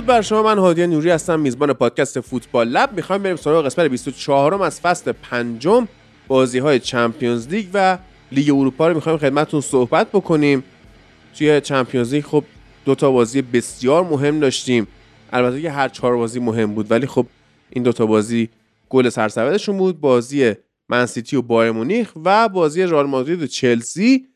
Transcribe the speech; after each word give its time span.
درود 0.00 0.08
بر 0.08 0.22
شما 0.22 0.42
من 0.42 0.58
هادی 0.58 0.86
نوری 0.86 1.10
هستم 1.10 1.40
میزبان 1.40 1.72
پادکست 1.72 2.20
فوتبال 2.20 2.68
لب. 2.68 2.92
می‌خوایم 2.92 3.22
بریم 3.22 3.36
سراغ 3.36 3.66
قسمت 3.66 3.86
24 3.86 4.62
از 4.62 4.80
فصل 4.80 5.12
پنجم 5.12 5.88
بازی 6.28 6.58
های 6.58 6.80
چمپیونز 6.80 7.48
لیگ 7.48 7.66
و 7.74 7.98
لیگ 8.32 8.50
اروپا 8.50 8.88
رو 8.88 8.94
می‌خوایم 8.94 9.18
خدمتتون 9.18 9.60
صحبت 9.60 10.08
بکنیم. 10.08 10.64
توی 11.38 11.60
چمپیونز 11.60 12.14
لیگ 12.14 12.24
خب 12.24 12.44
دو 12.84 12.94
تا 12.94 13.10
بازی 13.10 13.42
بسیار 13.42 14.04
مهم 14.04 14.40
داشتیم. 14.40 14.88
البته 15.32 15.62
که 15.62 15.70
هر 15.70 15.88
چهار 15.88 16.16
بازی 16.16 16.40
مهم 16.40 16.74
بود 16.74 16.90
ولی 16.90 17.06
خب 17.06 17.26
این 17.70 17.84
دوتا 17.84 18.06
بازی 18.06 18.48
گل 18.88 19.08
سرسبدشون 19.08 19.78
بود. 19.78 20.00
بازی 20.00 20.52
منسیتی 20.88 21.36
و 21.36 21.42
بایر 21.42 21.70
مونیخ 21.70 22.12
و 22.24 22.48
بازی 22.48 22.82
رئال 22.82 23.06
مادرید 23.06 23.42
و 23.42 23.46
چلسی 23.46 24.26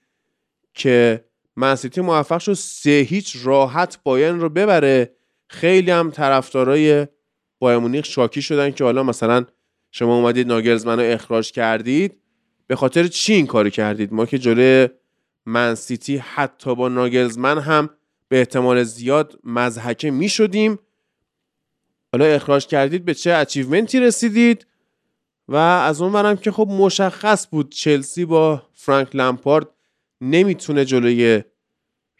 که 0.74 1.24
منسیتی 1.56 2.00
موفق 2.00 2.38
شد 2.38 2.54
سه 2.54 2.90
هیچ 2.90 3.36
راحت 3.42 3.98
بایرن 4.02 4.40
رو 4.40 4.48
ببره. 4.48 5.14
خیلی 5.46 5.90
هم 5.90 6.10
طرفدارای 6.10 7.06
بایر 7.58 7.78
مونیخ 7.78 8.04
شاکی 8.04 8.42
شدن 8.42 8.70
که 8.70 8.84
حالا 8.84 9.02
مثلا 9.02 9.44
شما 9.90 10.16
اومدید 10.16 10.46
ناگلزمن 10.46 11.00
رو 11.00 11.12
اخراج 11.14 11.52
کردید. 11.52 12.16
به 12.66 12.76
خاطر 12.76 13.06
چی 13.06 13.32
این 13.32 13.46
کاری 13.46 13.70
کردید؟ 13.70 14.12
ما 14.12 14.26
که 14.26 14.38
جلوی 14.38 14.88
منسیتی 15.46 16.16
حتی 16.16 16.74
با 16.74 16.88
ناگلزمن 16.88 17.58
هم 17.58 17.90
به 18.28 18.38
احتمال 18.38 18.82
زیاد 18.82 19.38
مزحکه 19.44 20.10
می 20.10 20.28
شدیم 20.28 20.78
حالا 22.12 22.24
اخراج 22.24 22.66
کردید 22.66 23.04
به 23.04 23.14
چه 23.14 23.34
اچیومنتی 23.34 24.00
رسیدید؟ 24.00 24.66
و 25.48 25.56
از 25.56 26.02
اون 26.02 26.12
برم 26.12 26.36
که 26.36 26.50
خب 26.50 26.68
مشخص 26.70 27.46
بود 27.50 27.72
چلسی 27.72 28.24
با 28.24 28.62
فرانک 28.72 29.16
لمپارد 29.16 29.66
نمی‌تونه 30.20 30.84
جلوی 30.84 31.42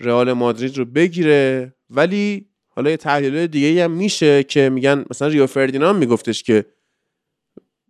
رئال 0.01 0.33
مادرید 0.33 0.79
رو 0.79 0.85
بگیره. 0.85 1.75
ولی 1.91 2.49
حالا 2.77 2.91
یه 2.91 2.97
تحلیل 2.97 3.47
دیگه 3.47 3.85
هم 3.85 3.91
میشه 3.91 4.43
که 4.43 4.69
میگن 4.69 5.05
مثلا 5.11 5.29
ریو 5.29 5.47
فردیناند 5.47 5.97
میگفتش 5.97 6.43
که 6.43 6.65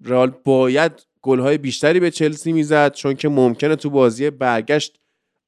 رئال 0.04 0.32
باید 0.44 0.92
گلهای 1.22 1.58
بیشتری 1.58 2.00
به 2.00 2.10
چلسی 2.10 2.52
می‌زد 2.52 2.92
چون 2.92 3.14
که 3.14 3.28
ممکنه 3.28 3.76
تو 3.76 3.90
بازی 3.90 4.30
برگشت 4.30 4.98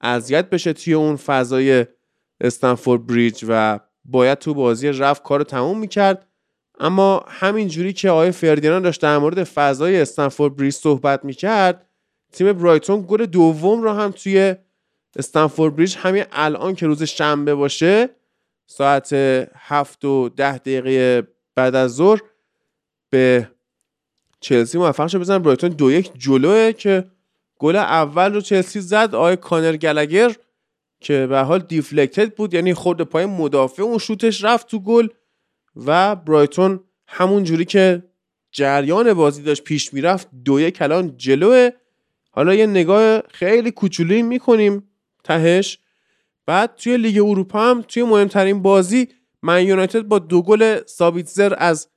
اذیت 0.00 0.50
بشه 0.50 0.72
توی 0.72 0.94
اون 0.94 1.16
فضای 1.16 1.86
استنفورد 2.40 3.06
بریج 3.06 3.44
و 3.48 3.80
باید 4.04 4.38
تو 4.38 4.54
بازی 4.54 4.88
رفت 4.88 5.22
کار 5.22 5.42
تموم 5.42 5.78
می‌کرد. 5.78 6.26
اما 6.80 7.24
همینجوری 7.28 7.92
که 7.92 8.10
آقای 8.10 8.30
فردیناند 8.30 8.84
داشت 8.84 9.00
در 9.00 9.18
مورد 9.18 9.44
فضای 9.44 10.00
استنفورد 10.00 10.56
بریج 10.56 10.74
صحبت 10.74 11.24
می‌کرد 11.24 11.86
تیم 12.32 12.52
برایتون 12.52 13.04
گل 13.08 13.26
دوم 13.26 13.82
رو 13.82 13.92
هم 13.92 14.10
توی 14.10 14.54
استنفورد 15.16 15.76
بریج 15.76 15.96
همین 15.96 16.24
الان 16.32 16.74
که 16.74 16.86
روز 16.86 17.02
شنبه 17.02 17.54
باشه 17.54 18.08
ساعت 18.66 19.12
هفت 19.54 20.04
و 20.04 20.28
ده 20.28 20.58
دقیقه 20.58 21.28
بعد 21.54 21.74
از 21.74 21.94
ظهر 21.94 22.20
به 23.10 23.50
چلسی 24.40 24.78
موفق 24.78 25.06
شد. 25.06 25.18
بزن 25.18 25.38
برایتون 25.38 25.70
دو 25.70 25.92
یک 25.92 26.10
جلوه 26.18 26.72
که 26.72 27.04
گل 27.58 27.76
اول 27.76 28.34
رو 28.34 28.40
چلسی 28.40 28.80
زد. 28.80 29.14
آقای 29.14 29.36
کانر 29.36 29.76
گلگر 29.76 30.36
که 31.00 31.26
به 31.26 31.38
حال 31.38 31.60
دیفلکتد 31.60 32.34
بود 32.34 32.54
یعنی 32.54 32.74
خورد 32.74 33.02
پای 33.02 33.26
مدافع 33.26 33.82
اون 33.82 33.98
شوتش 33.98 34.44
رفت 34.44 34.68
تو 34.68 34.80
گل 34.80 35.08
و 35.76 36.16
برایتون 36.16 36.80
همون 37.06 37.44
جوری 37.44 37.64
که 37.64 38.02
جریان 38.52 39.14
بازی 39.14 39.42
داشت 39.42 39.64
پیش 39.64 39.94
می‌رفت. 39.94 40.28
دو 40.44 40.60
یک 40.60 40.82
الان 40.82 41.16
جلوه. 41.16 41.70
حالا 42.30 42.54
یه 42.54 42.66
نگاه 42.66 43.22
خیلی 43.28 43.70
کوچولی 43.70 44.22
می‌کنیم 44.22 44.88
تهش. 45.24 45.78
بعد 46.46 46.74
توی 46.74 46.96
لیگ 46.96 47.18
اروپا 47.18 47.70
هم 47.70 47.82
توی 47.82 48.02
مهمترین 48.02 48.62
بازی 48.62 49.08
من 49.42 49.64
یونایتد 49.64 50.02
با 50.02 50.18
دو 50.18 50.42
گل 50.42 50.80
سابیتزر 50.86 51.54
از 51.58 51.88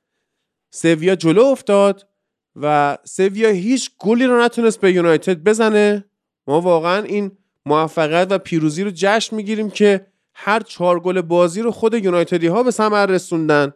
سویا 0.70 1.16
جلو 1.16 1.44
افتاد 1.44 2.08
و 2.56 2.98
سویا 3.04 3.48
هیچ 3.48 3.90
گلی 3.98 4.26
رو 4.26 4.40
نتونست 4.40 4.80
به 4.80 4.92
یونایتد 4.92 5.44
بزنه. 5.44 6.04
ما 6.46 6.60
واقعا 6.60 7.02
این 7.02 7.32
موفقیت 7.66 8.26
و 8.30 8.38
پیروزی 8.38 8.84
رو 8.84 8.90
جشن 8.94 9.36
می‌گیریم 9.36 9.70
که 9.70 10.06
هر 10.34 10.60
چهار 10.60 11.00
گل 11.00 11.20
بازی 11.20 11.62
رو 11.62 11.70
خود 11.70 11.94
یونایتدی 11.94 12.46
ها 12.46 12.62
به 12.62 12.70
ثمر 12.70 13.06
رسوندن. 13.06 13.72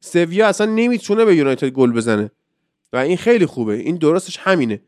سویا 0.00 0.48
اصلا 0.48 0.66
نمی‌تونه 0.66 1.24
به 1.24 1.36
یونایتد 1.36 1.68
گل 1.68 1.92
بزنه. 1.92 2.30
و 2.92 2.96
این 2.96 3.16
خیلی 3.16 3.46
خوبه. 3.46 3.74
این 3.74 3.96
درستش 3.96 4.38
همینه. 4.38 4.82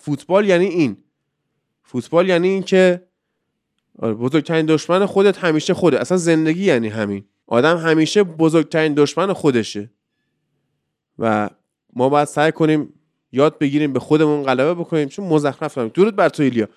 فوتبال 0.00 0.48
یعنی 0.48 0.66
این. 0.66 0.96
فوتبال 1.82 2.28
یعنی 2.28 2.48
این 2.48 2.62
که 2.62 3.07
آره، 3.98 4.14
بزرگترین 4.14 4.66
دشمن 4.66 5.06
خودت 5.06 5.38
همیشه 5.38 5.74
خوده. 5.74 6.00
اصلا 6.00 6.16
زندگی 6.16 6.64
یعنی 6.64 6.88
همین. 6.88 7.24
آدم 7.46 7.76
همیشه 7.76 8.22
بزرگترین 8.22 8.94
دشمن 8.94 9.32
خودشه. 9.32 9.90
و 11.18 11.50
ما 11.96 12.08
باید 12.08 12.28
سعی 12.28 12.52
کنیم 12.52 12.94
یاد 13.32 13.58
بگیریم 13.58 13.92
به 13.92 14.00
خودمون 14.00 14.42
غلبه 14.42 14.74
بکنیم. 14.74 15.08
چون 15.08 15.26
مزخرف 15.26 15.74
کنیم 15.74 15.88
درود 15.88 16.16
بر 16.16 16.28
تو 16.28 16.42
ایلیا. 16.42 16.68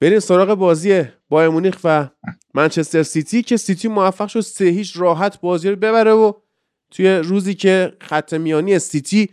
بریم 0.00 0.18
سراغ 0.18 0.54
بازی 0.54 1.02
بایر 1.28 1.48
مونیخ 1.48 1.78
و 1.84 2.08
منچستر 2.54 3.02
سیتی 3.02 3.42
که 3.42 3.56
سیتی 3.56 3.88
موفق 3.88 4.28
شد 4.28 4.40
سه 4.40 4.64
هیچ 4.64 4.92
راحت 4.96 5.40
بازی 5.40 5.70
رو 5.70 5.76
ببره 5.76 6.12
و 6.12 6.32
توی 6.90 7.08
روزی 7.08 7.54
که 7.54 7.92
خط 8.00 8.34
میانی 8.34 8.78
سیتی 8.78 9.28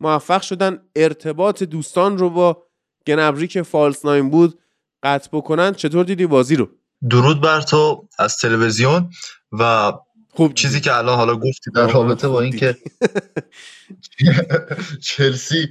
موفق 0.00 0.42
شدن 0.42 0.78
ارتباط 0.96 1.62
دوستان 1.62 2.18
رو 2.18 2.30
با 2.30 2.62
گنابری 3.06 3.48
که 3.48 3.62
false 3.62 4.04
nine 4.04 4.30
بود 4.30 4.58
قطع 5.02 5.28
بکنن 5.32 5.72
چطور 5.72 6.04
دیدی 6.04 6.26
بازی 6.26 6.56
رو؟ 6.56 6.68
درود 7.10 7.40
بر 7.40 7.60
تو 7.60 8.08
از 8.18 8.36
تلویزیون 8.36 9.10
و 9.52 9.92
خوب 10.30 10.54
چیزی 10.54 10.80
که 10.80 10.96
الان 10.96 11.16
حالا 11.16 11.36
گفتی 11.36 11.70
در 11.74 11.86
رابطه 11.86 12.28
با 12.28 12.40
اینکه 12.40 12.76
چلسی 15.08 15.68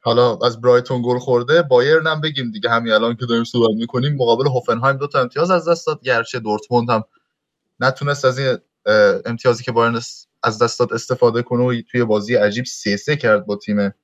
حالا 0.00 0.38
از 0.46 0.60
برایتون 0.60 1.02
گل 1.02 1.18
خورده 1.18 1.62
بایرن 1.62 2.06
هم 2.06 2.20
بگیم 2.20 2.50
دیگه 2.50 2.70
همین 2.70 2.92
الان 2.92 3.16
که 3.16 3.26
داریم 3.26 3.44
صحبت 3.44 3.76
می‌کنیم. 3.76 4.14
مقابل 4.14 4.46
هوفنهایم 4.46 4.96
دو 4.96 5.06
تا 5.06 5.20
امتیاز 5.20 5.50
از 5.50 5.68
دست 5.68 5.86
داد 5.86 6.00
گرچه 6.02 6.38
دورتموند 6.38 6.90
هم 6.90 7.04
نتونست 7.80 8.24
از 8.24 8.38
این 8.38 8.58
امتیازی 9.26 9.64
که 9.64 9.72
بایرن 9.72 10.00
از 10.42 10.58
دست 10.62 10.78
داد 10.78 10.92
استفاده 10.92 11.42
کنه 11.42 11.64
و 11.64 11.82
توی 11.90 12.04
بازی 12.04 12.34
عجیب 12.34 12.64
سه 12.64 12.96
سه 12.96 13.16
کرد 13.16 13.46
با 13.46 13.56
تیم 13.56 13.94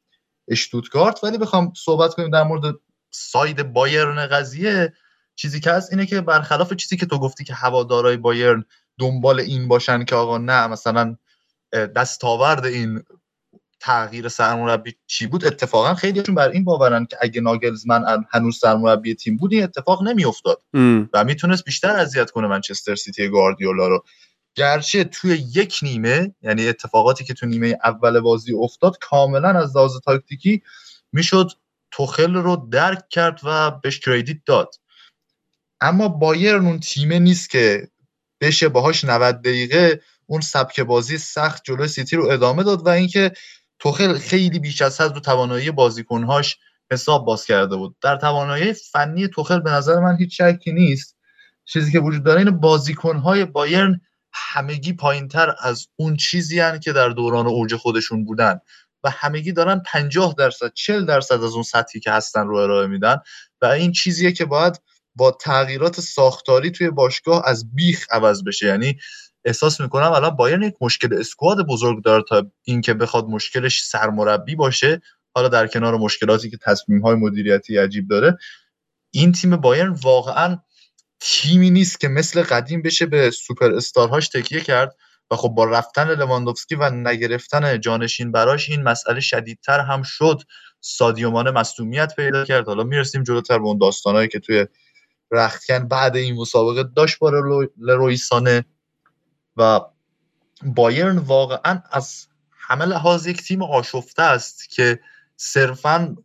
اشتوتگارت. 0.49 1.25
ولی 1.25 1.39
بخوام 1.39 1.73
صحبت 1.77 2.15
کنیم 2.15 2.31
در 2.31 2.43
مورد 2.43 2.75
ساید 3.15 3.73
بایرن 3.73 4.27
قضیه 4.27 4.93
چیزی 5.37 5.61
که 5.61 5.71
هست 5.71 5.93
اینه 5.93 6.07
که 6.07 6.21
برخلاف 6.21 6.73
چیزی 6.73 6.97
که 6.97 7.07
تو 7.07 7.19
گفتی 7.19 7.45
که 7.45 7.55
هوادارای 7.55 8.17
بایرن 8.17 8.65
دنبال 8.99 9.41
این 9.41 9.69
باشن 9.69 10.05
که 10.05 10.15
آقا 10.15 10.39
نه 10.39 10.67
مثلا 10.67 11.17
دستاورد 11.73 12.67
این 12.67 13.03
تغییر 13.81 14.29
سرمربی 14.29 14.95
چی 15.07 15.27
بود؟ 15.27 15.45
اتفاقا 15.45 15.95
خیلیشون 15.95 16.35
بر 16.35 16.49
این 16.49 16.65
باورن 16.65 17.07
که 17.07 17.17
اگه 17.21 17.41
ناگلزمن 17.41 18.25
هنوز 18.31 18.59
سرمربی 18.59 19.15
تیم 19.15 19.37
بود 19.37 19.53
این 19.53 19.63
اتفاق 19.63 20.03
نمیافتاد. 20.03 20.63
و 21.13 21.25
می‌تونست 21.25 21.65
بیشتر 21.65 21.97
اذیت 21.97 22.31
کنه 22.31 22.47
منچستر 22.47 22.95
سیتی 22.95 23.29
گاردیولا 23.29 23.89
رو. 23.89 24.05
گرچه 24.55 25.05
توی 25.05 25.45
یک 25.55 25.79
نیمه 25.83 26.35
یعنی 26.43 26.69
اتفاقاتی 26.69 27.25
که 27.25 27.35
تو 27.35 27.47
نیمه 27.47 27.79
اول 27.85 28.21
بازی 28.21 28.55
افتاد 28.55 28.99
کاملا 29.01 29.49
از 29.49 29.77
لحاظ 29.77 29.93
تاکتیکی 30.05 30.63
می‌شد 31.13 31.51
توخل 31.97 32.35
رو 32.35 32.69
درک 32.73 33.09
کرد 33.11 33.41
و 33.45 33.71
بهش 33.71 34.01
کردیت 34.01 34.39
داد. 34.47 34.75
اما 35.81 36.09
بایرن 36.09 36.67
اون 36.67 36.81
تیمه 36.81 37.19
نیست 37.19 37.51
که 37.51 37.89
بشه 38.41 38.69
باهاش 38.69 39.05
90 39.05 39.43
دقیقه 39.43 40.01
اون 40.27 40.41
سبک 40.41 40.81
بازی 40.81 41.19
سخت 41.19 41.63
جلوی 41.65 41.89
سیتی 41.89 42.17
رو 42.17 42.31
ادامه 42.31 42.63
داد 42.63 42.87
و 42.87 42.89
اینکه 42.89 43.33
توخل 43.79 44.19
خیلی 44.19 44.59
بیش 44.59 44.83
از 44.83 45.01
حد 45.01 45.15
رو 45.15 45.21
توانایی 45.21 45.71
بازیکنهاش 45.71 46.59
حساب 46.91 47.27
باز 47.27 47.47
کرده 47.47 47.77
بود. 47.77 47.97
در 48.01 48.17
توانایی 48.17 48.73
فنی 48.73 49.29
توخل 49.29 49.61
به 49.61 49.71
نظر 49.71 50.01
من 50.01 50.17
هیچ 50.17 50.43
شکی 50.43 50.73
نیست. 50.73 51.17
چیزی 51.65 51.93
که 51.93 52.01
وجود 52.01 52.25
داره 52.25 52.41
این 52.41 52.51
بازیکنهای 52.51 53.45
بایرن 53.45 54.01
همگی 54.33 54.93
پایینتر 54.93 55.55
از 55.61 55.87
اون 55.97 56.17
چیزی 56.17 56.61
هن 56.61 56.81
که 56.81 56.93
در 56.93 57.09
دوران 57.09 57.47
اوج 57.47 57.75
خودشون 57.75 58.25
بودن. 58.25 58.61
و 59.05 59.11
همگی 59.11 59.53
دارن 59.53 59.83
50 59.87 60.35
درصد 60.39 60.73
40 60.75 61.07
درصد 61.07 61.43
از 61.43 61.53
اون 61.53 61.63
سطحی 61.63 62.01
که 62.01 62.11
هستن 62.11 62.47
رو 62.47 62.57
ارائه 62.57 62.87
میدن 62.87 63.17
و 63.63 63.67
این 63.67 63.93
چیزیه 63.93 64.33
که 64.33 64.45
باید 64.45 64.81
با 65.15 65.31
تغییرات 65.31 66.01
ساختاری 66.01 66.71
توی 66.71 66.91
باشگاه 66.91 67.43
از 67.47 67.75
بیخ 67.75 68.07
عوض 68.11 68.45
بشه. 68.45 68.67
یعنی 68.67 68.99
احساس 69.45 69.81
می‌کنم 69.81 70.13
الان 70.13 70.37
بایرن 70.37 70.63
یک 70.63 70.75
مشکل 70.81 71.15
اسکواد 71.21 71.67
بزرگ 71.67 72.05
داره 72.05 72.25
تا 72.29 72.51
اینکه 72.65 72.95
بخواد 72.95 73.25
مشکلش 73.25 73.85
سرمربی 73.85 74.55
باشه. 74.55 75.01
حالا 75.35 75.49
در 75.49 75.67
کنار 75.67 75.97
مشکلاتی 75.97 76.51
که 76.51 76.57
تصمیم 76.57 77.03
های 77.03 77.17
مدیریتی 77.17 77.79
عجیب 77.79 78.09
داره 78.09 78.39
این 79.11 79.33
تیم 79.33 79.57
بایرن 79.57 79.93
واقعا 79.93 80.59
تیمی 81.21 81.71
نیست 81.71 82.01
که 82.01 82.09
مثل 82.09 82.43
قدیم 82.43 82.83
بشه 82.83 83.07
به 83.07 83.31
سوپر 83.31 83.73
استارهاش 83.73 84.29
تکیه 84.29 84.61
کرد. 84.61 84.97
خب 85.37 85.49
با 85.49 85.65
رفتن 85.65 86.15
لواندوفسکی 86.15 86.75
و 86.75 86.91
نگرفتن 86.91 87.81
جانشین 87.81 88.33
براش 88.33 88.71
این 88.71 88.83
مسئله 88.83 89.21
شدیدتر 89.21 89.81
هم 89.81 90.03
شد 90.03 90.43
سادیومان 90.81 91.51
مصومیت 91.51 92.17
پیدا 92.17 92.45
کرد. 92.45 92.67
حالا 92.67 92.83
می‌رسیم 92.85 93.23
جلوتر 93.23 93.59
به 93.59 93.65
اون 93.65 93.79
داستانهایی 93.79 94.29
که 94.29 94.39
توی 94.39 94.67
رختکن 95.31 95.89
بعد 95.89 96.17
این 96.17 96.35
مسابقه 96.35 96.85
داشت 96.97 97.19
با 97.19 97.31
لرویسانه 97.79 98.65
و 99.57 99.81
بایرن 100.63 101.19
واقعا 101.19 101.83
از 101.91 102.27
همه 102.53 102.85
لحاظ 102.85 103.27
یک 103.27 103.43
تیم 103.43 103.63
آشفته 103.63 104.23
است 104.23 104.71
که 104.71 105.01
صرفا 105.37 106.17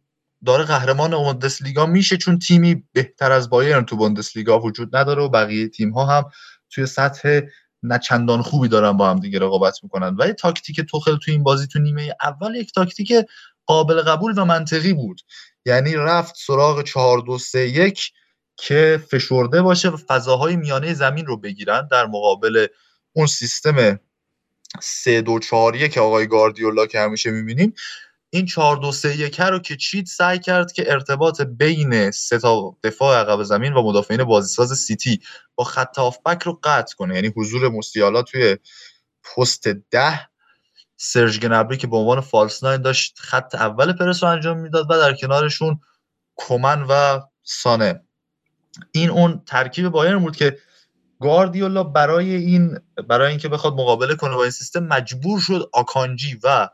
داره 0.45 0.63
قهرمان 0.63 1.11
بوندسلیگا 1.11 1.85
میشه 1.85 2.17
چون 2.17 2.39
تیمی 2.39 2.83
بهتر 2.93 3.31
از 3.31 3.49
بایرن 3.49 3.85
تو 3.85 3.95
بوندسلیگا 3.95 4.59
وجود 4.59 4.95
نداره 4.95 5.23
و 5.23 5.29
بقیه 5.29 5.67
تیم 5.67 5.91
ها 5.91 6.05
هم 6.05 6.31
توی 6.69 6.85
سطح 6.85 7.41
نه 7.83 7.99
چندان 7.99 8.41
خوبی 8.41 8.67
دارن 8.67 8.91
با 8.91 9.09
هم 9.09 9.19
دیگه 9.19 9.39
رقابت 9.39 9.83
می‌کنن. 9.83 10.15
ولی 10.15 10.33
تاکتیک 10.33 10.81
توخل 10.81 11.15
تو 11.15 11.31
این 11.31 11.43
بازی 11.43 11.67
تو 11.67 11.79
نیمه 11.79 12.15
اول 12.21 12.55
یک 12.55 12.73
تاکتیک 12.73 13.13
قابل 13.65 14.01
قبول 14.01 14.33
و 14.37 14.45
منطقی 14.45 14.93
بود. 14.93 15.21
یعنی 15.65 15.95
رفت 15.95 16.35
سراغ 16.37 16.83
4 16.83 17.21
2 17.21 17.37
3 17.37 17.59
1 17.59 18.11
که 18.55 19.03
فشرده 19.11 19.61
باشه 19.61 19.89
و 19.89 19.97
فضاهای 19.97 20.55
میانه 20.55 20.93
زمین 20.93 21.25
رو 21.25 21.37
بگیرن. 21.37 21.87
در 21.91 22.05
مقابل 22.05 22.67
اون 23.13 23.27
سیستم 23.27 23.99
3 24.81 25.21
2 25.21 25.39
4 25.39 25.75
1 25.75 25.91
که 25.91 25.99
آقای 25.99 26.27
گاردیولا 26.27 26.85
که 26.85 26.99
همیشه 26.99 27.31
می‌بینیم 27.31 27.73
این 28.29 28.45
4 28.45 28.77
2 28.77 28.91
3 28.91 29.17
1 29.17 29.41
رو 29.41 29.59
که 29.59 29.75
چیت 29.75 30.07
سعی 30.07 30.39
کرد 30.39 30.71
که 30.71 30.91
ارتباط 30.91 31.41
بین 31.41 32.11
سه 32.11 32.39
تا 32.39 32.75
دفاع 32.83 33.19
عقب 33.19 33.43
زمین 33.43 33.73
و 33.73 33.83
مدافعین 33.83 34.23
بازیساز 34.23 34.79
سیتی 34.79 35.21
با 35.55 35.63
خط 35.63 35.97
هافبک 35.97 36.43
رو 36.43 36.59
قطع 36.63 36.95
کنه. 36.95 37.15
یعنی 37.15 37.33
حضور 37.35 37.69
موسیالا 37.69 38.21
توی 38.21 38.57
پست 39.23 39.67
ده. 39.67 40.29
سرج 40.97 41.39
گنبری 41.39 41.77
که 41.77 41.87
به 41.87 41.97
عنوان 41.97 42.21
فالس 42.21 42.63
ناین 42.63 42.81
داشت 42.81 43.19
خط 43.19 43.55
اول 43.55 43.93
پرس 43.93 44.23
رو 44.23 44.29
انجام 44.29 44.59
می‌داد 44.59 44.91
و 44.91 44.97
در 44.97 45.13
کنارشون 45.13 45.79
کومن 46.35 46.85
و 46.89 47.19
سانه. 47.43 48.03
این 48.91 49.09
اون 49.09 49.43
ترکیب 49.47 49.89
بایرن 49.89 50.19
بود 50.19 50.35
که 50.35 50.57
گاردیولا 51.19 51.83
برای 51.83 52.35
این 52.35 52.79
برای 53.07 53.29
اینکه 53.29 53.49
بخواد 53.49 53.73
مقابله 53.73 54.15
کنه 54.15 54.35
با 54.35 54.41
این 54.41 54.51
سیستم 54.51 54.83
مجبور 54.83 55.39
شد 55.39 55.69
آکانجی 55.73 56.39
و 56.43 56.69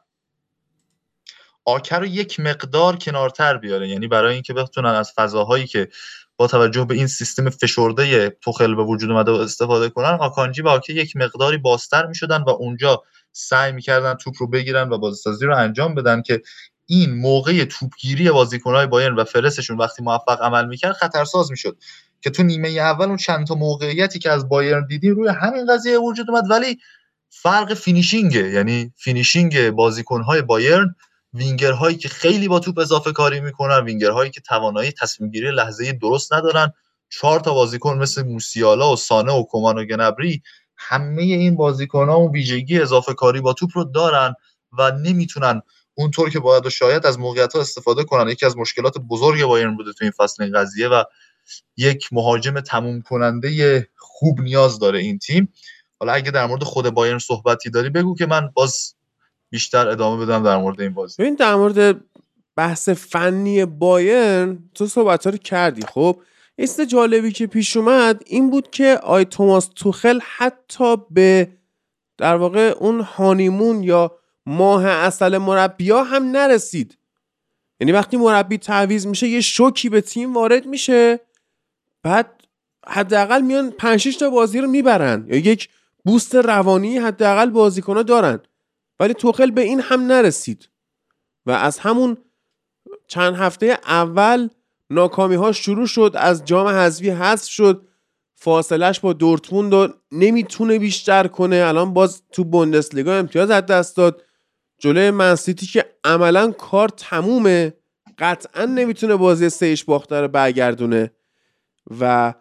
آکر 1.66 2.00
رو 2.00 2.06
یک 2.06 2.40
مقدار 2.40 2.96
کنارتر 2.96 3.58
بیاره. 3.58 3.90
یعنی 3.90 4.08
برای 4.08 4.34
اینکه 4.34 4.54
بتونن 4.54 4.90
از 4.90 5.12
فضاهایی 5.16 5.68
که 5.68 5.90
با 6.38 6.48
توجه 6.48 6.86
به 6.86 6.96
این 6.96 7.08
سیستم 7.08 7.50
فشرده 7.50 8.30
توخل 8.30 8.76
به 8.76 8.84
وجود 8.84 9.12
اومده 9.12 9.32
و 9.32 9.36
استفاده 9.36 9.90
کنن 9.90 10.18
آکانجی 10.20 10.62
و 10.62 10.68
آکه 10.68 10.94
یک 10.94 11.16
مقداری 11.16 11.58
بازتر 11.58 12.06
می‌شدن 12.06 12.42
و 12.42 12.50
اونجا 12.50 13.04
سعی 13.32 13.72
می‌کردن 13.72 14.14
توپ 14.14 14.34
رو 14.40 14.48
بگیرن 14.48 14.90
و 14.90 14.98
بازسازی 14.98 15.46
رو 15.46 15.58
انجام 15.58 15.96
بدن 15.96 16.22
که 16.22 16.42
این 16.86 17.14
موقع 17.14 17.66
توپگیری 17.66 18.32
بازیکنهای 18.32 18.88
بایرن 18.88 19.16
و 19.16 19.24
فرسشون 19.24 19.78
وقتی 19.78 20.04
موفق 20.04 20.42
عمل 20.42 20.66
می‌کرد 20.66 20.94
خطرساز 20.94 21.52
می‌شد. 21.52 21.78
که 22.22 22.30
تو 22.30 22.44
نیمه 22.44 22.70
اول 22.70 23.06
اون 23.06 23.18
چند 23.18 23.48
تا 23.48 23.56
موقعیتی 23.56 24.20
که 24.20 24.32
از 24.32 24.50
بایرن 24.50 24.88
دیدیم 24.88 25.16
روی 25.16 25.30
همین 25.30 25.66
قضیه 25.74 25.98
وجود 25.98 26.30
اومد 26.30 26.44
ولی 26.50 26.80
فرق 27.30 27.74
finishing 27.74 28.36
ه. 28.36 28.50
یعنی 28.50 28.94
finishing 28.98 29.69
بازیکنهای 29.70 30.42
بایرن 30.42 30.96
وینگرهایی 31.36 31.98
که 31.98 32.10
خیلی 32.10 32.48
با 32.48 32.60
توپ 32.60 32.80
اضافه 32.80 33.12
کاری 33.12 33.40
می‌کنن 33.40 33.84
وینگرهایی 33.84 34.32
که 34.32 34.42
توانایی 34.42 34.92
تصمیم 34.92 35.32
گیری 35.32 35.52
لحظه 35.52 35.92
درست 35.92 36.34
ندارن. 36.34 36.74
چهار 37.10 37.40
تا 37.40 37.54
بازیکن 37.54 37.98
مثل 37.98 38.24
موسیالا 38.24 38.94
و 38.94 38.96
سانه 38.96 39.34
و 39.34 39.44
کومان 39.44 39.78
و 39.78 39.86
گنابری 39.86 40.42
همه 40.78 41.22
این 41.22 41.56
بازیکن 41.56 42.10
ها 42.10 42.16
اون 42.16 42.32
ویژگی 42.32 42.80
اضافه 42.80 43.14
کاری 43.14 43.42
با 43.42 43.54
توپ 43.54 43.70
رو 43.74 43.84
دارن 43.84 44.36
و 44.78 44.92
نمی‌تونن 44.92 45.62
اونطور 45.96 46.30
که 46.30 46.40
باید 46.40 46.66
و 46.66 46.70
شاید 46.70 47.06
از 47.06 47.20
موقعیت 47.20 47.54
ها 47.54 47.62
استفاده 47.62 48.04
کنن. 48.04 48.30
یکی 48.30 48.46
از 48.46 48.58
مشکلات 48.58 48.98
بزرگ 48.98 49.44
بایرن 49.44 49.76
بوده 49.76 49.94
تو 49.94 50.06
این 50.06 50.12
فصل 50.12 50.44
این 50.44 50.54
قضیه 50.54 50.88
و 50.88 51.04
یک 51.78 52.10
مهاجم 52.12 52.60
تموم 52.60 53.02
کننده 53.02 53.88
خوب 53.98 54.42
نیاز 54.42 54.80
داره 54.80 55.00
این 55.00 55.20
تیم. 55.20 55.54
حالا 56.00 56.14
اگه 56.14 56.31
در 56.31 56.46
مورد 56.46 56.64
خود 56.64 56.90
بایرن 56.90 57.20
صحبتی 57.20 57.70
داری 57.70 57.90
بگو 57.90 58.16
که 58.16 58.26
من 58.26 58.52
باز 58.54 58.96
بیشتر 59.50 59.88
ادامه 59.88 60.25
بدم 60.25 60.44
در 60.44 60.57
مورد 60.57 60.81
این 60.81 60.94
بازی. 60.94 61.15
ببین 61.24 61.36
در 61.36 61.56
مورد 61.56 62.01
بحث 62.56 62.89
فنی 62.89 63.65
بایرن 63.65 64.59
تو 64.74 64.88
صحبت 64.88 65.27
رو 65.27 65.38
کردی. 65.38 65.81
خب 65.81 66.21
است 66.57 66.81
جالبی 66.81 67.31
که 67.31 67.47
پیش 67.47 67.77
اومد 67.77 68.21
این 68.25 68.50
بود 68.50 68.69
که 68.69 69.00
آی 69.03 69.25
توماس 69.25 69.69
توخل 69.75 70.19
حتی 70.38 70.95
به 71.12 71.50
در 72.18 72.36
واقع 72.36 72.75
اون 72.80 73.00
هانیمون 73.00 73.83
یا 73.83 74.18
ماه 74.45 74.86
اصل 74.86 75.38
مربیا 75.38 76.03
هم 76.03 76.24
نرسید. 76.24 76.97
یعنی 77.80 77.92
وقتی 77.92 78.18
مربی 78.18 78.57
تعویز 78.57 79.07
میشه 79.07 79.27
یه 79.27 79.42
شوکی 79.42 79.89
به 79.89 80.01
تیم 80.01 80.33
وارد 80.33 80.65
میشه 80.65 81.19
بعد 82.03 82.31
حداقل 82.88 83.42
میان 83.42 83.71
5 83.71 84.18
تا 84.18 84.30
بازی 84.30 84.62
رو 84.62 84.68
می‌برن. 84.68 85.25
یا 85.27 85.38
یک 85.38 85.69
بوست 86.06 86.36
روانی 86.36 86.97
حداقل 86.97 87.50
بازیکنها 87.50 88.03
دارن. 88.03 88.39
ولی 89.00 89.13
توخل 89.13 89.51
به 89.51 89.62
این 89.62 89.80
هم 89.80 90.01
نرسید. 90.01 90.69
و 91.45 91.51
از 91.51 91.80
همون 91.80 92.18
چند 93.07 93.36
هفته 93.36 93.80
اول 93.88 94.50
ناکامی 94.89 95.36
ها 95.36 95.51
شروع 95.51 95.88
شد 95.88 96.12
از 96.15 96.45
جام 96.45 96.68
حذفی 96.68 97.09
حذف 97.09 97.50
شد 97.50 97.88
فاصلش 98.36 99.00
با 99.00 99.13
دورتموند 99.13 99.74
رو 99.74 99.88
نمی‌تونه 100.12 100.80
بیشتر 100.80 101.27
کنه. 101.27 101.56
الان 101.56 101.94
باز 101.94 102.24
تو 102.31 102.44
بوندسلیگا 102.44 103.15
امتیاز 103.15 103.50
از 103.51 103.65
دست 103.65 103.97
داد. 103.97 104.24
جلوی 104.80 105.12
منسیتی 105.12 105.65
که 105.65 105.86
عملا 106.03 106.51
کار 106.51 106.89
تمومه 106.89 107.74
قطعا 108.18 108.65
نمی‌تونه 108.65 109.15
بازی 109.15 109.50
سهش 109.50 109.83
باخته 109.83 110.21
رو 110.21 110.27
برگردونه. 110.27 111.12
و 112.00 112.33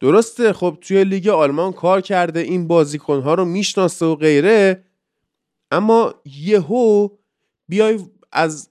درسته 0.00 0.52
خب 0.52 0.78
توی 0.80 1.04
لیگ 1.04 1.28
آلمان 1.28 1.72
کار 1.72 2.00
کرده 2.00 2.40
این 2.40 2.68
بازیکنها 2.68 3.34
رو 3.34 3.44
می‌شناسه 3.44 4.06
و 4.06 4.14
غیره 4.14 4.84
اما 5.70 6.14
یهو 6.24 7.08
بیای 7.68 7.98
از 8.32 8.70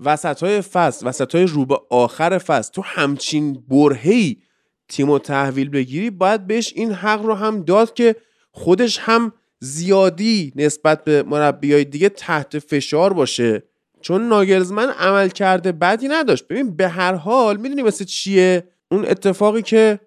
وسط 0.00 0.42
های 0.42 0.60
فصل 0.60 1.08
وسط 1.08 1.34
های 1.34 1.44
رو 1.44 1.66
به 1.66 1.80
آخر 1.90 2.38
فصل 2.38 2.72
تو 2.72 2.82
همچین 2.82 3.64
برهی 3.68 4.42
تیم 4.88 5.10
و 5.10 5.18
تحویل 5.18 5.68
بگیری 5.68 6.10
باید 6.10 6.46
بهش 6.46 6.72
این 6.76 6.92
حق 6.92 7.22
رو 7.22 7.34
هم 7.34 7.62
داد 7.62 7.94
که 7.94 8.16
خودش 8.52 8.98
هم 8.98 9.32
زیادی 9.60 10.52
نسبت 10.56 11.04
به 11.04 11.22
مربی 11.22 11.72
های 11.72 11.84
دیگه 11.84 12.08
تحت 12.08 12.58
فشار 12.58 13.12
باشه. 13.12 13.62
چون 14.00 14.28
ناگلزمن 14.28 14.88
عملکرد 14.88 15.72
بدی 15.72 16.08
نداشت. 16.08 16.48
ببین 16.48 16.76
به 16.76 16.88
هر 16.88 17.14
حال 17.14 17.56
می‌دونی 17.56 17.82
مثل 17.82 18.04
چیه؟ 18.04 18.68
اون 18.90 19.06
اتفاقی 19.06 19.62
که 19.62 20.00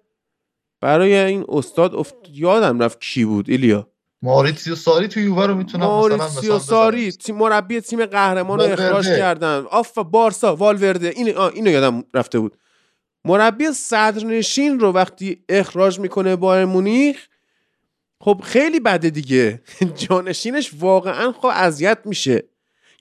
برای 0.80 1.16
این 1.16 1.44
استاد 1.48 1.94
افت... 1.94 2.14
یادم 2.32 2.82
رفت 2.82 3.00
کی 3.00 3.24
بود 3.24 3.50
ایلیا. 3.50 3.93
ماریتسیو 4.24 4.74
ساری 4.74 5.08
تو 5.08 5.20
یووه 5.20 5.46
رو 5.46 5.54
می‌تونم 5.54 5.86
ماریتسیو 5.86 6.58
ساری 6.58 7.12
تیم 7.12 7.36
مربی 7.36 7.80
تیم 7.80 8.06
قهرمان 8.06 8.58
رو 8.60 8.64
اخراج 8.64 9.06
کردن. 9.06 9.64
آف 9.70 9.98
بارسا 9.98 10.56
والورده. 10.56 11.08
این 11.08 11.38
اینو 11.38 11.70
یادم 11.70 12.04
رفته 12.14 12.38
بود. 12.38 12.56
مربی 13.24 13.72
صدرنشین 13.72 14.80
رو 14.80 14.92
وقتی 14.92 15.44
اخراج 15.48 15.98
می‌کنه 15.98 16.36
بایر 16.36 16.64
مونیخ 16.64 17.16
خب 18.20 18.40
خیلی 18.44 18.80
بده 18.80 19.10
دیگه. 19.10 19.62
جانشینش 20.08 20.70
واقعا 20.80 21.32
خب 21.32 21.50
اذیت 21.54 21.98
میشه. 22.04 22.44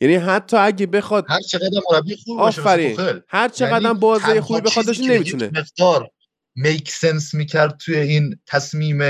یعنی 0.02 0.16
حتی 0.16 0.58
اگه 0.58 0.86
بخواد 0.86 1.26
هر 1.30 1.42
چقدر 1.42 1.82
مربی 1.92 2.16
خوب 2.16 2.38
باشه 2.38 2.62
آفرین. 2.62 2.98
هر 3.28 3.50
چقدر 3.50 3.82
یعنی 3.82 4.00
بازی 4.00 4.40
خوبی 4.40 4.62
بخواد 4.62 4.86
نمی‌تونه. 5.00 5.52
مقدار 5.56 6.10
میک 6.56 6.92
سنس 6.92 7.34
می‌کرد 7.34 7.78
توی 7.78 7.98
این 7.98 8.40
تصمیم 8.48 9.02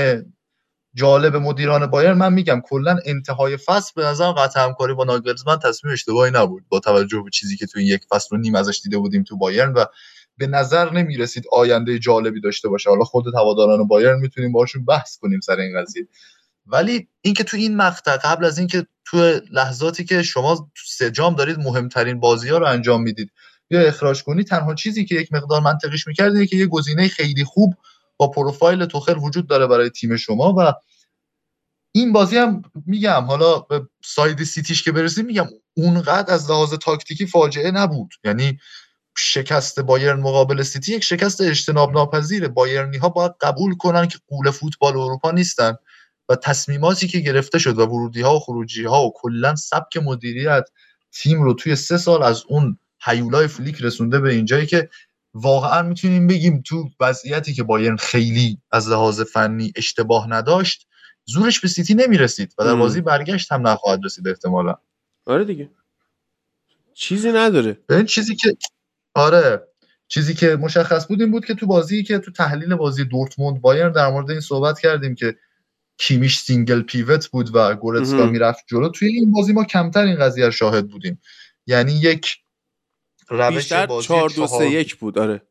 جالب 0.94 1.36
مدیران 1.36 1.86
بایر 1.86 2.12
من 2.12 2.32
میگم 2.32 2.60
کلا 2.64 2.98
انتهای 3.04 3.56
فصل 3.56 3.92
به 3.96 4.04
نظر 4.04 4.32
قطع 4.32 4.64
همکاری 4.64 4.94
با 4.94 5.04
ناگلزمن 5.04 5.58
تصمیم 5.58 5.92
اشتباهی 5.92 6.30
نبود. 6.30 6.62
با 6.68 6.80
توجه 6.80 7.22
به 7.24 7.30
چیزی 7.30 7.56
که 7.56 7.66
توی 7.66 7.84
یک 7.84 8.04
فصل 8.10 8.36
و 8.36 8.38
نیم 8.38 8.54
ازش 8.54 8.80
دیده 8.84 8.98
بودیم 8.98 9.22
تو 9.22 9.36
بایرن 9.36 9.72
و 9.72 9.84
به 10.38 10.46
نظر 10.46 10.90
نمی‌رسید 10.90 11.44
آینده 11.52 11.98
جالبی 11.98 12.40
داشته 12.40 12.68
باشه. 12.68 12.90
حالا 12.90 13.04
خود 13.04 13.34
هواداران 13.34 13.86
بایرن 13.86 14.18
می‌تونیم 14.18 14.52
باشون 14.52 14.84
قحص 14.84 15.18
کنیم 15.18 15.40
سر 15.40 15.56
این 15.56 15.80
قضیه. 15.80 16.08
ولی 16.66 17.08
اینکه 17.20 17.44
تو 17.44 17.56
این 17.56 17.76
مقطع 17.76 18.16
قبل 18.16 18.44
از 18.44 18.58
اینکه 18.58 18.86
تو 19.04 19.40
لحظاتی 19.50 20.04
که 20.04 20.22
شما 20.22 20.54
تو 20.56 20.82
سه 20.86 21.10
جام 21.10 21.34
دارید 21.34 21.58
مهمترین 21.58 22.20
بازی 22.20 22.48
ها 22.48 22.58
رو 22.58 22.66
انجام 22.66 23.02
می‌دید 23.02 23.30
یا 23.70 23.80
اخراج 23.80 24.22
کنی 24.22 24.44
تنها 24.44 24.74
چیزی 24.74 25.04
که 25.04 25.14
یک 25.14 25.32
مقدار 25.32 25.60
منطقیش 25.60 26.06
می‌کرد 26.06 26.44
که 26.44 26.56
یه 26.56 26.66
گزینه 26.66 27.08
خیلی 27.08 27.44
خوب 27.44 27.74
با 28.16 28.30
پروفایل 28.30 28.86
توخل 28.86 29.18
وجود 29.18 29.46
داره 29.46 29.66
برای 29.66 29.90
تیم 29.90 30.16
شما 30.16 30.54
و 30.58 30.72
این 31.96 32.12
بازی 32.12 32.36
هم 32.36 32.62
میگم 32.86 33.24
حالا 33.24 33.58
به 33.58 33.88
side 34.04 34.44
سیتیش 34.44 34.82
که 34.82 34.92
برسیم 34.92 35.26
میگم 35.26 35.46
اونقدر 35.74 36.34
از 36.34 36.50
لحاظ 36.50 36.74
تاکتیکی 36.74 37.26
فاجعه 37.26 37.70
نبود. 37.70 38.14
یعنی 38.24 38.58
شکست 39.16 39.80
بایرن 39.80 40.20
مقابل 40.20 40.62
سیتی 40.62 40.94
یک 40.94 41.04
شکست 41.04 41.40
اجتناب 41.40 41.92
ناپذیره 41.92 42.48
بایرنی 42.48 42.96
ها 42.96 43.08
باید 43.08 43.32
قبول 43.40 43.74
کنن 43.74 44.08
که 44.08 44.18
غول 44.28 44.50
فوتبال 44.50 44.96
اروپا 44.96 45.30
نیستن 45.30 45.76
و 46.28 46.36
تصمیماتی 46.36 47.08
که 47.08 47.18
گرفته 47.18 47.58
شد 47.58 47.78
و 47.78 47.86
ورودی 47.86 48.20
ها 48.20 48.36
و 48.36 48.40
خروجی 48.40 48.84
ها 48.84 49.06
و 49.06 49.12
کلا 49.16 49.54
سبک 49.54 49.96
مدیریت 49.96 50.64
تیم 51.12 51.42
رو 51.42 51.54
توی 51.54 51.76
سه 51.76 51.98
سال 51.98 52.22
از 52.22 52.44
اون 52.48 52.78
هیولای 53.04 53.48
فلیک 53.48 53.76
رسونده 53.80 54.20
به 54.20 54.32
اینجایی 54.32 54.66
که 54.66 54.88
واقعا 55.34 55.82
می‌تونیم 55.82 56.26
بگیم 56.26 56.62
تو 56.66 56.90
وضعیتی 57.00 57.54
که 57.54 57.62
بایرن 57.62 57.96
خیلی 57.96 58.58
از 58.70 58.88
لحاظ 58.88 59.20
فنی 59.20 59.72
اشتباه 59.76 60.30
نداشت 60.30 60.86
زورش 61.24 61.60
به 61.60 61.68
سیتی 61.68 61.94
نمی‌رسید 61.94 62.54
و 62.58 62.64
در 62.64 62.74
بازی 62.74 63.00
برگشت 63.00 63.52
هم 63.52 63.66
نخواهد 63.66 64.00
رسید 64.04 64.28
احتمالا. 64.28 64.74
آره 65.26 65.44
دیگه. 65.44 65.70
چیزی 66.94 67.32
نداره. 67.32 67.78
این 67.90 68.06
چیزی 68.06 68.36
که 68.36 68.56
آره. 69.14 69.62
چیزی 70.08 70.34
که 70.34 70.56
مشخص 70.56 71.06
بود 71.06 71.20
این 71.20 71.30
بود 71.30 71.44
که 71.44 71.54
تو 71.54 71.66
بازی 71.66 72.02
که 72.02 72.18
تو 72.18 72.30
تحلیل 72.30 72.74
بازی 72.74 73.04
دورتموند 73.04 73.60
بایرن 73.60 73.92
در 73.92 74.10
مورد 74.10 74.30
این 74.30 74.40
صحبت 74.40 74.78
کردیم 74.78 75.14
که 75.14 75.36
کیمیش 75.98 76.38
single 76.38 76.82
pivot 76.82 77.26
بود 77.26 77.50
و 77.54 77.74
گورتسکا 77.74 78.26
می‌رفت 78.26 78.64
جلو. 78.66 78.88
توی 78.88 79.08
این 79.08 79.32
بازی 79.32 79.52
ما 79.52 79.64
کمتر 79.64 80.02
این 80.02 80.18
قضیه 80.18 80.50
شاهد 80.50 80.88
بودیم. 80.88 81.20
یعنی 81.66 81.92
یک 81.92 82.36
روش 83.28 83.72
بازی 83.72 84.08
4 84.08 84.28
2 84.28 84.46
3 84.46 84.70
1 84.70 84.96
بود 84.96 85.18
آره. 85.18 85.42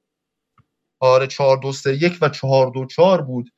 آره 0.99 1.27
4 1.27 1.57
2 1.57 1.71
3 1.71 1.93
1 1.93 2.17
و 2.21 2.29
4 2.29 2.71
2 2.73 2.85
4 2.85 3.21
بود 3.21 3.49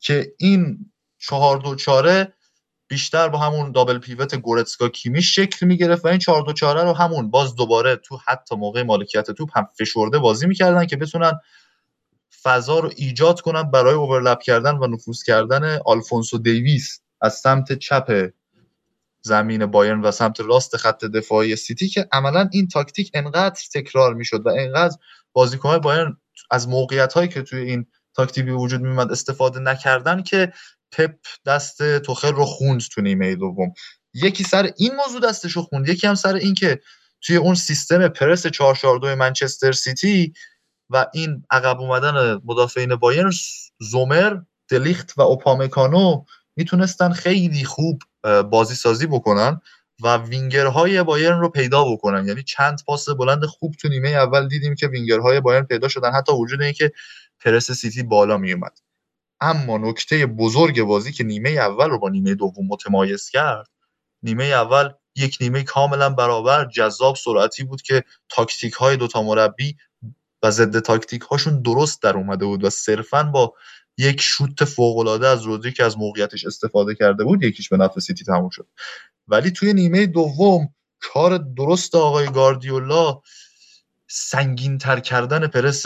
که 0.00 0.34
این 0.38 0.92
4 1.18 1.58
2 1.58 1.74
4 1.74 2.32
بیشتر 2.88 3.28
با 3.28 3.38
همون 3.38 3.72
double 3.72 3.98
pivot 3.98 4.34
گورتسکا 4.34 4.88
کیمیش 4.88 5.36
شکل 5.36 5.66
می‌گرفت 5.66 6.04
و 6.04 6.08
این 6.08 6.18
4 6.18 6.42
2 6.42 6.52
4 6.52 6.84
رو 6.84 6.92
همون 6.92 7.30
باز 7.30 7.54
دوباره 7.54 7.96
تو 7.96 8.18
حتی 8.26 8.56
موقع 8.56 8.82
مالکیت 8.82 9.30
توپ 9.30 9.58
هم 9.58 9.68
فشرده 9.78 10.18
بازی 10.18 10.46
می‌کردن 10.46 10.86
که 10.86 10.96
بتونن 10.96 11.32
فضا 12.42 12.78
رو 12.78 12.90
ایجاد 12.96 13.40
کنن 13.40 13.70
برای 13.70 13.94
overlap 13.94 14.42
کردن 14.42 14.76
و 14.76 14.86
نفوذ 14.86 15.22
کردن 15.22 15.78
آلفونسو 15.86 16.38
دیویس 16.38 17.00
از 17.20 17.34
سمت 17.34 17.72
چپ 17.72 18.30
زمین 19.22 19.66
بایرن 19.66 20.00
و 20.00 20.10
سمت 20.10 20.40
راست 20.40 20.76
خط 20.76 21.04
دفاعی 21.04 21.56
سیتی 21.56 21.88
که 21.88 22.08
عملا 22.12 22.48
این 22.52 22.68
تاکتیک 22.68 23.10
انقدر 23.14 23.60
تکرار 23.74 24.14
می‌شد 24.14 24.46
و 24.46 24.48
انقدر 24.48 24.96
بازیکنهای 25.32 25.78
بایرن 25.78 26.16
از 26.50 26.68
موقعیت 26.68 27.12
هایی 27.12 27.28
که 27.28 27.42
توی 27.42 27.60
این 27.60 27.86
تاکتیک 28.14 28.46
وجود 28.48 28.80
میمد 28.80 29.10
استفاده 29.10 29.60
نکردن 29.60 30.22
که 30.22 30.52
پپ 30.92 31.14
دست 31.46 31.98
توخل 31.98 32.32
رو 32.32 32.44
خوند 32.44 32.80
تو 32.80 33.00
نیمه 33.00 33.34
دوم. 33.34 33.72
یکی 34.14 34.44
سر 34.44 34.72
این 34.76 34.94
موضوع 34.94 35.20
دستش 35.20 35.52
رو 35.52 35.62
خوند 35.62 35.88
یکی 35.88 36.06
هم 36.06 36.14
سر 36.14 36.34
این 36.34 36.54
که 36.54 36.80
توی 37.20 37.36
اون 37.36 37.54
سیستم 37.54 38.08
پرس 38.08 38.46
442 38.46 39.16
منچستر 39.16 39.72
سیتی 39.72 40.32
و 40.90 41.06
این 41.14 41.44
عقب 41.50 41.80
اومدن 41.80 42.40
مدافعین 42.44 42.94
بایرن 42.96 43.32
زومر 43.80 44.36
دلیخت 44.68 45.18
و 45.18 45.22
اوپامکانو 45.22 46.24
می‌تونستن 46.56 47.12
خیلی 47.12 47.64
خوب 47.64 48.02
بازی 48.50 48.74
سازی 48.74 49.06
بکنن 49.06 49.60
و 50.02 50.16
وینگرهای 50.16 51.02
بایرن 51.02 51.40
رو 51.40 51.48
پیدا 51.48 51.84
بکنن. 51.84 52.28
یعنی 52.28 52.42
چند 52.42 52.82
پاس 52.86 53.08
بلند 53.08 53.44
خوب 53.44 53.74
تو 53.80 53.88
نیمه 53.88 54.08
اول 54.08 54.48
دیدیم 54.48 54.74
که 54.74 54.86
وینگرهای 54.86 55.40
بایرن 55.40 55.64
پیدا 55.64 55.88
شدن. 55.88 56.12
حتی 56.12 56.32
وجود 56.32 56.62
اینکه 56.62 56.92
پرس 57.40 57.70
سیتی 57.70 58.02
بالا 58.02 58.36
میومد 58.38 58.78
اما 59.40 59.78
نکته 59.78 60.26
بزرگ 60.26 60.82
بازی 60.82 61.12
که 61.12 61.24
نیمه 61.24 61.50
اول 61.50 61.90
رو 61.90 61.98
با 61.98 62.08
نیمه 62.08 62.34
دوم 62.34 62.66
متمایز 62.66 63.30
کرد 63.30 63.68
نیمه 64.22 64.44
اول 64.44 64.92
یک 65.16 65.38
نیمه 65.40 65.62
کاملا 65.62 66.10
برابر 66.10 66.64
جذاب 66.64 67.16
سرعتی 67.16 67.64
بود 67.64 67.82
که 67.82 68.04
تاکتیک 68.28 68.72
های 68.72 68.96
دوتا 68.96 69.22
مربی 69.22 69.76
و 70.42 70.50
ضد 70.50 70.78
تاکتیک 70.78 71.22
هاشون 71.22 71.62
درست 71.62 72.02
در 72.02 72.16
اومده 72.16 72.46
بود 72.46 72.64
و 72.64 72.70
صرفا 72.70 73.22
با 73.22 73.54
یک 73.98 74.20
شوت 74.20 74.64
فوق 74.64 74.98
العاده 74.98 75.28
از 75.28 75.42
رودری 75.42 75.72
که 75.72 75.84
از 75.84 75.98
موقعیتش 75.98 76.46
استفاده 76.46 76.94
کرده 76.94 77.24
بود 77.24 77.42
یکیش 77.42 77.68
به 77.68 77.76
نفع 77.76 78.00
سیتی 78.00 78.24
تموم 78.24 78.50
شد. 78.50 78.66
ولی 79.28 79.50
توی 79.50 79.72
نیمه 79.72 80.06
دوم 80.06 80.68
کار 81.00 81.38
درست 81.38 81.94
آقای 81.94 82.26
گاردیولا 82.26 83.20
سنگین 84.08 84.78
تر 84.78 85.00
کردن 85.00 85.46
پرس 85.46 85.84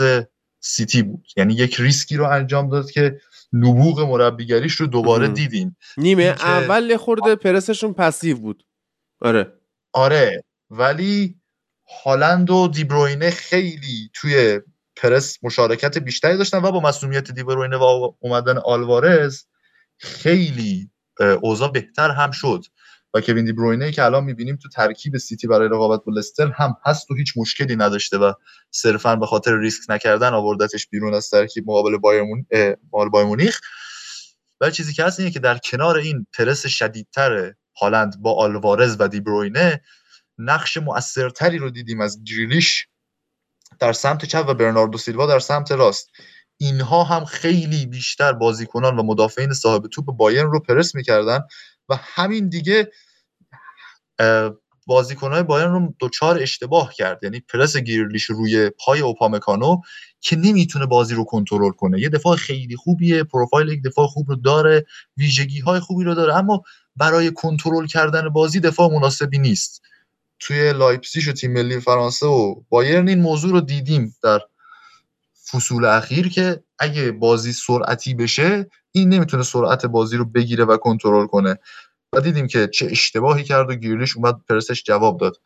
سیتی 0.60 1.02
بود. 1.02 1.26
یعنی 1.36 1.54
یک 1.54 1.80
ریسکی 1.80 2.16
رو 2.16 2.24
انجام 2.24 2.68
داد 2.68 2.90
که 2.90 3.20
نبوغ 3.52 4.00
مربیگریش 4.00 4.74
رو 4.74 4.86
دوباره 4.86 5.28
دیدیم. 5.28 5.76
نیمه 5.96 6.22
اول 6.22 6.96
خورده 6.96 7.36
پرسشون 7.36 7.92
passive 7.92 8.36
بود. 8.36 8.66
آره. 9.20 9.52
آره. 9.92 10.44
ولی 10.70 11.40
هالند 12.04 12.50
و 12.50 12.68
دیبروینه 12.68 13.30
خیلی 13.30 14.10
توی 14.14 14.60
پرس 14.96 15.38
مشارکت 15.42 15.98
بیشتری 15.98 16.36
داشتن 16.36 16.58
و 16.58 16.72
با 16.72 16.80
مسئولیت 16.80 17.30
دیبروینه 17.30 17.76
و 17.76 18.14
اومدن 18.20 18.58
آلوارز 18.58 19.42
خیلی 19.98 20.90
اوضاع 21.40 21.72
بهتر 21.72 22.10
هم 22.10 22.30
شد. 22.30 22.64
و 23.14 23.20
کوین 23.20 23.44
دیبروینه 23.44 23.92
که 23.92 24.04
الان 24.04 24.24
می‌بینیم 24.24 24.56
تو 24.56 24.68
ترکیب 24.68 25.16
سیتی 25.16 25.46
برای 25.46 25.68
رقابت 25.68 26.04
با 26.04 26.12
لستر 26.12 26.46
هم 26.46 26.76
هست 26.84 27.10
و 27.10 27.14
هیچ 27.14 27.32
مشکلی 27.36 27.76
نداشته 27.76 28.18
و 28.18 28.32
صرفا 28.70 29.16
به 29.16 29.26
خاطر 29.26 29.58
ریسک 29.58 29.90
نکردن 29.90 30.34
آوردتش 30.34 30.88
بیرون 30.88 31.14
از 31.14 31.30
ترکیب 31.30 31.64
مقابل 31.70 31.96
بایرمون 31.96 32.46
بایر 32.90 33.26
مونیخ. 33.26 33.60
و 34.60 34.70
چیزی 34.70 34.92
که 34.92 35.04
هست 35.04 35.20
اینه 35.20 35.30
که 35.30 35.38
در 35.38 35.58
کنار 35.58 35.96
این 35.96 36.26
پرس 36.38 36.66
شدیدتر 36.66 37.54
هالند 37.80 38.22
با 38.22 38.34
آلوارز 38.34 38.96
و 38.98 39.08
دیبروینه 39.08 39.82
نقش 40.38 40.76
مؤثرتری 40.76 41.58
رو 41.58 41.70
دیدیم 41.70 42.00
از 42.00 42.24
گریلیش 42.24 42.88
در 43.78 43.92
سمت 43.92 44.24
چپ 44.24 44.44
و 44.48 44.54
برناردو 44.54 44.98
سیلوا 44.98 45.26
در 45.26 45.38
سمت 45.38 45.72
راست. 45.72 46.10
اینها 46.58 47.04
هم 47.04 47.24
خیلی 47.24 47.86
بیشتر 47.86 48.32
بازیکنان 48.32 48.98
و 48.98 49.02
مدافعین 49.02 49.52
صاحب 49.52 49.86
توپ 49.86 50.04
بایرن 50.04 50.50
رو 50.50 50.60
پرس 50.60 50.94
می‌کردن 50.94 51.40
و 51.88 51.98
همین 52.00 52.48
دیگه 52.48 52.92
بازیکنهای 54.86 55.42
بایرن 55.42 55.72
رو 55.72 55.94
دوچار 55.98 56.38
اشتباه 56.42 56.94
کرد. 56.94 57.24
یعنی 57.24 57.40
پرس 57.40 57.76
گیرلیش 57.76 58.24
روی 58.24 58.70
پای 58.70 59.00
اوپامکانو 59.00 59.80
که 60.20 60.36
نمی‌تونه 60.36 60.86
بازی 60.86 61.14
رو 61.14 61.24
کنترل 61.24 61.70
کنه. 61.70 62.00
یه 62.00 62.08
دفاع 62.08 62.36
خیلی 62.36 62.76
خوبیه 62.76 63.24
پروفایل 63.24 63.68
یک 63.68 63.82
دفاع 63.82 64.06
خوب 64.06 64.28
رو 64.28 64.36
داره 64.36 64.86
ویژگی 65.16 65.60
های 65.60 65.80
خوبی 65.80 66.04
رو 66.04 66.14
داره 66.14 66.34
اما 66.34 66.62
برای 66.96 67.30
کنترل 67.30 67.86
کردن 67.86 68.28
بازی 68.28 68.60
دفاع 68.60 68.92
مناسبی 68.92 69.38
نیست. 69.38 69.82
توی 70.40 70.72
لایپسیش 70.72 71.28
و 71.28 71.32
تیم 71.32 71.52
ملی 71.52 71.80
فرانسه 71.80 72.26
و 72.26 72.54
بایرن 72.68 73.08
این 73.08 73.22
موضوع 73.22 73.52
رو 73.52 73.60
دیدیم 73.60 74.16
در 74.22 74.40
فصول 75.52 75.84
اخیر 75.84 76.28
که 76.28 76.64
اگه 76.78 77.12
بازی 77.12 77.52
سرعتی 77.52 78.14
بشه 78.14 78.70
این 78.92 79.08
نمی‌تونه 79.08 79.42
سرعت 79.42 79.86
بازی 79.86 80.16
رو 80.16 80.24
بگیره 80.24 80.64
و 80.64 80.76
کنترل 80.76 81.26
کنه. 81.26 81.58
و 82.12 82.20
دیدیم 82.20 82.46
که 82.46 82.68
چه 82.68 82.86
اشتباهی 82.86 83.44
کرد 83.44 83.70
و 83.70 83.74
گیرلیش 83.74 84.16
اومد 84.16 84.40
پرسش 84.48 84.82
جواب 84.82 85.20
داد. 85.20 85.36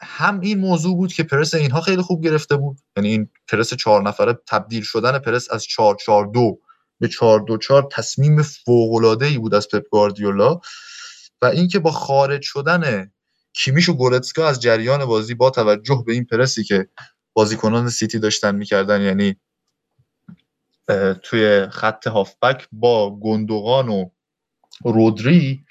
هم 0.00 0.40
این 0.40 0.58
موضوع 0.58 0.96
بود 0.96 1.12
که 1.12 1.22
پرس 1.22 1.54
اینها 1.54 1.80
خیلی 1.80 2.02
خوب 2.02 2.24
گرفته 2.24 2.56
بود. 2.56 2.80
یعنی 2.96 3.08
این 3.08 3.30
پرس 3.48 3.74
چهار 3.74 4.02
نفره 4.02 4.38
تبدیل 4.48 4.82
شدن 4.82 5.18
پرس 5.18 5.50
از 5.50 5.64
چهار 5.64 5.96
چهار 6.04 6.26
دو 6.26 6.58
به 7.00 7.08
چهار 7.08 7.40
دو 7.40 7.58
چهار 7.58 7.88
تصمیم 7.92 8.42
فوق 8.42 9.22
ای 9.22 9.38
بود 9.38 9.54
از 9.54 9.68
پپ 9.68 9.82
گاردیولا 9.92 10.60
و 11.42 11.46
اینکه 11.46 11.78
با 11.78 11.90
خارج 11.90 12.42
شدن 12.42 13.12
کیمیش 13.54 13.88
و 13.88 13.94
گورتسکا 13.94 14.48
از 14.48 14.60
جریان 14.60 15.04
بازی 15.04 15.34
با 15.34 15.50
توجه 15.50 16.04
به 16.06 16.12
این 16.12 16.24
پرسی 16.24 16.64
که 16.64 16.88
بازیکنان 17.32 17.88
سیتی 17.88 18.18
داشتن 18.18 18.54
می‌کردن 18.54 19.00
یعنی 19.00 19.36
توی 21.22 21.68
خط 21.70 22.06
هافبک 22.06 22.68
با 22.72 23.18
گندوغان 23.20 23.88
و 23.88 24.10
رودری 24.84 25.64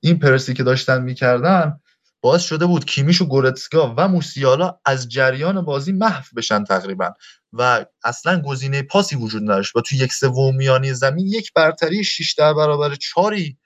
این 0.00 0.18
پرسی 0.18 0.54
که 0.54 0.62
داشتن 0.62 1.02
می‌کردن 1.02 1.80
باعث 2.20 2.42
شده 2.42 2.66
بود 2.66 2.84
کیمیش 2.84 3.22
و 3.22 3.26
گورتسکا 3.26 3.94
و 3.96 4.08
موسیالا 4.08 4.78
از 4.84 5.08
جریان 5.08 5.64
بازی 5.64 5.92
محو 5.92 6.24
بشن 6.36 6.64
تقریبا 6.64 7.14
و 7.52 7.86
اصلا 8.04 8.42
گزینه 8.42 8.82
پاسی 8.82 9.16
وجود 9.16 9.42
نداشت 9.42 9.76
و 9.76 9.80
توی 9.80 9.98
یک 9.98 10.12
سوم 10.12 10.56
میانی 10.56 10.94
زمین 10.94 11.26
یک 11.26 11.52
برتری 11.52 12.04
6 12.04 12.34
در 12.34 12.54
برابر 12.54 12.94
چهاری 12.94 13.58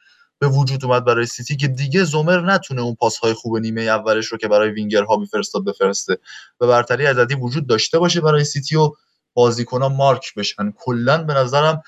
به 0.42 0.48
وجود 0.48 0.84
اومد 0.84 1.04
برای 1.04 1.26
سیتی 1.26 1.56
که 1.56 1.68
دیگه 1.68 2.04
زومر 2.04 2.40
نتونه 2.40 2.82
اون 2.82 2.94
پاسهای 2.94 3.32
خوب 3.32 3.56
نیمه 3.56 3.82
اولش 3.82 4.26
رو 4.26 4.38
که 4.38 4.48
برای 4.48 4.70
وینگرها 4.70 5.16
میفرستاد 5.16 5.64
بفرسته. 5.64 6.18
و 6.60 6.66
برتری 6.66 7.06
عددی 7.06 7.34
وجود 7.34 7.66
داشته 7.66 7.98
باشه 7.98 8.20
برای 8.20 8.44
سیتی 8.44 8.76
و 8.76 8.92
بازیکنها 9.34 9.88
مارک 9.88 10.34
بشن. 10.34 10.72
کلا 10.76 11.22
به 11.24 11.34
نظرم 11.34 11.82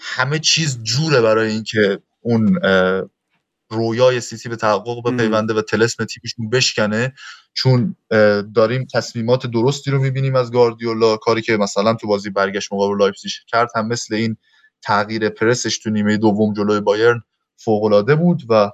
همه 0.00 0.38
چیز 0.38 0.82
جوره 0.82 1.20
برای 1.20 1.50
اینکه 1.50 1.98
اون 2.20 2.58
رویای 3.70 4.20
سیتی 4.20 4.48
به 4.48 4.56
تحقق 4.56 5.10
بپیونده 5.10 5.54
و 5.54 5.62
طلسم 5.62 6.04
تیمشون 6.04 6.50
بشکنه. 6.50 7.14
چون 7.54 7.96
داریم 8.54 8.86
تصمیمات 8.94 9.46
درستی 9.46 9.90
رو 9.90 9.98
می‌بینیم 9.98 10.36
از 10.36 10.52
گاردیولا 10.52 11.16
کاری 11.16 11.42
که 11.42 11.56
مثلا 11.56 11.94
تو 11.94 12.06
بازی 12.06 12.30
برگشت 12.30 12.72
مقابل 12.72 12.98
لایپزیگ 12.98 13.32
کرد 13.46 13.68
هم 13.74 13.88
مثل 13.88 14.14
این 14.14 14.36
تغییر 14.82 15.28
پرسش 15.28 15.78
تو 15.78 15.90
نیمه 15.90 16.16
دوم 16.16 16.54
جلوی 16.54 16.80
بایرن 16.80 17.22
فوقالعاده 17.64 18.14
بود 18.14 18.42
و 18.48 18.70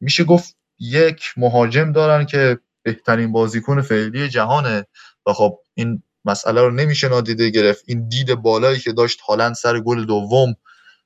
میشه 0.00 0.24
گفت 0.24 0.56
یک 0.78 1.24
مهاجم 1.36 1.92
دارن 1.92 2.26
که 2.26 2.58
بهترین 2.82 3.32
بازیکن 3.32 3.82
فعلی 3.82 4.28
جهانه. 4.28 4.86
و 5.26 5.32
خب 5.32 5.58
این 5.74 6.02
مسئله 6.24 6.60
رو 6.60 6.70
نمیشه 6.70 7.08
نادیده 7.08 7.50
گرفت. 7.50 7.84
این 7.86 8.08
دید 8.08 8.34
بالایی 8.34 8.80
که 8.80 8.92
داشت 8.92 9.20
هالند 9.20 9.54
سر 9.54 9.80
گل 9.80 10.04
دوم 10.04 10.56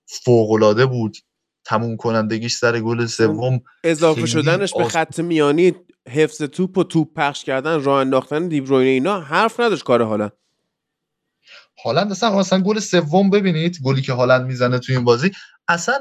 فوقالعاده 0.07 0.87
بود. 0.87 1.17
تموم 1.65 1.97
کنندگیش 1.97 2.55
سر 2.55 2.81
گل 2.81 3.07
سوم 3.07 3.61
اضافه 3.85 4.27
شدنش 4.27 4.75
به 4.75 4.85
خط 4.85 5.21
میانی 5.21 5.75
حفظ 6.09 6.43
توپ 6.43 6.79
و 6.79 6.85
توپ 6.85 7.09
پخش 7.15 7.45
کردن 7.45 7.83
راه 7.83 8.01
انداختن 8.01 8.49
دیبروینه 8.49 8.91
اینا 8.91 9.21
حرف 9.21 9.61
نداشت 9.61 9.85
کار 9.85 10.03
هالند. 10.03 10.33
هالند 11.85 12.11
اصلا 12.11 12.39
اصلا 12.39 12.61
گل 12.61 12.79
سوم 12.79 13.31
ببینید 13.31 13.79
گلی 13.85 14.03
که 14.03 14.13
هالند 14.13 14.47
می‌زنه 14.47 14.79
توی 14.79 14.97
این 14.97 15.05
بازی 15.05 15.31
اصلا 15.69 15.95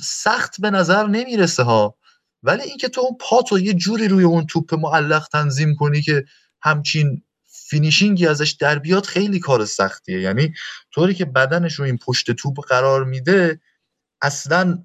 سخت 0.00 0.60
به 0.60 0.70
نظر 0.70 1.06
نمی‌رسه 1.06 1.62
ها. 1.62 1.98
ولی 2.42 2.62
اینکه 2.62 2.88
تو 2.88 3.00
اون 3.00 3.16
پاتو 3.20 3.58
یه 3.58 3.74
جوری 3.74 4.08
روی 4.08 4.24
اون 4.24 4.46
توپ 4.46 4.74
معلق 4.74 5.28
تنظیم 5.32 5.74
کنی 5.74 6.02
که 6.02 6.24
همچین 6.62 7.22
finishing 7.46 8.18
ی 8.18 8.26
ازش 8.26 8.50
در 8.50 8.78
بیاد 8.78 9.06
خیلی 9.06 9.38
کار 9.38 9.64
سختیه. 9.64 10.20
یعنی 10.20 10.54
طوری 10.94 11.14
که 11.14 11.24
بدنش 11.24 11.74
رو 11.74 11.84
این 11.84 11.98
پشت 11.98 12.30
توپ 12.30 12.66
قرار 12.68 13.04
میده 13.04 13.60
اصلا 14.22 14.82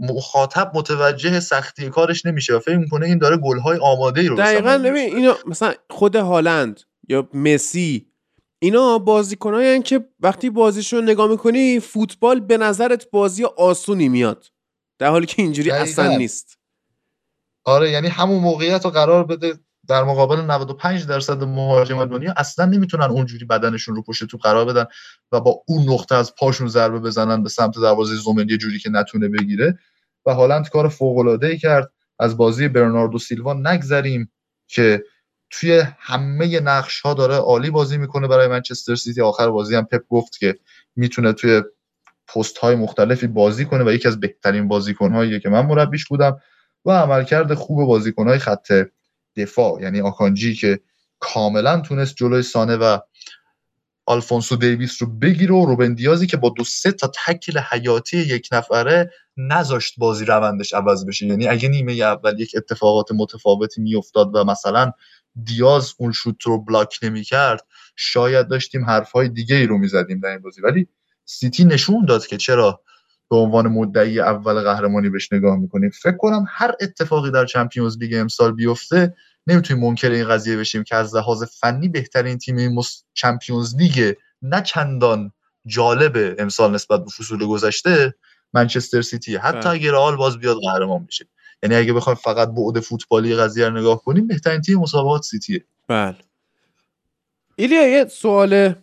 مخاطب 0.00 0.72
متوجه 0.74 1.40
سختی 1.40 1.90
کارش 1.90 2.26
نمیشه 2.26 2.54
و 2.54 2.58
فکر 2.58 2.76
می‌کنه 2.76 3.06
این 3.06 3.18
داره 3.18 3.36
گلهای 3.36 3.78
آماده 3.82 4.20
ای 4.20 4.28
رو 4.28 4.36
دقیقا 4.36 4.78
ببین 4.78 5.16
اینا 5.16 5.36
مثلا 5.46 5.74
خود 5.90 6.16
هالند 6.16 6.80
یا 7.08 7.28
مسی 7.34 8.11
اینا 8.62 8.98
بازیکنایی 8.98 9.82
که 9.82 10.08
وقتی 10.20 10.50
بازیشون 10.50 10.98
رو 10.98 11.04
نگاه 11.04 11.30
می‌کنی 11.30 11.80
فوتبال 11.80 12.40
به 12.40 12.56
نظرت 12.56 13.10
بازی 13.10 13.44
آسونی 13.44 14.08
میاد. 14.08 14.46
در 14.98 15.10
حالی 15.10 15.26
که 15.26 15.42
اینجوری 15.42 15.70
اصلا 15.70 16.16
نیست. 16.16 16.58
آره 17.64 17.90
یعنی 17.90 18.08
همون 18.08 18.40
موقعیت 18.40 18.84
رو 18.84 18.90
قرار 18.90 19.24
بده 19.24 19.54
در 19.88 20.04
مقابل 20.04 20.40
95 20.40 21.06
درصد 21.06 21.44
مهاجم 21.44 22.04
دنیا 22.04 22.34
اصلا 22.36 22.64
نمی‌تونن 22.64 23.04
اونجوری 23.04 23.44
بدنشون 23.44 23.94
رو 23.94 24.02
پشت 24.02 24.24
تو 24.24 24.38
قرار 24.38 24.64
بدن 24.64 24.84
و 25.32 25.40
با 25.40 25.62
اون 25.68 25.92
نقطه 25.92 26.14
از 26.14 26.34
پاشون 26.34 26.68
ضربه 26.68 27.00
بزنن 27.00 27.42
به 27.42 27.48
سمت 27.48 27.74
دروازه 27.74 28.14
زومن 28.14 28.48
یه 28.48 28.56
جوری 28.56 28.78
که 28.78 28.90
نتونه 28.90 29.28
بگیره. 29.28 29.78
و 30.26 30.34
هالند 30.34 30.68
کار 30.68 30.88
فوق 30.88 31.18
العاده 31.18 31.46
ای 31.46 31.58
کرد. 31.58 31.92
از 32.18 32.36
بازی 32.36 32.68
برناردو 32.68 33.18
سیلوا 33.18 33.52
نگذریم 33.52 34.32
که 34.66 35.04
توی 35.52 35.82
همه 35.98 36.60
نقش 36.60 37.00
ها 37.00 37.14
داره 37.14 37.34
عالی 37.34 37.70
بازی 37.70 37.98
می‌کنه 37.98 38.28
برای 38.28 38.48
منچستر 38.48 38.94
سیتی. 38.94 39.20
آخر 39.20 39.50
بازی 39.50 39.74
هم 39.74 39.84
پپ 39.84 40.02
گفت 40.08 40.38
که 40.38 40.58
می‌تونه 40.96 41.32
توی 41.32 41.62
پست 42.26 42.58
های 42.58 42.74
مختلفی 42.74 43.26
بازی 43.26 43.64
کنه 43.64 43.84
و 43.84 43.92
یکی 43.92 44.08
از 44.08 44.20
بهترین 44.20 44.68
بازیکن 44.68 45.12
هایی 45.12 45.40
که 45.40 45.48
من 45.48 45.66
مربیش 45.66 46.06
بودم 46.06 46.40
و 46.84 46.90
عملکرد 46.90 47.54
خوب 47.54 47.84
بازیکن 47.86 48.28
های 48.28 48.38
خط 48.38 48.72
دفاع 49.36 49.82
یعنی 49.82 50.00
آکانجی 50.00 50.54
که 50.54 50.80
کاملا 51.20 51.80
تونست 51.80 52.14
جلوی 52.16 52.42
سانه 52.42 52.76
و 52.76 52.98
آلفونسو 54.06 54.56
دیویس 54.56 55.02
رو 55.02 55.18
بگیره 55.18 55.54
و 55.54 55.66
روبن 55.66 55.94
دیازی 55.94 56.26
که 56.26 56.36
با 56.36 56.48
دو 56.56 56.64
سه 56.64 56.92
تا 56.92 57.12
تکل 57.26 57.58
حیاتی 57.58 58.18
یک 58.18 58.48
نفره 58.52 59.10
نذاشت 59.36 59.94
بازی 59.98 60.24
روندش 60.24 60.74
عوض 60.74 61.06
بشه. 61.06 61.26
یعنی 61.26 61.48
اگه 61.48 61.68
نیمه 61.68 61.92
اول 61.92 62.40
یک 62.40 62.52
اتفاقات 62.56 63.12
متفاوتی 63.12 63.80
میافتاد 63.80 64.30
و 64.34 64.44
مثلا 64.44 64.92
دیاز 65.44 65.94
اون 65.98 66.12
شوت 66.12 66.42
رو 66.42 66.64
بلاک 66.64 66.98
نمی‌کرد 67.02 67.66
شاید 67.96 68.48
داشتیم 68.48 68.84
حرفهای 68.84 69.28
دیگه 69.28 69.56
ای 69.56 69.66
رو 69.66 69.78
می‌زدیم 69.78 70.20
در 70.20 70.28
این 70.28 70.38
بازی. 70.38 70.60
ولی 70.60 70.88
سیتی 71.24 71.64
نشون 71.64 72.04
داد 72.04 72.26
که 72.26 72.36
چرا 72.36 72.80
به 73.30 73.36
عنوان 73.36 73.68
مدعی 73.68 74.20
اول 74.20 74.60
قهرمانی 74.60 75.08
بهش 75.08 75.32
نگاه 75.32 75.56
می‌کنیم. 75.56 75.90
فکر 75.90 76.16
کنم 76.16 76.44
هر 76.48 76.74
اتفاقی 76.80 77.30
در 77.30 77.46
Champions 77.46 77.98
League 77.98 78.14
امسال 78.14 78.52
بیفته 78.52 79.14
نمی‌تونیم 79.46 79.84
منکر 79.84 80.10
این 80.10 80.28
قضیه 80.28 80.56
بشیم 80.56 80.84
که 80.84 80.96
از 80.96 81.16
لحاظ 81.16 81.42
فنی 81.60 81.88
بهترین 81.88 82.38
تیم 82.38 82.56
این 82.56 82.82
چمپیونز 83.14 83.76
لیگ 83.76 84.14
نه 84.42 84.62
چندان 84.62 85.32
جالب 85.66 86.34
امسال 86.38 86.74
نسبت 86.74 87.00
به 87.00 87.10
فصول 87.10 87.46
گذشته 87.46 88.14
منچستر 88.52 89.02
سیتی. 89.02 89.36
حتی 89.36 89.58
بله. 89.58 89.70
اگه 89.70 89.92
رئال 89.92 90.16
باز 90.16 90.38
بیاد 90.38 90.56
قهرمان 90.62 91.06
بشه. 91.06 91.24
یعنی 91.62 91.74
اگه 91.74 91.92
بخوایم 91.92 92.18
فقط 92.24 92.48
بعد 92.48 92.80
فوتبالی 92.80 93.36
قضیه 93.36 93.68
رو 93.68 93.78
نگاه 93.78 94.02
کنیم 94.02 94.26
بهترین 94.26 94.60
تیم 94.60 94.78
مسابقات 94.78 95.22
سیتیه. 95.22 95.64
بله. 95.88 96.16
ایلیا 97.56 97.88
یه 97.88 98.04
سوال 98.04 98.74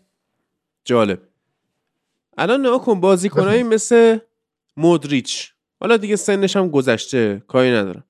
جالب. 0.86 1.22
الان 2.38 2.60
نگاه 2.60 2.86
کن 2.86 3.00
بازیکنایی 3.00 3.64
مثل 3.64 4.18
مودریچ. 4.78 5.54
حالا 5.80 5.98
دیگه 5.98 6.16
سنش 6.16 6.58
هم 6.58 6.70
گذشته 6.70 7.44
کاری 7.48 7.72
ندارم. 7.72 8.04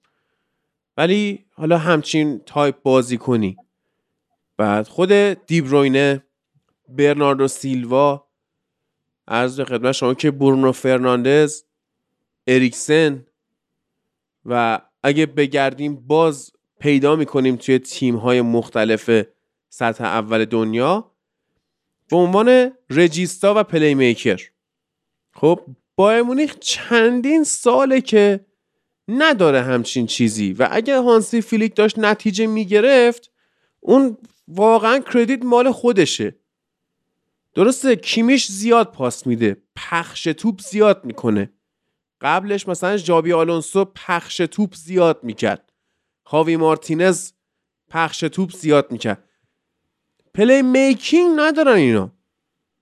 ولی 0.97 1.45
حالا 1.51 1.77
همچین 1.77 2.41
تایپ 2.45 2.81
بازی 2.81 3.17
کنی 3.17 3.57
بعد 4.57 4.87
خود 4.87 5.11
دی‌بروینه 5.45 6.23
برناردو 6.89 7.47
سیلوا 7.47 8.27
از 9.27 9.59
خدمت 9.59 9.91
شما 9.91 10.13
که 10.13 10.31
برونو 10.31 10.71
فرناندز 10.71 11.63
اریکسن 12.47 13.25
و 14.45 14.81
اگه 15.03 15.25
بگردیم 15.25 15.95
باز 15.95 16.51
پیدا 16.79 17.15
می‌کنیم 17.15 17.55
توی 17.55 17.79
تیم 17.79 18.15
های 18.15 18.41
مختلف 18.41 19.25
سطح 19.69 20.03
اول 20.03 20.45
دنیا 20.45 21.11
به 22.09 22.15
عنوان 22.17 22.71
رجیستا 22.89 23.53
و 23.57 23.63
playmaker 23.63 24.41
خب 25.33 25.59
بایر 25.95 26.21
مونیخ 26.21 26.55
چندین 26.59 27.43
ساله 27.43 28.01
که 28.01 28.45
نداره 29.07 29.61
همچین 29.61 30.05
چیزی 30.05 30.53
و 30.53 30.67
اگه 30.71 30.99
هانسی 30.99 31.41
فلیک 31.41 31.75
داشت 31.75 31.99
نتیجه 31.99 32.47
می‌گرفت 32.47 33.31
اون 33.79 34.17
واقعا 34.47 34.99
credit 34.99 35.45
مال 35.45 35.71
خودشه. 35.71 36.35
درسته 37.53 37.95
کیمیش 37.95 38.51
زیاد 38.51 38.91
پاس 38.91 39.27
میده 39.27 39.57
پخش 39.75 40.23
توپ 40.23 40.61
زیاد 40.61 41.05
می‌کنه. 41.05 41.53
قبلش 42.21 42.67
مثلا 42.67 42.97
ژابی 42.97 43.33
آلونسو 43.33 43.85
پخش 43.85 44.37
توپ 44.37 44.75
زیاد 44.75 45.19
می‌کرد. 45.23 45.73
خاوی 46.23 46.57
مارتینز 46.57 47.31
پخش 47.89 48.19
توپ 48.19 48.51
زیاد 48.51 48.91
می‌کرد. 48.91 49.23
playmaking 50.33 51.39
ندارن 51.39 51.75
اینا. 51.75 52.11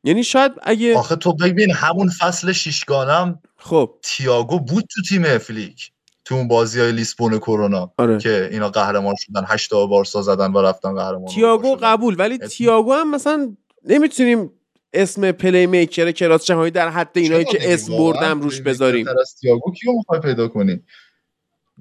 یعنی 0.03 0.23
شاید 0.23 0.51
اگه 0.63 0.97
آخه 0.97 1.15
تو 1.15 1.33
ببین 1.33 1.71
همون 1.73 2.09
فصل 2.09 2.51
شیشگانم 2.51 3.39
خب. 3.57 3.95
تییاگو 4.01 4.59
بود 4.59 4.83
تو 4.95 5.01
تیم 5.01 5.37
فلیک. 5.37 5.91
تو 6.25 6.35
اون 6.35 6.47
بازی 6.47 6.79
های 6.79 6.91
لیسبون 6.91 7.37
کرونا 7.37 7.91
آره. 7.97 8.17
که 8.17 8.49
اینا 8.51 8.69
قهرمان 8.69 9.15
شدن 9.17 9.43
هشتا 9.47 9.85
بارسا 9.85 10.21
زدن 10.21 10.53
و 10.53 10.61
رفتن 10.61 10.95
قهرمان 10.95 11.25
تییاگو 11.25 11.77
قبول 11.81 12.15
ولی 12.19 12.37
تییاگو 12.37 12.93
هم 12.93 13.11
مثلا 13.11 13.55
نمی‌تونیم 13.83 14.51
اسم 14.93 15.31
playmaker 15.31 16.11
کلاس 16.11 16.45
جهانی 16.45 16.71
در 16.71 16.89
حد 16.89 17.17
اینایی 17.17 17.45
که 17.45 17.73
اسم 17.73 17.97
بردم 17.97 18.41
روش 18.41 18.61
بذاریم. 18.61 19.07
تییاگو 19.41 19.71
کیو 19.71 19.91
می‌خوای 19.93 20.19
پیدا 20.19 20.47
کنی؟ 20.47 20.83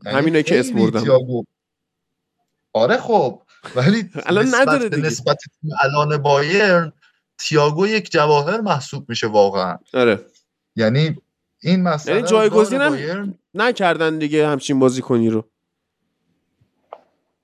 یعنی 0.05 0.19
همینایی 0.19 0.43
که 0.43 0.61
اسم 0.61 0.75
بردم 0.75 1.27
آره 2.73 2.97
خب 2.97 3.43
ولی 3.77 4.11
الان 4.27 4.47
نداره 4.55 4.89
دیگه. 4.89 5.03
نسبت 5.03 5.39
الان 5.83 6.17
بایرن 6.17 6.93
تییاگو 7.39 7.87
یک 7.87 8.11
جواهر 8.11 8.61
محسوب 8.61 9.09
میشه 9.09 9.27
واقعا. 9.27 9.79
آره. 9.95 10.27
یعنی 10.77 11.17
این 11.63 11.83
مسئله 11.83 12.15
یعنی 12.15 12.29
جایگزین 12.29 12.81
هم 12.81 13.35
نکردن 13.55 14.19
دیگه 14.19 14.49
همچین 14.49 14.79
بازیکنی 14.79 15.31
رو. 15.31 15.51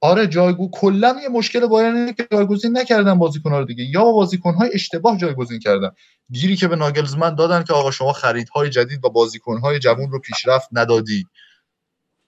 آره 0.04 0.26
جایگو 0.26 0.70
کلا 0.72 1.16
یه 1.22 1.28
مشکل 1.28 1.66
بایرن 1.66 2.12
که 2.12 2.26
جایگزین 2.32 2.78
نکردن 2.78 3.18
بازیکن‌ها 3.18 3.58
رو 3.58 3.64
دیگه. 3.64 3.84
یا 3.84 4.04
بازیکن‌های 4.04 4.70
اشتباه 4.74 5.18
جایگزین 5.18 5.58
کردن. 5.58 5.90
گیری 6.32 6.56
که 6.56 6.68
به 6.68 6.76
ناگلزمن 6.76 7.34
دادن 7.34 7.62
که 7.62 7.72
آقا 7.72 7.90
شما 7.90 8.12
خریدهای 8.12 8.70
جدید 8.70 9.04
و 9.04 9.10
بازیکن‌های 9.10 9.78
جوون 9.78 10.10
رو 10.10 10.18
پیشرفت 10.18 10.68
ندادی 10.72 11.26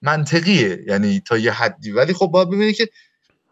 منطقیه 0.01 0.83
یعنی 0.87 1.19
تا 1.19 1.37
یه 1.37 1.51
حدی. 1.51 1.91
ولی 1.91 2.13
خب 2.13 2.27
باید 2.27 2.49
ببینید 2.49 2.75
که 2.75 2.89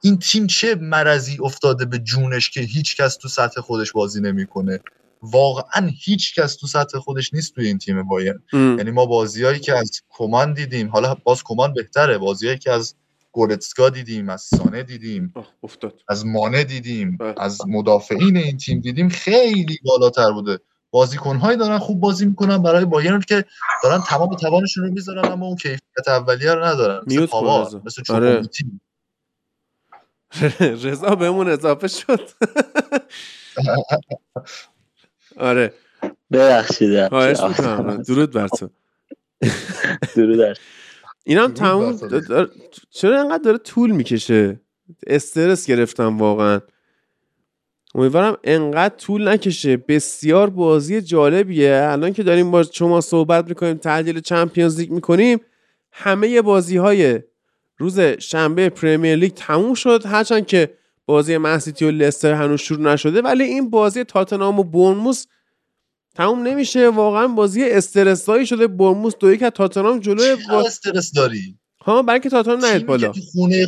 این 0.01 0.19
تیم 0.19 0.47
چه 0.47 0.75
مرضی 0.75 1.37
افتاده 1.43 1.85
به 1.85 1.99
جونش 1.99 2.49
که 2.49 2.61
هیچ 2.61 2.97
کس 2.97 3.17
تو 3.17 3.27
سطح 3.27 3.61
خودش 3.61 3.91
بازی 3.91 4.21
نمی‌کنه. 4.21 4.79
واقعا 5.21 5.89
هیچ 6.03 6.39
کس 6.39 6.55
تو 6.55 6.67
سطح 6.67 6.99
خودش 6.99 7.33
نیست 7.33 7.55
توی 7.55 7.67
این 7.67 7.77
تیم 7.77 8.03
بایرن. 8.03 8.43
یعنی 8.53 8.91
ما 8.91 9.05
بازیایی 9.05 9.59
که 9.59 9.77
از 9.77 10.01
کمان 10.09 10.53
دیدیم 10.53 10.89
حالا 10.89 11.15
باز 11.23 11.43
کمان 11.43 11.73
بهتره 11.73 12.17
بازیایی 12.17 12.57
که 12.57 12.71
از 12.71 12.95
گورتسکا 13.33 13.89
دیدیم 13.89 14.29
از 14.29 14.41
سانه 14.41 14.83
دیدیم 14.83 15.33
افتاد. 15.63 15.99
از 16.07 16.25
مانه 16.25 16.63
دیدیم. 16.63 17.17
از 17.37 17.67
مدافعین 17.67 18.37
این 18.37 18.57
تیم 18.57 18.79
دیدیم 18.79 19.09
خیلی 19.09 19.79
بالاتر 19.83 20.31
بوده. 20.31 20.59
بازیکنهایی 20.91 21.57
دارن 21.57 21.77
خوب 21.77 21.99
بازی 21.99 22.25
می‌کنن 22.25 22.63
برای 22.63 22.85
بایرن 22.85 23.19
که 23.19 23.45
دارن 23.83 24.01
تمام 24.01 24.35
توانشون 24.35 24.83
رو 24.83 24.91
می‌ذارن 24.91 25.31
اما 25.31 25.45
اون 25.45 25.55
کیفیت 25.55 26.07
اولیه 26.07 26.53
رو 26.53 26.65
ندارن. 26.65 27.03
مثل 27.07 27.27
مثل 27.85 28.13
آره. 28.13 28.41
رضا 30.83 31.15
بهمون 31.15 31.49
اضافه 31.49 31.87
شد. 31.87 32.29
آره. 35.37 35.73
ببخشید 36.31 37.09
درود 38.07 38.31
بر 38.31 38.47
تو. 38.47 38.69
درود 40.15 40.57
اینا 41.23 41.43
هم 41.43 41.53
تموم 41.53 41.99
چرا 42.89 43.21
انقدر 43.21 43.43
داره 43.43 43.57
طول 43.57 43.91
می‌کشه؟ 43.91 44.61
استرس 45.07 45.67
گرفتم 45.67 46.17
واقعا. 46.17 46.61
امیدوارم 47.95 48.37
انقدر 48.43 48.95
طول 48.95 49.27
نکشه. 49.27 49.77
بسیار 49.77 50.49
بازی 50.49 51.01
جالبیه. 51.01 51.87
الان 51.91 52.13
که 52.13 52.23
داریم 52.23 52.51
با 52.51 52.63
شما 52.63 53.01
صحبت 53.01 53.47
می‌کنیم 53.47 53.77
تحلیل 53.77 54.19
چمپیونز 54.19 54.79
لیگ 54.79 54.91
می‌کنیم 54.91 55.39
همه 55.91 56.41
بازی 56.41 56.77
های 56.77 57.19
روز 57.77 57.99
شنبه 57.99 58.69
پریمیر 58.69 59.15
لیگ 59.15 59.33
تموم 59.33 59.73
شد. 59.73 60.05
هرچند 60.05 60.45
که 60.45 60.73
بازی 61.05 61.37
منسیتی 61.37 61.85
و 61.85 61.91
لستر 61.91 62.33
هنوز 62.33 62.59
شروع 62.59 62.81
نشده 62.81 63.21
ولی 63.21 63.43
این 63.43 63.69
بازی 63.69 64.03
تاتنام 64.03 64.59
و 64.59 64.63
بورنموس 64.63 65.25
تموم 66.15 66.47
نمیشه. 66.47 66.89
واقعا 66.89 67.27
بازی 67.27 67.63
استرسایی 67.63 68.45
شده. 68.45 68.67
برموس 68.67 69.13
دو 69.19 69.33
یک 69.33 69.43
از 69.43 69.51
تاتنهام 69.51 69.99
جلوی 69.99 70.35
با... 70.49 70.61
استرس 70.61 71.11
داری؟ 71.11 71.57
ها 71.85 72.01
برای 72.01 72.19
که 72.19 72.29
تاتنهام 72.29 72.65
نهید 72.65 72.85
بالا. 72.85 73.11
تو 73.11 73.21
خونه 73.21 73.65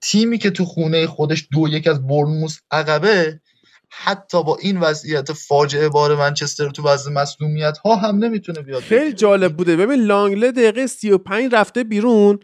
تیمی 0.00 0.38
که 0.38 0.50
تو 0.50 0.64
خونه 0.64 1.06
خودش 1.06 1.48
دو 1.52 1.68
یک 1.68 1.86
از 1.86 2.06
برموس 2.06 2.58
عقبه 2.70 3.40
حتی 3.90 4.42
با 4.42 4.58
این 4.60 4.80
وضعیت 4.80 5.32
فاجعه 5.32 5.88
بار 5.88 6.16
منچستر 6.16 6.70
تو 6.70 6.82
وضع 6.82 7.10
مسلومیت 7.10 7.78
ها 7.78 7.96
هم 7.96 8.16
نمی‌تونه 8.16 8.62
بیاد 8.62 8.82
خیلی 8.82 9.12
جالب 9.12 9.56
بوده. 9.56 9.76
ببین 9.76 10.00
لانگله 10.00 10.52
دقیقه 10.52 10.86
35 10.86 11.54
رفته 11.54 11.84
بیرون. 11.84 12.40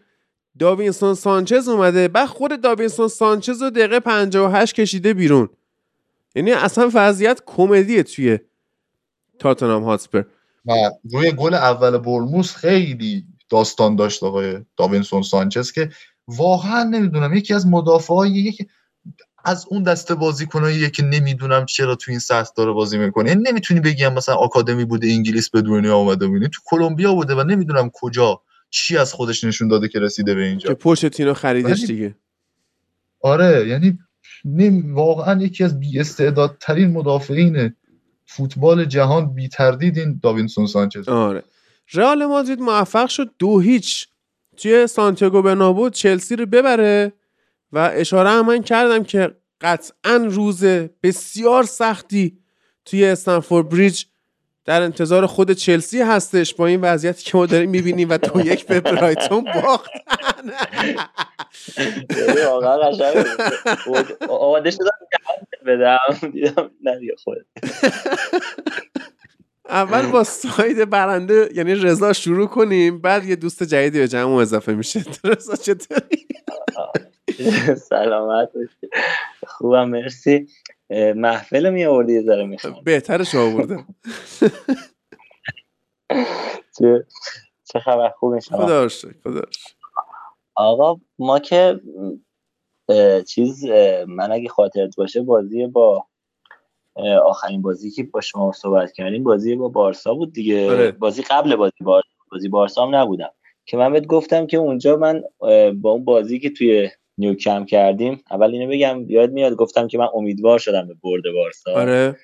داوینسون 0.58 1.14
سانچز 1.14 1.68
اومده. 1.68 2.08
بعد 2.08 2.28
خود 2.28 2.60
داوینسون 2.60 3.08
سانچز 3.08 3.62
رو 3.62 3.70
دقیقه 3.70 4.00
58 4.00 4.74
کشیده 4.74 5.14
بیرون. 5.14 5.48
یعنی 6.34 6.52
اصلا 6.52 6.90
وضعیت 6.94 7.42
کمدیه 7.46 8.02
توی 8.02 8.38
تاتنام 9.40 9.84
هاتسپر 9.84 10.22
و 10.66 10.72
روی 11.12 11.32
گل 11.32 11.54
اول 11.54 11.98
برموس 11.98 12.54
خیلی 12.54 13.24
داستان 13.48 13.96
داشت 13.96 14.22
آقای 14.22 14.58
داوینسون 14.76 15.22
سانچز 15.22 15.72
که 15.72 15.90
واقعا 16.28 16.84
نمی‌دونم 16.84 17.34
یکی 17.34 17.54
از 17.54 17.66
مدافعای 17.66 18.30
یکی 18.30 18.66
از 19.44 19.66
اون 19.68 19.82
دسته 19.82 20.14
بازیکنایی 20.14 20.90
که 20.90 21.02
نمی‌دونم 21.02 21.66
چرا 21.66 21.96
تو 21.96 22.10
این 22.10 22.18
سطح 22.18 22.50
داره 22.56 22.72
بازی 22.72 22.98
می‌کنه. 22.98 23.28
یعنی 23.28 23.42
نمی‌تونی 23.42 23.80
بگی 23.80 24.08
مثلا 24.08 24.34
آکادمی 24.34 24.84
بوده 24.84 25.08
انگلیس 25.08 25.50
به 25.50 25.62
دنیا 25.62 25.96
اومده 25.96 26.26
بودی 26.26 26.48
تو 26.48 26.60
کلمبیا 26.64 27.14
بوده 27.14 27.34
و 27.34 27.42
نمی‌دونم 27.42 27.90
کجا 27.92 28.42
چی 28.70 28.96
از 28.96 29.12
خودش 29.12 29.44
نشون 29.44 29.68
داده 29.68 29.88
که 29.88 29.98
رسیده 29.98 30.34
به 30.34 30.42
اینجا. 30.42 30.68
که 30.68 30.74
پوشتینو 30.74 31.34
خریدش 31.34 31.84
دیگه. 31.84 32.14
آره 33.20 33.68
یعنی 33.68 33.98
واقعا 34.92 35.42
یکی 35.42 35.64
از 35.64 35.80
بی 35.80 36.00
استعدادترین 36.00 36.90
مدافعین 36.90 37.74
فوتبال 38.30 38.84
جهان 38.84 39.34
بی 39.34 39.48
تردید 39.48 39.98
این 39.98 40.20
داوینسون 40.22 40.66
سانچز. 40.66 41.08
آره. 41.08 41.42
رئال 41.94 42.26
مادرید 42.26 42.60
موفق 42.60 43.08
شد 43.08 43.30
دو 43.38 43.60
هیچ. 43.60 44.08
توی 44.56 44.86
سانتیاگو 44.86 45.42
برنابو 45.42 45.90
چلسی 45.90 46.36
رو 46.36 46.46
ببره 46.46 47.12
و 47.72 47.90
اشاره 47.94 48.30
هم 48.30 48.46
من 48.46 48.62
کردم 48.62 49.04
که 49.04 49.36
قطعا 49.60 50.16
روز 50.30 50.64
بسیار 51.02 51.64
سختی 51.64 52.38
توی 52.84 53.04
استنفورد 53.04 53.68
بریج 53.68 54.04
در 54.70 54.82
انتظار 54.82 55.26
خود 55.26 55.52
چلسی 55.52 56.00
هستش 56.00 56.54
با 56.54 56.66
این 56.66 56.80
وضعیتی 56.80 57.24
که 57.24 57.36
ما 57.36 57.46
داریم 57.46 57.70
می‌بینیم 57.70 58.10
و 58.10 58.18
تو 58.18 58.40
یک 58.40 58.66
به 58.66 58.80
برایتون 58.80 59.44
باختن. 59.44 60.50
آماده 64.28 64.70
شدم 64.70 64.90
بدم. 65.66 65.98
دیدم 66.32 66.70
نه 66.82 67.00
خود 67.24 67.46
اول 69.68 70.06
با 70.06 70.24
ساید 70.24 70.90
برنده 70.90 71.48
یعنی 71.54 71.74
رضا 71.74 72.12
شروع 72.12 72.46
کنیم 72.46 73.00
بعد 73.00 73.24
یه 73.24 73.36
دوست 73.36 73.62
جدیدی 73.62 73.98
به 73.98 74.08
جمع 74.08 74.34
اضافه 74.34 74.74
میشه. 74.74 75.04
رضا 75.24 75.56
چطوری؟ 75.56 76.26
سلامت 77.90 78.50
خوبم 79.46 79.88
مرسی. 79.88 80.46
محفل 81.16 81.70
می 81.70 81.84
آوردی 81.84 82.12
یه 82.12 82.22
ذره 82.22 82.46
می‌خوام. 82.46 82.80
بهترش 82.84 83.34
آوردم 83.34 83.86
چه 87.72 87.78
خبر؟ 87.84 88.08
خوب 88.08 88.38
شما؟ 88.38 88.58
خدا 88.66 88.88
خدا 89.24 89.42
آقا 90.54 90.96
ما 91.18 91.38
که 91.38 91.80
چیز 93.26 93.64
من 94.08 94.32
اگه 94.32 94.48
خاطرت 94.48 94.96
باشه 94.96 95.22
بازی 95.22 95.66
با 95.66 96.06
آخرین 97.24 97.62
بازی 97.62 97.90
که 97.90 98.02
با 98.02 98.20
شما 98.20 98.52
صحبت 98.52 98.92
کردیم 98.92 99.24
بازی 99.24 99.54
با 99.56 99.68
بارسا 99.68 100.14
بود 100.14 100.32
دیگه. 100.32 100.70
آره. 100.70 100.90
بازی 100.92 101.22
قبل 101.22 101.56
بازی 101.56 101.84
بارسا 101.84 102.08
بازی 102.32 102.48
بارسا 102.48 102.86
هم 102.86 102.94
نبودم. 102.94 103.30
که 103.66 103.76
من 103.76 103.92
بهت 103.92 104.06
گفتم 104.06 104.46
که 104.46 104.56
اونجا 104.56 104.96
من 104.96 105.22
با 105.80 105.90
اون 105.90 106.04
بازی 106.04 106.38
که 106.38 106.50
توی 106.50 106.90
نیوکم 107.20 107.64
کردیم. 107.64 108.22
اول 108.30 108.50
اینو 108.50 108.70
بگم 108.70 109.04
یاد 109.08 109.32
میاد 109.32 109.54
گفتم 109.54 109.88
که 109.88 109.98
من 109.98 110.08
امیدوار 110.14 110.58
شدم 110.58 110.88
به 110.88 110.94
برد 111.02 111.22
بارسا. 111.34 111.72
آره. 111.72 112.16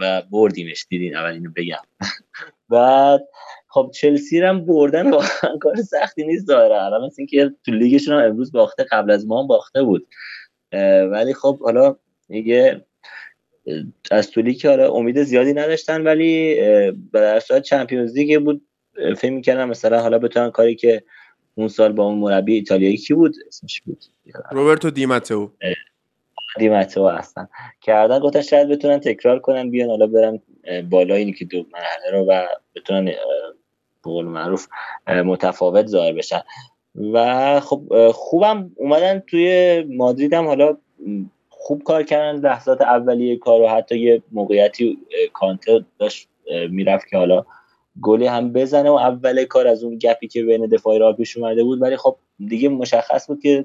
و 0.00 0.22
بردیمش. 0.30 0.86
دیدین؟ 0.88 1.16
اول 1.16 1.32
اینو 1.32 1.50
بگم. 1.56 1.82
بعد 2.70 3.28
خب 3.68 3.90
چلسی 3.94 4.40
هم 4.40 4.66
بردن 4.66 5.10
واقعا 5.10 5.58
کار 5.60 5.76
سختی 5.76 6.24
نیست 6.24 6.48
داره 6.48 6.82
الان 6.82 7.06
مثل 7.06 7.14
اینکه 7.18 7.50
تو 7.64 7.72
لیگشون 7.72 8.14
هم 8.14 8.24
امروز 8.24 8.52
باخته 8.52 8.84
قبل 8.90 9.10
از 9.10 9.26
ما 9.26 9.40
هم 9.42 9.46
باخته 9.46 9.82
بود. 9.82 10.08
ولی 11.10 11.34
خب 11.34 11.58
حالا 11.62 11.96
دیگه 12.28 12.84
از 14.10 14.30
تو 14.30 14.42
لیگ 14.42 14.66
حالا 14.66 14.92
امید 14.92 15.22
زیادی 15.22 15.52
نداشتن 15.52 16.02
ولی 16.02 16.54
به 17.12 17.40
صورت 17.46 17.62
چمپیونز 17.62 18.16
لیگ 18.16 18.40
بود. 18.40 18.66
فکر 19.16 19.32
می‌کردم 19.32 19.68
مثلا 19.68 20.00
حالا 20.00 20.18
بتونن 20.18 20.50
کاری 20.50 20.74
که 20.74 21.02
اون 21.60 21.68
سال 21.68 21.92
با 21.92 22.04
اون 22.04 22.18
مربی 22.18 22.54
ایتالیایی 22.54 22.96
کی 22.96 23.14
بود؟ 23.14 23.34
اسمش 23.48 23.80
بود. 23.80 24.04
روبرتو 24.50 24.90
دیماتئو 24.90 25.48
دیماتئو 26.58 27.08
هستن. 27.08 27.48
کردن 27.80 28.18
گفتن 28.18 28.42
شاید 28.42 28.68
بتونن 28.68 29.00
تکرار 29.00 29.38
کنن 29.38 29.70
بیان 29.70 29.88
حالا 29.88 30.06
برن 30.06 30.40
بالا 30.90 31.14
اینی 31.14 31.32
که 31.32 31.44
دو 31.44 31.66
مرحله 31.72 32.10
رو 32.12 32.24
و 32.24 32.46
بتونن 32.74 33.04
به 33.04 33.14
قول 34.02 34.24
معروف 34.24 34.68
متفاوت 35.06 35.86
ظاهر 35.86 36.12
بشن. 36.12 36.40
و 37.12 37.60
خب 37.60 38.10
خوبم 38.10 38.70
اومدن 38.76 39.18
توی 39.18 39.80
مادرید 39.88 40.34
هم 40.34 40.46
حالا 40.46 40.76
خوب 41.48 41.82
کار 41.82 42.02
کردن. 42.02 42.40
لحظات 42.40 42.80
اولیه 42.80 43.36
کار 43.36 43.62
و 43.62 43.68
حتی 43.68 43.98
یه 43.98 44.22
موقعیتی 44.32 44.98
کانتر 45.32 45.80
داشت 45.98 46.28
می‌رفت 46.70 47.08
که 47.08 47.16
حالا 47.16 47.44
گلی 48.02 48.26
هم 48.26 48.52
بزنه 48.52 48.90
و 48.90 48.94
اول 48.94 49.44
کار 49.44 49.66
از 49.66 49.84
اون 49.84 49.98
گپی 49.98 50.28
که 50.28 50.42
بین 50.42 50.66
دفاعی 50.66 50.98
را 50.98 51.12
پیش 51.12 51.36
اومده 51.36 51.64
بود 51.64 51.82
ولی 51.82 51.96
خب 51.96 52.16
دیگه 52.38 52.68
مشخص 52.68 53.26
بود 53.26 53.42
که 53.42 53.64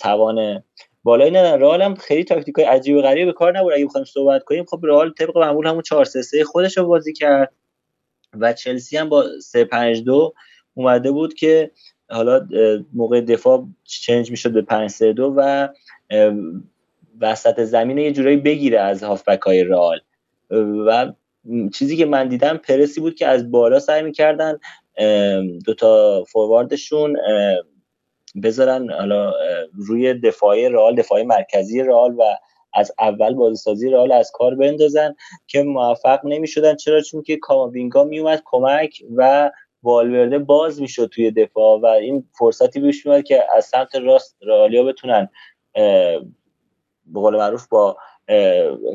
توان 0.00 0.62
بالایی 1.02 1.30
ندارن 1.30 1.60
رئال 1.60 1.82
هم 1.82 1.94
خیلی 1.94 2.24
تاکتیک 2.24 2.54
های 2.54 2.64
عجیب 2.64 2.96
و 2.96 3.02
غریب 3.02 3.26
به 3.26 3.32
کار 3.32 3.58
نبود. 3.58 3.72
اگه 3.72 3.86
بخوایم 3.86 4.04
صحبت 4.04 4.44
کنیم 4.44 4.64
خب 4.64 4.80
رئال 4.82 5.12
طبق 5.12 5.38
معمول 5.38 5.66
همون 5.66 5.82
4 5.82 6.04
3 6.04 6.22
3 6.22 6.44
خودش 6.44 6.78
رو 6.78 6.86
بازی 6.86 7.12
کرد 7.12 7.52
و 8.38 8.52
چلسی 8.52 8.96
هم 8.96 9.08
با 9.08 9.24
3 9.40 9.64
5 9.64 10.02
2 10.04 10.34
اومده 10.74 11.10
بود 11.10 11.34
که 11.34 11.70
حالا 12.10 12.46
موقع 12.94 13.20
دفاع 13.20 13.66
چنج 13.84 14.30
می‌شد 14.30 14.52
به 14.52 14.62
5 14.62 14.90
3 14.90 15.12
2 15.12 15.34
و 15.36 15.68
وسط 17.20 17.64
زمین 17.64 17.98
یه 17.98 18.12
جورایی 18.12 18.36
بگیره 18.36 18.80
از 18.80 19.02
هافبک 19.02 19.40
های 19.40 19.64
رئال. 19.64 20.00
و 20.86 21.12
چیزی 21.74 21.96
که 21.96 22.06
من 22.06 22.28
دیدم 22.28 22.56
پرسی 22.56 23.00
بود 23.00 23.14
که 23.14 23.26
از 23.26 23.50
بالا 23.50 23.78
سعی 23.78 24.02
می‌کردن 24.02 24.58
دوتا 25.64 26.24
فورواردشون 26.24 27.16
بذارن 28.42 28.90
حالا 28.90 29.32
روی 29.74 30.14
دفاعی 30.14 30.68
رئال 30.68 30.94
دفاعی 30.94 31.24
مرکزی 31.24 31.82
رئال 31.82 32.14
و 32.14 32.22
از 32.74 32.92
اول 32.98 33.34
بازیسازی 33.34 33.90
رئال 33.90 34.12
از 34.12 34.30
کار 34.34 34.54
بندازن 34.54 35.14
که 35.46 35.62
موفق 35.62 36.20
نمی‌شدن. 36.24 36.76
چرا؟ 36.76 37.00
چون 37.00 37.22
که 37.22 37.36
کاماوینگا 37.36 38.04
میومد 38.04 38.42
کمک 38.44 39.02
و 39.16 39.50
والورده 39.82 40.38
باز 40.38 40.80
می‌شد 40.80 41.06
توی 41.06 41.30
دفاع 41.30 41.80
و 41.80 41.86
این 41.86 42.28
فرصتی 42.38 42.80
بهش 42.80 43.06
میاد 43.06 43.22
که 43.22 43.44
از 43.56 43.64
سمت 43.64 43.94
راست 43.94 44.36
رئالیا 44.42 44.84
بتونن 44.84 45.28
به 45.74 47.20
قول 47.20 47.36
معروف 47.36 47.68
با 47.68 47.96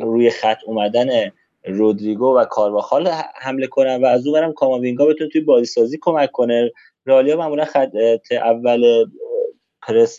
روی 0.01 0.29
خط 0.29 0.57
اومدن 0.65 1.31
رودریگو 1.69 2.37
و 2.37 2.45
کارواخال 2.45 3.07
حمله 3.41 3.67
کنن 3.67 4.01
و 4.01 4.05
از 4.05 4.27
اون 4.27 4.33
برم 4.33 4.53
کاماوینگا 4.53 5.05
بتونه 5.05 5.29
توی 5.29 5.41
بازی 5.41 5.65
سازی 5.65 5.97
کمک 6.01 6.31
کنه. 6.31 6.71
رئالیا 7.05 7.37
معمولا 7.37 7.65
خط 7.65 7.91
اول 8.31 9.05
پرس 9.81 10.17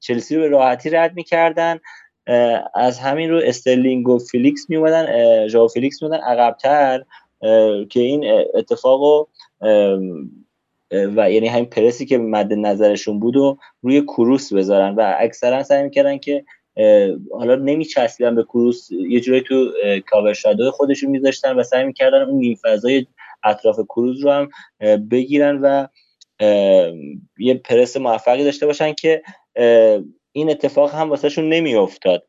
چلسی 0.00 0.36
رو 0.36 0.42
به 0.42 0.48
راحتی 0.48 0.90
رد 0.90 1.16
می‌کردن. 1.16 1.80
از 2.74 2.98
همین 2.98 3.30
رو 3.30 3.40
استرلینگ 3.44 4.08
و 4.08 4.18
فیلیکس 4.18 4.70
می 4.70 4.76
اومدن 4.76 5.48
ژائو 5.48 5.68
فیلیکس 5.68 6.02
می 6.02 6.08
اومدن 6.08 6.22
عقبتر 6.22 7.04
که 7.90 8.00
این 8.00 8.44
اتفاق 8.54 9.02
و 9.02 9.26
یعنی 11.30 11.48
همین 11.48 11.66
پرسی 11.66 12.06
که 12.06 12.18
مد 12.18 12.52
نظرشون 12.52 13.20
بود 13.20 13.36
و 13.36 13.58
روی 13.82 14.00
کروس 14.00 14.52
بذارن 14.52 14.94
و 14.94 15.14
اکثرا 15.18 15.62
سعی 15.62 15.82
می‌کردن 15.82 16.18
که 16.18 16.44
حالا 17.32 17.54
نمیچسبیدن 17.54 18.34
به 18.34 18.42
کروس. 18.42 18.88
یه 18.90 19.20
جوری 19.20 19.40
تو 19.40 19.72
کاور 20.06 20.32
شادو 20.32 20.70
خودشون 20.70 21.10
میذاشتن 21.10 21.56
و 21.56 21.62
سعی 21.62 21.84
می‌کردن 21.84 22.22
اون 22.22 22.38
نیم 22.38 22.58
فضای 22.62 23.06
اطراف 23.44 23.80
کروز 23.88 24.24
رو 24.24 24.30
هم 24.30 24.48
بگیرن 25.10 25.60
و 25.62 25.86
یه 27.38 27.54
پرس 27.54 27.96
موفقی 27.96 28.44
داشته 28.44 28.66
باشن 28.66 28.92
که 28.92 29.22
این 30.32 30.50
اتفاق 30.50 30.94
هم 30.94 31.10
واسهشون 31.10 31.48
نمیافتاد. 31.48 32.26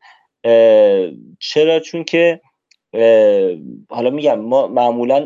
چرا؟ 1.38 1.80
چون 1.80 2.04
که 2.04 2.40
حالا 3.88 4.10
میگم 4.10 4.40
ما 4.40 4.66
معمولا 4.66 5.20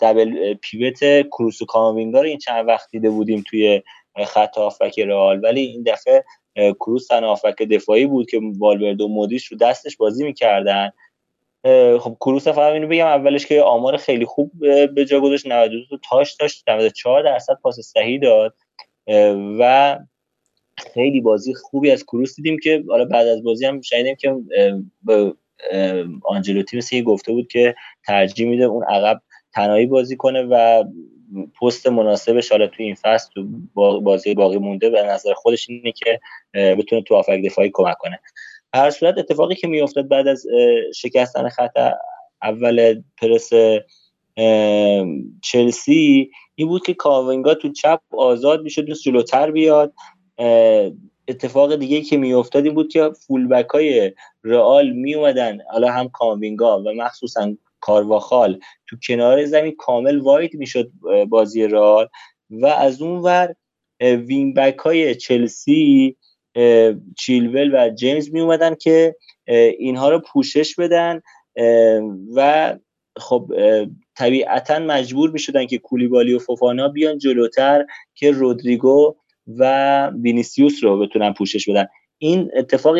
دبل 0.00 0.54
پیوت 0.54 1.26
کروس 1.26 1.62
و 1.62 1.66
کاموینگا 1.66 2.20
رو 2.20 2.26
این 2.26 2.38
چند 2.38 2.68
وقت 2.68 2.90
دیده 2.90 3.10
بودیم 3.10 3.44
توی 3.46 3.82
خط 4.26 4.58
هافبک 4.58 4.98
رئال 4.98 5.40
ولی 5.44 5.60
این 5.60 5.82
دفعه 5.82 6.24
کروس 6.56 7.06
تنها 7.06 7.40
دفاعی 7.70 8.06
بود 8.06 8.30
که 8.30 8.40
والورد 8.58 9.00
و 9.00 9.08
مودیش 9.08 9.46
رو 9.46 9.56
دستش 9.56 9.96
بازی 9.96 10.24
می‌کردن. 10.24 10.90
خب 12.00 12.16
کروس 12.20 12.48
فقط 12.48 12.72
اینو 12.72 12.88
بگم 12.88 13.06
اولش 13.06 13.46
که 13.46 13.62
آمار 13.62 13.96
خیلی 13.96 14.24
خوب 14.24 14.52
به 14.94 15.04
جا 15.04 15.20
گذاشت 15.20 15.46
92 15.46 15.96
تاش 16.10 16.34
داشت 16.34 16.68
94 16.68 17.22
درصد 17.22 17.58
پاس 17.62 17.80
صحیح 17.80 18.20
داد. 18.20 18.54
و 19.58 19.98
خیلی 20.94 21.20
بازی 21.20 21.54
خوبی 21.54 21.90
از 21.90 22.04
کروس 22.04 22.36
دیدیم 22.36 22.58
که 22.62 22.84
حالا 22.88 23.04
بعد 23.04 23.26
از 23.26 23.42
بازی 23.42 23.66
هم 23.66 23.80
شنیدیم 23.80 24.16
که 24.16 24.36
آنجلوتی 26.24 26.76
مثل 26.76 27.02
گفته 27.02 27.32
بود 27.32 27.48
که 27.48 27.74
ترجیح 28.06 28.48
میده 28.48 28.64
اون 28.64 28.84
عقب 28.84 29.22
تنهایی 29.54 29.86
بازی 29.86 30.16
کنه 30.16 30.42
و 30.42 30.84
پست 31.60 31.86
مناسبش 31.86 32.50
حالا 32.52 32.66
تو 32.66 32.82
این 32.82 32.94
فصل 32.94 33.30
تو 33.34 33.46
بازی 34.00 34.34
باقی 34.34 34.58
مونده 34.58 34.90
به 34.90 35.02
نظر 35.02 35.32
خودش 35.34 35.70
اینه 35.70 35.92
که 35.92 36.20
بتونه 36.54 37.02
تو 37.02 37.14
آفک 37.14 37.40
دفاعی 37.44 37.70
کمک 37.72 37.96
کنه. 37.98 38.20
هر 38.74 38.90
صورت 38.90 39.18
اتفاقی 39.18 39.54
که 39.54 39.66
میافتاد 39.68 40.08
بعد 40.08 40.28
از 40.28 40.46
شکستن 40.94 41.48
خط 41.48 41.92
اول 42.42 43.02
پرس 43.16 43.50
چلسی 45.42 46.30
این 46.54 46.68
بود 46.68 46.86
که 46.86 46.94
کاوینگا 46.94 47.54
تو 47.54 47.72
چپ 47.72 48.00
آزاد 48.10 48.62
می‌شد 48.62 48.82
دوست 48.82 49.02
جلوتر 49.02 49.50
بیاد. 49.50 49.92
اتفاق 51.28 51.76
دیگه 51.76 52.00
که 52.00 52.16
میافتاد 52.16 52.64
این 52.64 52.74
بود 52.74 52.92
که 52.92 53.10
فولبک 53.26 53.68
های 53.68 54.12
رئال 54.44 54.90
می 54.90 55.14
اومدن 55.14 55.58
حالا 55.70 55.92
هم 55.92 56.08
کاوینگا 56.08 56.82
و 56.82 56.92
مخصوصا 56.92 57.56
کارواخال 57.80 58.60
تو 58.86 58.96
کنار 59.08 59.44
زمین 59.44 59.74
کامل 59.78 60.18
واید 60.18 60.54
می‌شد 60.54 60.90
بازی 61.28 61.66
رئال 61.66 62.08
و 62.50 62.66
از 62.66 63.02
اون 63.02 63.18
ور 63.18 63.54
وینبک 64.00 64.78
های 64.78 65.14
چلسی 65.14 66.16
چیلول 67.18 67.74
و 67.74 67.90
جیمز 67.90 68.32
می 68.32 68.40
اومدن 68.40 68.74
که 68.74 69.16
اینها 69.78 70.10
رو 70.10 70.18
پوشش 70.18 70.74
بدن 70.74 71.20
و 72.34 72.78
خب 73.16 73.50
طبیعتا 74.16 74.78
مجبور 74.78 75.30
می 75.30 75.38
شدن 75.38 75.66
که 75.66 75.78
کولیبالی 75.78 76.34
و 76.34 76.38
فوفانا 76.38 76.88
بیان 76.88 77.18
جلوتر 77.18 77.86
که 78.14 78.30
رودریگو 78.30 79.16
و 79.58 80.06
وینیسیوس 80.22 80.84
رو 80.84 80.98
بتونن 80.98 81.32
پوشش 81.32 81.68
بدن. 81.68 81.86
این 82.18 82.50
اتفاق 82.56 82.96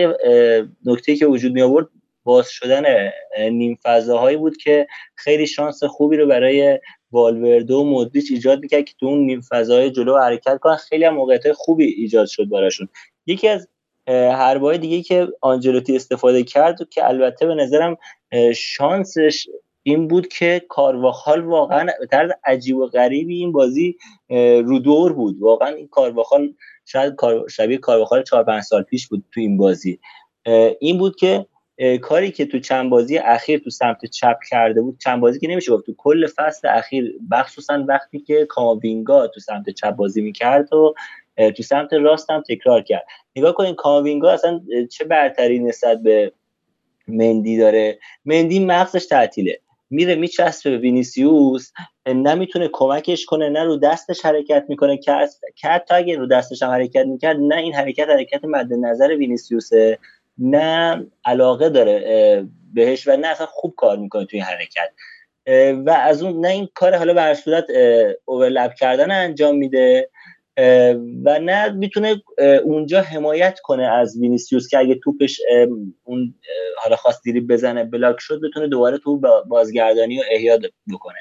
نکته 0.85 1.17
که 1.17 1.27
وجود 1.27 1.53
می 1.53 1.63
آورد 1.63 1.89
باز 2.25 2.49
شدن 2.51 3.11
نیم 3.51 3.79
فضاهایی 3.83 4.37
بود 4.37 4.57
که 4.57 4.87
خیلی 5.15 5.47
شانس 5.47 5.85
خوبی 5.85 6.17
رو 6.17 6.27
برای 6.27 6.81
والورده 7.13 7.75
و 7.75 7.85
مودریچ 7.85 8.31
ایجاد 8.31 8.61
می‌کرد 8.61 8.85
که 8.85 8.95
تو 9.01 9.07
اون 9.07 9.19
نیم 9.19 9.41
فضاهای 9.41 9.91
جلو 9.91 10.19
حرکت 10.19 10.59
کنن. 10.59 10.77
خیلی 10.77 11.05
هم 11.05 11.15
موقعیت 11.15 11.53
خوبی 11.53 11.85
ایجاد 11.85 12.27
شد 12.27 12.49
براشون. 12.49 12.89
یکی 13.27 13.49
از 13.49 13.69
حربای 14.09 14.79
دیگه 14.79 15.03
که 15.03 15.29
آنجلوتی 15.41 15.97
استفاده 15.97 16.43
کرد 16.43 16.81
و 16.81 16.85
که 16.85 17.09
البته 17.09 17.47
به 17.47 17.55
نظرم 17.55 17.97
شانسش 18.55 19.47
این 19.83 20.09
بود 20.09 20.29
که 20.29 20.63
کارواخال 20.69 21.41
واقعا 21.41 21.87
به 22.01 22.07
طرز 22.07 22.31
عجیب 22.45 22.77
و 22.77 22.87
غریبی 22.87 23.37
این 23.37 23.53
بازی 23.53 23.97
رو 24.65 24.79
دور 24.79 25.13
بود. 25.13 25.37
واقعا 25.41 25.69
این 25.69 25.89
کارواخال 25.89 26.55
شاید 26.87 27.15
شبیه 27.51 27.79
کارواخال 27.79 28.23
4 28.23 28.45
5 28.45 28.63
سال 28.63 28.83
پیش 28.83 29.09
بود 29.09 29.25
تو 29.35 29.41
این 29.41 29.57
بازی. 29.57 30.01
این 30.81 30.99
بود 30.99 31.17
که 31.17 31.47
کاری 32.03 32.31
که 32.31 32.47
تو 32.47 32.59
چند 32.59 32.91
بازی 32.91 33.19
اخیر 33.19 33.59
تو 33.59 33.71
سمت 33.71 34.07
چپ 34.07 34.37
کرده 34.51 34.81
بود 34.83 34.99
چند 34.99 35.21
بازی 35.21 35.39
که 35.41 35.49
نمیشه 35.49 35.73
گفت 35.73 35.87
تو 35.87 35.95
کل 35.99 36.27
فصل 36.37 36.69
اخیر 36.69 37.15
مخصوصا 37.31 37.85
وقتی 37.89 38.21
که 38.21 38.47
کاماوینگا 38.47 39.27
تو 39.27 39.41
سمت 39.41 39.71
چپ 39.71 39.91
بازی 39.91 40.23
می‌کرد 40.23 40.73
و 40.73 40.95
تو 41.57 41.63
سمت 41.63 41.93
راست 41.93 42.31
هم 42.31 42.43
تکرار 42.49 42.83
کرد. 42.83 43.07
نگاه 43.37 43.55
کنین 43.55 43.75
کاماوینگا 43.75 44.31
اصلا 44.31 44.61
چه 44.91 45.05
برتری 45.05 45.59
نسبت 45.59 46.03
به 46.03 46.33
مندی 47.09 47.59
داره؟ 47.59 47.99
مندی 48.25 48.65
مغزش 48.65 49.07
تعطیله. 49.07 49.61
میره 49.91 50.15
میچسبه 50.15 50.71
به 50.71 50.79
وینیسیوس 50.79 51.71
نمی‌تونه 52.07 52.69
کمکش 52.73 53.25
کنه 53.25 53.49
نه 53.49 53.65
رو 53.65 53.77
دستش 53.77 54.25
حرکت 54.25 54.65
می‌کنه 54.69 54.99
که 54.99 55.13
حتی 55.65 55.95
اگه 55.95 56.17
رو 56.17 56.27
دستش 56.27 56.63
هم 56.63 56.71
حرکت 56.71 57.07
می‌کرد 57.07 57.37
نه 57.41 57.57
این 57.57 57.75
حرکت 57.75 58.09
حرکت 58.09 58.45
مد 58.45 58.73
نظر 58.73 59.17
وینیسیوسه. 59.17 59.99
نه 60.41 61.07
علاقه 61.25 61.69
داره 61.69 62.49
بهش 62.75 63.09
و 63.09 63.17
نه 63.17 63.27
اصلا 63.27 63.47
خوب 63.47 63.75
کار 63.77 63.97
می‌کنه 63.97 64.25
توی 64.27 64.41
حرکت. 64.41 64.91
و 65.87 65.91
از 65.91 66.23
اون 66.23 66.41
نه 66.41 66.49
این 66.49 66.69
کار 66.75 66.97
حالا 66.97 67.15
به 67.15 67.35
صورت 67.35 67.65
overlap 68.25 68.75
کردن 68.75 69.11
انجام 69.11 69.57
میده 69.57 70.11
و 71.25 71.39
نه 71.39 71.73
می‌تونه 71.73 72.23
اونجا 72.65 73.01
حمایت 73.01 73.61
کنه 73.61 73.85
از 73.85 74.17
وینیسیوس 74.21 74.69
که 74.69 74.79
اگه 74.79 74.95
توپش 74.95 75.41
اون 76.05 76.35
حالا 76.79 76.97
خواست 76.97 77.23
دیری 77.25 77.41
بزنه 77.41 77.85
بلاک 77.85 78.17
شد 78.19 78.41
بتونه 78.45 78.69
دوباره 78.69 78.99
تو 78.99 79.21
بازگردانی 79.49 80.19
و 80.19 80.23
احیا 80.31 80.59
بکنه. 80.93 81.19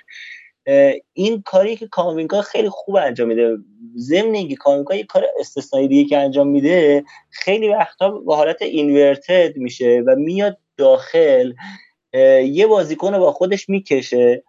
این 1.14 1.42
کاری 1.46 1.76
که 1.76 1.88
کاموینگا 1.88 2.42
خیلی 2.42 2.70
خوب 2.70 2.96
انجام 2.96 3.28
میده. 3.28 3.58
ضمن 3.98 4.34
اینکه 4.34 4.56
کاموینگا 4.56 4.96
یه 4.96 5.04
کار 5.04 5.26
استثنایی 5.40 5.88
دیگه 5.88 6.10
که 6.10 6.18
انجام 6.18 6.48
میده 6.48 7.04
خیلی 7.30 7.70
وقتا 7.70 8.10
به 8.10 8.36
حالت 8.36 8.62
اینورتد 8.62 9.58
میشه 9.58 10.04
و 10.08 10.16
میاد 10.16 10.58
داخل 10.78 11.54
یه 12.44 12.68
بازیکن 12.68 13.14
رو 13.14 13.20
با 13.20 13.32
خودش 13.32 13.70
می‌کشه. 13.70 14.44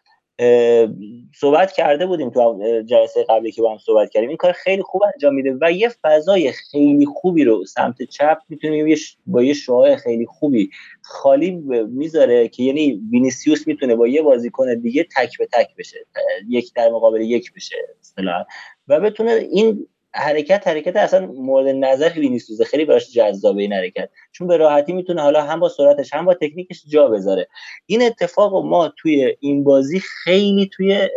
صحبت 1.35 1.73
کرده 1.73 2.07
بودیم 2.07 2.31
تو 2.31 2.61
جلسه 2.87 3.25
قبلی 3.29 3.53
که 3.53 3.63
با 3.63 3.73
هم 3.73 3.79
صحبت 3.79 4.11
کردیم. 4.11 4.29
این 4.29 4.37
کار 4.37 4.53
خیلی 4.53 4.83
خوب 4.83 5.03
انجام 5.15 5.35
میده 5.35 5.59
و 5.61 5.73
یه 5.73 5.89
فضای 6.03 6.53
خیلی 6.53 7.07
خوبی 7.07 7.45
رو 7.45 7.65
سمت 7.67 8.03
چپ 8.03 8.39
می‌تونیم 8.49 8.97
با 9.27 9.43
یه 9.43 9.55
شعاع 9.55 9.97
خیلی 9.97 10.27
خوبی 10.27 10.71
خالی 11.03 11.51
می‌ذاره 11.91 12.49
که 12.49 12.63
یعنی 12.63 13.01
وینیسیوس 13.13 13.67
می‌تونه 13.67 13.95
با 13.95 14.09
یه 14.09 14.23
بازیکن 14.23 14.75
دیگه 14.75 15.07
تک 15.17 15.39
به 15.39 15.47
تک 15.53 15.77
بشه 15.79 16.07
یک 16.49 16.73
در 16.75 16.89
مقابل 16.89 17.21
یک 17.21 17.55
بشه 17.55 17.77
اصطلاحا. 18.01 18.45
و 18.89 19.01
بتونه 19.01 19.31
این 19.31 19.87
حرکت 20.15 20.69
حرکت 20.69 20.97
اصلا 20.97 21.27
مورد 21.27 21.67
نظر 21.69 22.11
وینیسیوس 22.17 22.63
خیلی 22.63 22.85
براش 22.85 23.13
جذابه 23.13 23.63
این 23.63 23.73
حرکت. 23.73 24.09
چون 24.33 24.49
به 24.49 24.57
راحتی 24.57 24.93
می‌تونه 24.93 25.23
حالا 25.23 25.43
هم 25.43 25.61
با 25.61 25.69
سرعتش 25.69 26.15
هم 26.15 26.25
با 26.25 26.35
تکنیکش 26.35 26.85
جا 26.89 27.09
بذاره. 27.09 27.49
این 27.87 28.03
اتفاق 28.03 28.65
ما 28.65 28.93
توی 28.97 29.37
این 29.41 29.65
بازی 29.65 30.01
خیلی 30.01 30.71
توی 30.73 31.09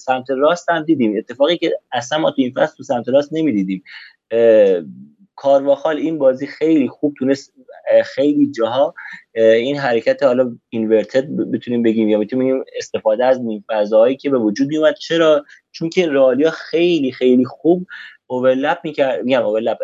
سمت 0.00 0.30
راست 0.30 0.70
هم 0.70 0.84
دیدیم. 0.84 1.16
اتفاقی 1.18 1.56
که 1.56 1.78
اصلا 1.92 2.18
ما 2.18 2.30
توی 2.30 2.44
این 2.44 2.54
فصل 2.56 2.76
تو 2.76 2.82
سمت 2.82 3.08
راست 3.08 3.32
نمی‌دیدیم. 3.32 3.82
کارواخال 5.36 5.96
این 5.96 6.18
بازی 6.18 6.46
خیلی 6.46 6.88
خوب 6.88 7.14
تونست 7.18 7.52
خیلی 8.04 8.50
جاها 8.50 8.94
این 9.34 9.76
حرکت 9.76 10.22
حالا 10.22 10.56
اینورتد 10.68 11.26
بتونیم 11.52 11.82
بگیم 11.82 12.08
یا 12.08 12.18
می‌تونیم 12.18 12.64
استفاده 12.76 13.24
از 13.24 13.40
نیم 13.40 13.64
فضاهایی 13.68 14.16
که 14.16 14.30
به 14.30 14.38
وجود 14.38 14.68
میومد 14.68 14.94
چرا؟ 14.94 15.44
چون 15.72 15.90
که 15.90 16.06
رالیا 16.06 16.50
خیلی 16.50 17.12
خیلی 17.12 17.44
خوب 17.44 17.86
اوورلپ 18.30 18.78
می‌کرد 18.84 19.24
میگم 19.24 19.42
اوورلپ 19.42 19.78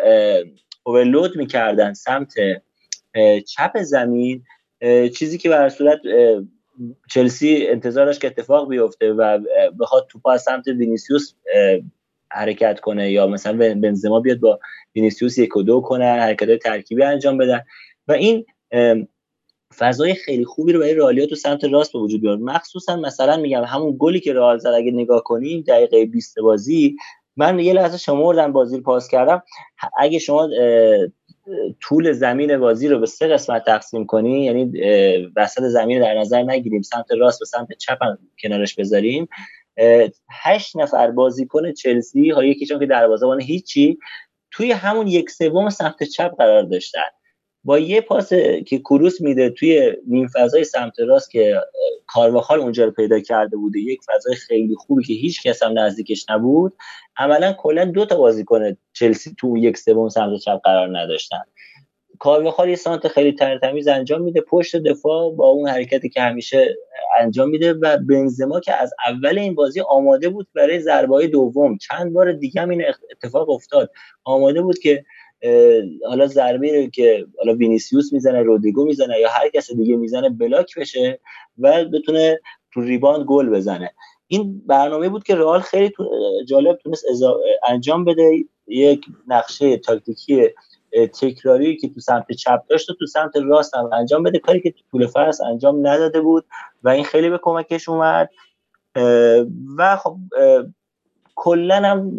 اوورلود 0.83 1.35
می‌کردن 1.35 1.93
سمت 1.93 2.33
چپ 3.47 3.81
زمین 3.81 4.43
چیزی 5.15 5.37
که 5.37 5.49
بر 5.49 5.69
صورت 5.69 5.99
چلسی 7.09 7.67
انتظارش 7.67 8.19
که 8.19 8.27
اتفاق 8.27 8.69
بیفته 8.69 9.13
و 9.13 9.39
بخواد 9.79 10.07
توپ 10.09 10.27
از 10.27 10.41
سمت 10.41 10.67
وینیسیوس 10.67 11.33
حرکت 12.31 12.79
کنه 12.79 13.11
یا 13.11 13.27
مثلا 13.27 13.57
بنزما 13.57 14.19
بیاد 14.19 14.39
با 14.39 14.59
وینیسیوس 14.95 15.37
یک 15.37 15.57
و 15.57 15.63
دو 15.63 15.81
کنه 15.81 16.05
حرکت 16.05 16.59
ترکیبی 16.59 17.03
انجام 17.03 17.37
بدن. 17.37 17.61
و 18.07 18.11
این 18.11 18.45
فضای 19.77 20.13
خیلی 20.13 20.45
خوبی 20.45 20.73
رو 20.73 20.79
برای 20.79 20.93
رئالیا 20.93 21.25
تو 21.25 21.35
سمت 21.35 21.63
راست 21.63 21.93
به 21.93 21.99
وجود 21.99 22.21
بیاره 22.21 22.37
مخصوصا 22.37 22.95
مثلا 22.95 23.37
میگم 23.37 23.63
همون 23.63 23.95
گلی 23.99 24.19
که 24.19 24.33
رئال 24.33 24.57
زد 24.57 24.67
اگه 24.67 24.91
نگاه 24.91 25.23
کنیم 25.23 25.61
دقیقه 25.67 26.05
20 26.05 26.39
بازی 26.39 26.95
من 27.37 27.59
یه 27.59 27.73
لحظه 27.73 27.97
شمردم 27.97 28.53
بازی 28.53 28.77
رو 28.77 28.83
پاس 28.83 29.07
کردم. 29.07 29.43
اگه 29.97 30.19
شما 30.19 30.49
طول 31.81 32.11
زمین 32.11 32.57
بازی 32.57 32.87
رو 32.87 32.99
به 32.99 33.05
سه 33.05 33.27
قسمت 33.27 33.65
تقسیم 33.65 34.05
کنی 34.05 34.45
یعنی 34.45 34.71
وسط 35.35 35.61
زمین 35.61 36.01
در 36.01 36.13
نظر 36.19 36.43
نگیریم 36.43 36.81
سمت 36.81 37.05
راست 37.19 37.41
و 37.41 37.45
سمت 37.45 37.73
چپ 37.73 37.97
کنارش 38.43 38.75
بذاریم 38.75 39.27
هشت 40.29 40.77
نفر 40.77 41.11
بازیکن 41.11 41.73
چلسی 41.73 42.29
ها 42.29 42.43
یکیشون 42.43 42.79
که 42.79 42.85
دروازه‌بان 42.85 43.41
هیچی 43.41 43.97
توی 44.51 44.71
همون 44.71 45.07
یک 45.07 45.29
سوم 45.29 45.69
سمت 45.69 46.03
چپ 46.03 46.37
قرار 46.37 46.63
داشتن. 46.63 46.99
با 47.67 47.79
یه 47.79 48.01
پاس 48.01 48.29
که 48.67 48.79
کروس 48.79 49.21
میده 49.21 49.49
توی 49.49 49.93
نیم 50.07 50.27
فضای 50.27 50.63
سمت 50.63 50.99
راست 50.99 51.31
که 51.31 51.61
کارواخال 52.07 52.59
اونجا 52.59 52.85
رو 52.85 52.91
پیدا 52.91 53.19
کرده 53.19 53.57
بوده 53.57 53.79
یک 53.79 53.99
فضای 54.07 54.35
خیلی 54.35 54.75
خوبی 54.75 55.03
که 55.03 55.13
هیچ 55.13 55.43
کس 55.43 55.63
هم 55.63 55.79
نزدیکش 55.79 56.25
نبود 56.29 56.73
عملا 57.17 57.53
کلا 57.53 57.85
دو 57.85 58.05
تا 58.05 58.17
بازیکن 58.17 58.77
چلسی 58.93 59.35
تو 59.37 59.57
یک 59.57 59.77
سوم 59.77 60.09
سمت 60.09 60.39
چپ 60.39 60.59
قرار 60.63 60.99
نداشتن. 60.99 61.41
کارواخال 62.19 62.69
یه 62.69 62.75
سانت 62.75 63.07
خیلی 63.07 63.31
ترتمیز 63.31 63.87
انجام 63.87 64.21
میده 64.21 64.41
پشت 64.41 64.75
دفاع 64.75 65.35
با 65.35 65.47
اون 65.47 65.69
حرکتی 65.69 66.09
که 66.09 66.21
همیشه 66.21 66.75
انجام 67.19 67.49
میده 67.49 67.73
و 67.73 67.97
بنزما 67.97 68.59
که 68.59 68.73
از 68.73 68.93
اول 69.07 69.39
این 69.39 69.55
بازی 69.55 69.81
آماده 69.81 70.29
بود 70.29 70.47
برای 70.55 70.79
ضربه 70.79 71.27
دوم. 71.27 71.77
چند 71.77 72.13
بار 72.13 72.31
دیگه 72.31 72.61
هم 72.61 72.69
این 72.69 72.83
اتفاق 73.11 73.49
افتاد. 73.49 73.91
آماده 74.23 74.61
بود 74.61 74.79
که 74.79 75.05
حالا 76.07 76.27
ضربه 76.27 76.89
که 76.93 77.25
حالا 77.37 77.53
وینیسیوس 77.53 78.13
می‌زنه 78.13 78.41
رودریگو 78.41 78.85
می‌زنه 78.85 79.19
یا 79.19 79.29
هر 79.29 79.49
کس 79.49 79.71
دیگه 79.71 79.95
می‌زنه 79.95 80.29
بلاک 80.29 80.79
بشه 80.79 81.19
و 81.57 81.85
بتونه 81.85 82.39
تو 82.73 82.81
rebound 82.81 83.25
گل 83.25 83.49
بزنه. 83.49 83.93
این 84.27 84.61
برنامه 84.67 85.09
بود 85.09 85.23
که 85.23 85.35
رئال 85.35 85.59
خیلی 85.59 85.93
جالب 86.47 86.77
تونست 86.77 87.05
انجام 87.69 88.05
بده. 88.05 88.31
یک 88.67 89.05
نقشه 89.27 89.77
تاکتیکی 89.77 90.43
تکراری 91.21 91.77
که 91.77 91.89
تو 91.89 91.99
سمت 91.99 92.31
چپ 92.31 92.61
داشت 92.69 92.89
و 92.89 92.93
تو 92.93 93.05
سمت 93.05 93.31
راست 93.35 93.75
هم 93.75 93.89
انجام 93.93 94.23
بده. 94.23 94.39
کاری 94.39 94.61
که 94.61 94.71
تو 94.71 94.83
طول 94.91 95.07
فصل 95.07 95.45
انجام 95.45 95.87
نداده 95.87 96.21
بود 96.21 96.45
و 96.83 96.89
این 96.89 97.03
خیلی 97.03 97.29
به 97.29 97.39
کمکش 97.41 97.89
اومد. 97.89 98.29
و 99.77 99.97
خب 99.97 100.17
کلا 101.39 101.75
هم 101.75 102.11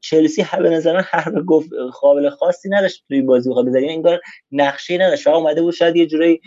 چلسی 0.00 0.46
به 0.58 0.70
نظر 0.70 0.92
من 0.92 1.04
هر 1.06 1.42
گفت 1.42 1.68
قابل 2.00 2.30
خاصی 2.30 2.68
نداشت 2.68 3.04
توی 3.08 3.22
بازی 3.22 3.50
بخواد 3.50 3.66
بزنه. 3.66 3.86
انگار 3.90 4.20
نقشه 4.52 4.98
نداشت. 4.98 5.22
فقط 5.22 5.34
اومده 5.34 5.62
بود 5.62 5.74
شاید 5.74 5.96
یه 5.96 6.06
جوری 6.06 6.40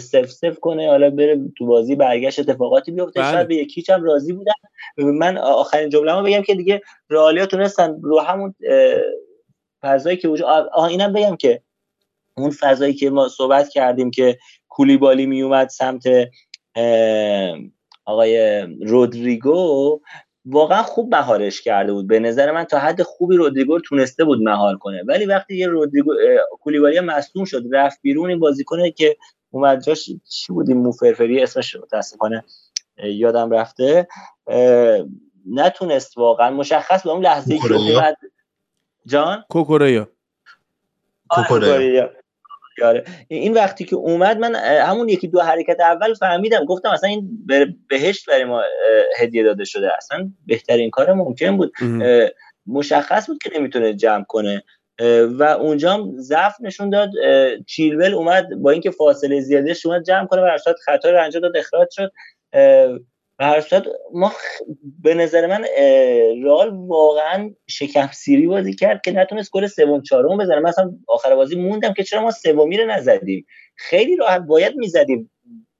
سف 0.00 0.30
سف 0.30 0.58
کنه 0.60 0.88
حالا 0.88 1.10
بره 1.10 1.40
تو 1.58 1.66
بازی 1.66 1.94
برگشت 1.94 2.38
اتفاقاتی 2.38 2.92
بیفته. 2.92 3.20
بله. 3.20 3.32
شاید 3.32 3.48
به 3.48 3.54
یکیچ 3.54 3.90
هم 3.90 4.04
راضی 4.04 4.32
بودن. 4.32 4.52
من 4.98 5.38
آخرین 5.38 5.88
جمله 5.88 6.22
بگم 6.22 6.42
که 6.42 6.54
دیگه 6.54 6.82
رئالیا 7.10 7.46
تونستن 7.46 8.00
رو 8.02 8.20
همون 8.20 8.54
فضایی 9.82 10.16
که 10.16 10.28
وجود 10.28 10.46
آه 10.46 10.84
اینم 10.84 11.12
بگم 11.12 11.36
که 11.36 11.62
اون 12.36 12.50
فضایی 12.50 12.94
که 12.94 13.10
ما 13.10 13.28
صحبت 13.28 13.68
کردیم 13.68 14.10
که 14.10 14.38
کولیبالی 14.68 15.26
می 15.26 15.42
اومد 15.42 15.68
سمت 15.68 16.04
آقای 18.04 18.60
رودریگو 18.80 20.00
واقعا 20.46 20.82
خوب 20.82 21.14
مهارش 21.14 21.62
کرده 21.62 21.92
بود. 21.92 22.06
به 22.06 22.18
نظر 22.18 22.52
من 22.52 22.64
تا 22.64 22.78
حد 22.78 23.02
خوبی 23.02 23.36
رودریگو 23.36 23.80
تونسته 23.80 24.24
بود 24.24 24.42
مهار 24.42 24.76
کنه. 24.76 25.02
ولی 25.08 25.26
وقتی 25.26 25.56
یه 25.56 25.66
رودریگو 25.66 26.14
کولیبالی 26.50 27.00
مصدوم 27.00 27.44
شد 27.44 27.64
رفت 27.72 27.98
بیرون 28.02 28.30
این 28.30 28.38
بازیکن 28.38 28.90
که 28.90 29.16
اومد 29.50 29.82
جاش 29.82 30.10
چی 30.28 30.52
بود؟ 30.52 30.68
این 30.68 30.78
موفرفری 30.78 31.42
اسمش 31.42 31.76
متاسفانه 31.76 32.44
یادم 32.98 33.50
رفته. 33.50 34.08
نتونست 35.50 36.18
واقعا 36.18 36.50
مشخص 36.50 37.02
به 37.02 37.10
اون 37.10 37.22
لحظه 37.22 37.58
که 37.58 37.74
اومد. 37.74 38.16
جان؟ 39.06 39.44
کوکوریا. 39.48 40.08
کوکوریا. 41.28 42.10
آره. 42.84 43.04
این 43.28 43.54
وقتی 43.54 43.84
که 43.84 43.96
اومد 43.96 44.38
من 44.38 44.54
همون 44.54 45.08
یکی 45.08 45.28
دو 45.28 45.40
حرکت 45.40 45.80
اول 45.80 46.14
فهمیدم. 46.14 46.64
گفتم 46.64 46.90
اصلا 46.90 47.10
این 47.10 47.46
بهشت 47.88 48.28
برای 48.28 48.44
ما 48.44 48.62
هدیه 49.18 49.42
داده 49.42 49.64
شده. 49.64 49.96
اصلا 49.96 50.30
بهترین 50.46 50.90
کار 50.90 51.12
ممکن 51.12 51.56
بود. 51.56 51.72
مشخص 52.66 53.26
بود 53.26 53.38
که 53.42 53.50
نمی‌تونه 53.58 53.94
جمع 53.94 54.24
کنه. 54.24 54.62
و 55.38 55.42
اونجا 55.42 55.92
هم 55.92 56.12
ضعف 56.18 56.54
نشون 56.60 56.90
داد. 56.90 57.10
چیلول 57.66 58.14
اومد 58.14 58.48
با 58.62 58.70
اینکه 58.70 58.90
فاصله 58.90 59.40
زیاده 59.40 59.74
اومد 59.84 60.04
جمع 60.04 60.26
کنه 60.26 60.42
و 60.42 60.58
خطا 60.84 61.10
رو 61.10 61.22
انجام 61.22 61.42
داد 61.42 61.56
اخراج 61.56 61.88
شد. 61.90 62.12
و 63.38 63.44
هر 63.44 63.64
ما 64.14 64.32
به 65.02 65.14
نظر 65.14 65.46
من 65.46 65.64
رئال 66.44 66.68
واقعا 66.74 67.50
شکم 67.66 68.06
سیری 68.12 68.46
بازی 68.46 68.74
کرد 68.74 69.00
که 69.04 69.12
نتونست 69.12 69.50
گل 69.50 69.66
سوم 69.66 70.02
چهارم 70.02 70.38
بزنه. 70.38 70.60
مثلا 70.60 70.92
آخر 71.08 71.34
بازی 71.34 71.56
موندم 71.56 71.92
که 71.92 72.02
چرا 72.02 72.22
ما 72.22 72.30
سومی 72.30 72.76
رو 72.76 72.86
نزدیم. 72.86 73.46
خیلی 73.76 74.16
راحت 74.16 74.42
باید 74.42 74.76
می‌زدیم. 74.76 75.30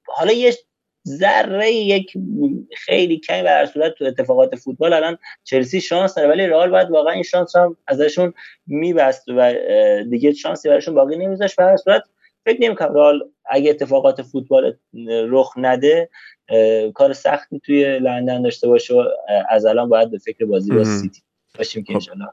حالا 0.07 0.31
یه 0.31 0.53
ذره 1.07 1.71
یک 1.71 2.13
خیلی 2.77 3.19
کمی 3.19 3.41
به 3.41 3.69
صورت 3.73 3.93
تو 3.93 4.05
اتفاقات 4.05 4.55
فوتبال 4.55 4.93
الان 4.93 5.17
چلسی 5.43 5.81
شانس 5.81 6.15
داره 6.15 6.29
ولی 6.29 6.47
رئال 6.47 6.69
باید 6.69 6.91
واقعا 6.91 7.13
این 7.13 7.23
شانس 7.23 7.55
هم 7.55 7.77
ازشون 7.87 8.33
میبست 8.67 9.23
و 9.27 9.53
دیگه 10.09 10.33
شانسی 10.33 10.69
براشون 10.69 10.95
باقی 10.95 11.17
نمیذاشت. 11.17 11.55
به 11.55 11.63
هر 11.63 11.77
صورت 11.77 12.03
فکر 12.45 12.61
نمی‌کنم 12.61 12.93
رئال 12.93 13.31
اگه 13.45 13.69
اتفاقات 13.69 14.21
فوتبال 14.21 14.77
رخ 15.07 15.53
نده 15.57 16.09
کار 16.93 17.13
سختی 17.13 17.59
توی 17.59 17.99
لندن 17.99 18.41
داشته 18.41 18.67
باشه 18.67 18.93
و 18.93 19.03
از 19.49 19.65
الان 19.65 19.89
باید 19.89 20.11
به 20.11 20.17
فکر 20.17 20.45
بازی 20.45 20.71
با 20.71 20.83
سیتی 20.83 21.21
باشیم 21.57 21.83
که 21.83 21.93
خب. 21.93 21.95
انشالله 21.95 22.27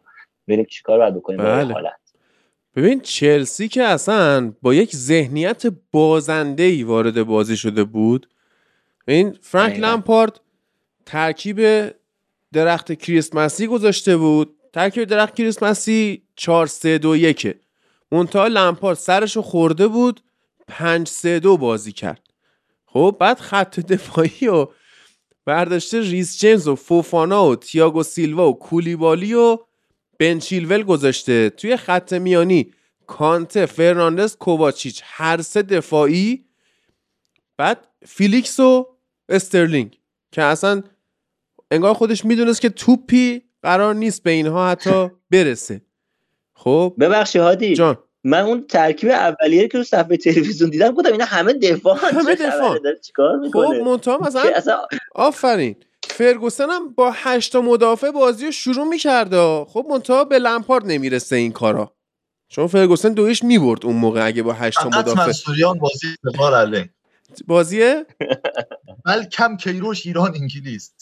بریم 0.48 0.64
چیکار 0.64 0.98
باید 0.98 1.14
بکنیم 1.14 1.38
بله. 1.38 1.72
حالت. 1.72 1.92
ببین 2.76 3.00
چلسی 3.00 3.68
که 3.68 3.82
اصلا 3.82 4.52
با 4.62 4.74
یک 4.74 4.96
ذهنیت 4.96 5.62
بازنده 5.92 6.62
ای 6.62 6.82
وارد 6.82 7.22
بازی 7.22 7.56
شده 7.56 7.84
بود. 7.84 8.28
این 9.08 9.38
فرانک 9.40 9.78
لمپارد 9.78 10.40
ترکیب 11.06 11.90
درخت 12.52 12.92
کریسمسی 12.92 13.66
گذاشته 13.66 14.16
بود. 14.16 14.56
ترکیب 14.72 15.04
درخت 15.04 15.34
کریسمسی 15.34 16.22
4 16.36 16.66
3 16.66 16.98
2 16.98 17.16
1 17.16 17.56
منتها 18.12 18.46
لمپارد 18.46 18.96
سرشو 18.96 19.42
خورده 19.42 19.88
بود 19.88 20.20
5 20.68 21.08
3 21.08 21.40
2 21.40 21.56
بازی 21.56 21.92
کرد. 21.92 22.23
خب 22.94 23.16
بعد 23.20 23.40
خط 23.40 23.80
دفاعی 23.80 24.48
و 24.48 24.66
برداشته 25.44 26.00
ریس 26.00 26.40
جیمز 26.40 26.68
و 26.68 26.74
فوفانا 26.74 27.46
و 27.46 27.56
تیاگو 27.56 28.02
سیلوا 28.02 28.48
و 28.48 28.58
کولیبالی 28.58 29.34
و 29.34 29.58
بن 30.18 30.34
چیلول 30.34 30.82
گذاشته. 30.82 31.50
توی 31.50 31.76
خط 31.76 32.12
میانی 32.12 32.72
کانته 33.06 33.66
فرناندز 33.66 34.36
کوواچیچ 34.36 35.02
هر 35.04 35.42
سه 35.42 35.62
دفاعی. 35.62 36.44
بعد 37.56 37.88
فیلیکس 38.06 38.60
و 38.60 38.86
استرلینگ 39.28 39.98
که 40.32 40.42
اصلا 40.42 40.82
انگار 41.70 41.94
خودش 41.94 42.24
می‌دونست 42.24 42.60
که 42.60 42.68
توپی 42.68 43.42
قرار 43.62 43.94
نیست 43.94 44.22
به 44.22 44.30
اینها 44.30 44.68
حتی 44.68 45.10
برسه. 45.30 45.82
خب؟ 46.54 46.94
ببخشی 47.00 47.38
هادی. 47.38 47.74
جان. 47.74 47.98
من 48.24 48.40
اون 48.40 48.66
ترکیب 48.66 49.10
اولیه 49.10 49.68
که 49.68 49.78
رو 49.78 49.84
صفحه 49.84 50.16
تلویزیون 50.16 50.70
دیدم 50.70 50.90
گفتم 50.90 51.12
اینا 51.12 51.24
همه 51.24 51.52
دفاع 51.52 51.96
همه 51.96 52.34
دفاع. 52.34 52.78
چیکار 53.02 53.36
می‌کنه؟ 53.36 53.66
خب 53.66 53.88
منتها 53.88 54.18
مثلا 54.18 54.52
آفرین. 55.14 55.76
فرگوسن 56.04 56.70
هم 56.70 56.92
با 56.94 57.10
هشتا 57.14 57.60
مدافع 57.60 58.10
بازی 58.10 58.46
رو 58.46 58.52
شروع 58.52 58.88
می‌کرده. 58.88 59.64
خب 59.64 59.86
منتها 59.90 60.24
به 60.24 60.38
لمپارد 60.38 60.86
نمی‌رسه 60.86 61.36
این 61.36 61.52
کارا. 61.52 61.94
چون 62.48 62.66
فرگوسن 62.66 63.12
دویش 63.12 63.44
می‌برد 63.44 63.86
اون 63.86 63.96
موقع 63.96 64.26
اگه 64.26 64.42
با 64.42 64.52
هشتا 64.52 64.88
مدافع. 64.88 65.26
منصوریان 65.26 65.78
بازی 65.78 66.06
علی 66.54 66.90
بازیه؟ 67.46 68.06
بل 69.06 69.24
کم 69.24 69.56
کیروش 69.56 70.06
ایران 70.06 70.34
انگلیس. 70.34 70.94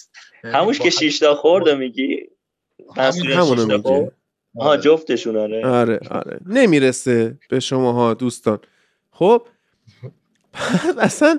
هموش 0.44 0.78
که 0.78 0.90
شیشتا 0.90 1.34
خورد 1.34 1.68
میگی. 1.68 2.16
همونو 2.96 3.66
میگی. 3.66 4.10
آها 4.56 4.70
آره. 4.70 4.80
جفتشون 4.80 5.36
آره. 5.36 5.66
آره 5.66 6.00
آره. 6.10 6.40
نمی‌رسه 6.46 7.38
به 7.48 7.60
شماها 7.60 8.14
دوستان. 8.14 8.58
خب 9.10 9.46
اصلا 10.98 11.38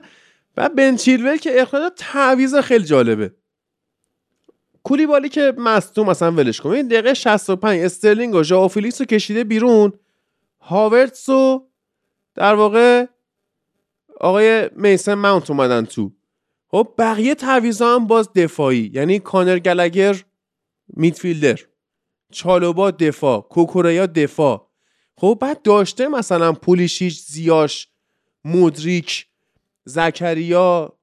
بعد 0.55 0.75
بن 0.75 0.95
چیلول 0.95 1.37
که 1.37 1.61
اخراج 1.61 1.91
تعویض 1.97 2.55
خیلی 2.55 2.85
جالبه. 2.85 3.31
کولیبالی 4.83 5.29
که 5.29 5.53
مصدوم 5.57 6.09
مثلا 6.09 6.31
ولش 6.31 6.61
کن. 6.61 6.69
این 6.69 6.87
دقیقه 6.87 7.13
65 7.13 7.79
استرلینگ 7.79 8.35
و 8.35 8.43
ژائو 8.43 8.67
فیلیکس 8.67 9.01
رو 9.01 9.05
کشیده 9.05 9.43
بیرون. 9.43 9.93
هاورتس 10.59 11.29
و 11.29 11.67
در 12.35 12.53
واقع 12.55 13.05
آقای 14.19 14.69
میسن 14.75 15.13
ماونت 15.13 15.49
اومدن 15.49 15.85
تو. 15.85 16.11
خب 16.67 16.93
بقیه 16.97 17.35
تعویضا 17.35 17.95
هم 17.95 18.07
باز 18.07 18.33
دفاعی. 18.33 18.91
یعنی 18.93 19.19
کانر 19.19 19.59
گلگر 19.59 20.23
میدفیلدر. 20.87 21.59
چالوبا 22.33 22.91
دفاع 22.91 23.41
کوکوریا 23.41 24.05
دفاع. 24.05 24.67
خب 25.17 25.37
بعد 25.41 25.61
داشته 25.61 26.07
مثلا 26.07 26.53
پولیشیش 26.53 27.19
زیاش 27.19 27.87
مودریک 28.43 29.27
زکریا 29.85 30.93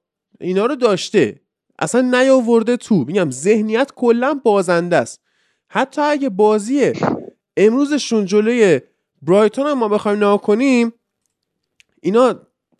اینا 0.40 0.66
رو 0.66 0.76
داشته. 0.76 1.40
اصلا 1.78 2.00
نیاورده 2.00 2.76
تو. 2.76 2.94
میگم 2.94 3.30
ذهنیت 3.30 3.92
کلا 3.96 4.40
بازنده 4.44 4.96
است. 4.96 5.20
حتی 5.68 6.00
اگه 6.00 6.28
بازی 6.28 6.92
امروزشون 7.56 8.26
جلوی 8.26 8.80
برایتون 9.22 9.66
هم 9.66 9.78
ما 9.78 9.88
بخوایم 9.88 10.18
نها 10.18 10.36
کنیم 10.36 10.92
اینا 12.02 12.34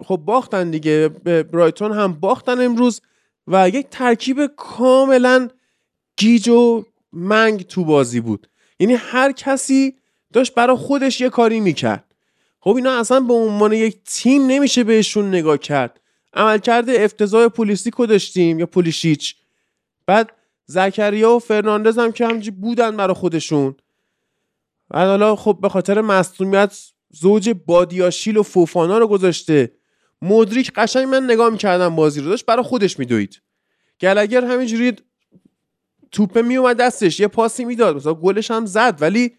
خب 0.04 0.16
باختن 0.16 0.70
دیگه. 0.70 1.08
به 1.24 1.42
برایتون 1.42 1.92
هم 1.92 2.12
باختن 2.12 2.60
امروز 2.60 3.00
و 3.46 3.68
یک 3.68 3.86
ترکیب 3.90 4.46
کاملا 4.46 5.48
گیج 6.16 6.48
و 6.48 6.84
منگ 7.12 7.62
تو 7.62 7.84
بازی 7.84 8.20
بود. 8.20 8.48
یعنی 8.80 8.94
هر 8.94 9.32
کسی 9.32 9.96
داشت 10.32 10.54
برای 10.54 10.76
خودش 10.76 11.20
یه 11.20 11.28
کاری 11.28 11.60
می‌کرد. 11.60 12.14
خب 12.60 12.76
اینا 12.76 12.98
اصلا 12.98 13.20
به 13.20 13.34
عنوان 13.34 13.72
یک 13.72 13.98
تیم 14.04 14.46
نمیشه 14.46 14.84
بهشون 14.84 15.28
نگاه 15.28 15.58
کرد. 15.58 16.00
عملکرد 16.34 16.90
افتضاح 16.90 17.48
پولیسیکو 17.48 18.06
داشتیم 18.06 18.58
یا 18.58 18.66
پولیشیچ. 18.66 19.36
بعد 20.06 20.32
زکریا 20.66 21.36
و 21.36 21.38
فرناندز 21.38 21.98
هم 21.98 22.12
که 22.12 22.26
همجی 22.26 22.50
بودن 22.50 22.96
برای 22.96 23.14
خودشون. 23.14 23.74
بعد 24.90 25.08
حالا 25.08 25.36
خب 25.36 25.58
به 25.62 25.68
خاطر 25.68 26.00
مصدومیت 26.00 26.78
زوج 27.10 27.54
بادیاشیل 27.66 28.36
و 28.36 28.42
فوفانا 28.42 28.98
رو 28.98 29.08
گذاشته. 29.08 29.72
مدریک 30.22 30.72
قشنگ 30.72 31.08
من 31.08 31.24
نگاه 31.24 31.50
می‌کردم 31.50 31.96
بازی 31.96 32.20
رو. 32.20 32.28
داشت 32.28 32.46
برای 32.46 32.62
خودش 32.62 32.98
میدوید. 32.98 33.42
گلگر 34.00 34.44
همینجوری 34.44 34.92
توپه 36.12 36.42
میومد 36.42 36.76
دستش 36.76 37.20
یه 37.20 37.28
پاسی 37.28 37.64
می‌داد. 37.64 37.96
مثلا 37.96 38.14
گلش 38.14 38.50
هم 38.50 38.66
زد 38.66 38.98
ولی 39.00 39.36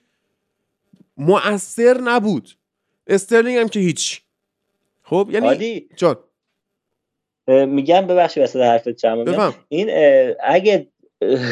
مؤثر 1.17 2.01
نبود. 2.03 2.49
استرلینگ 3.07 3.57
هم 3.57 3.69
که 3.69 3.79
هیچ. 3.79 4.21
خب 5.03 5.29
یعنی 5.31 5.47
عادی. 5.47 5.89
جان. 5.95 6.17
میگم 7.47 8.07
ببخشید 8.07 8.43
وسط 8.43 8.59
حرفت 8.59 8.89
چم 8.89 9.23
بفهم. 9.23 9.53
این 9.69 9.89
اگه 10.43 10.87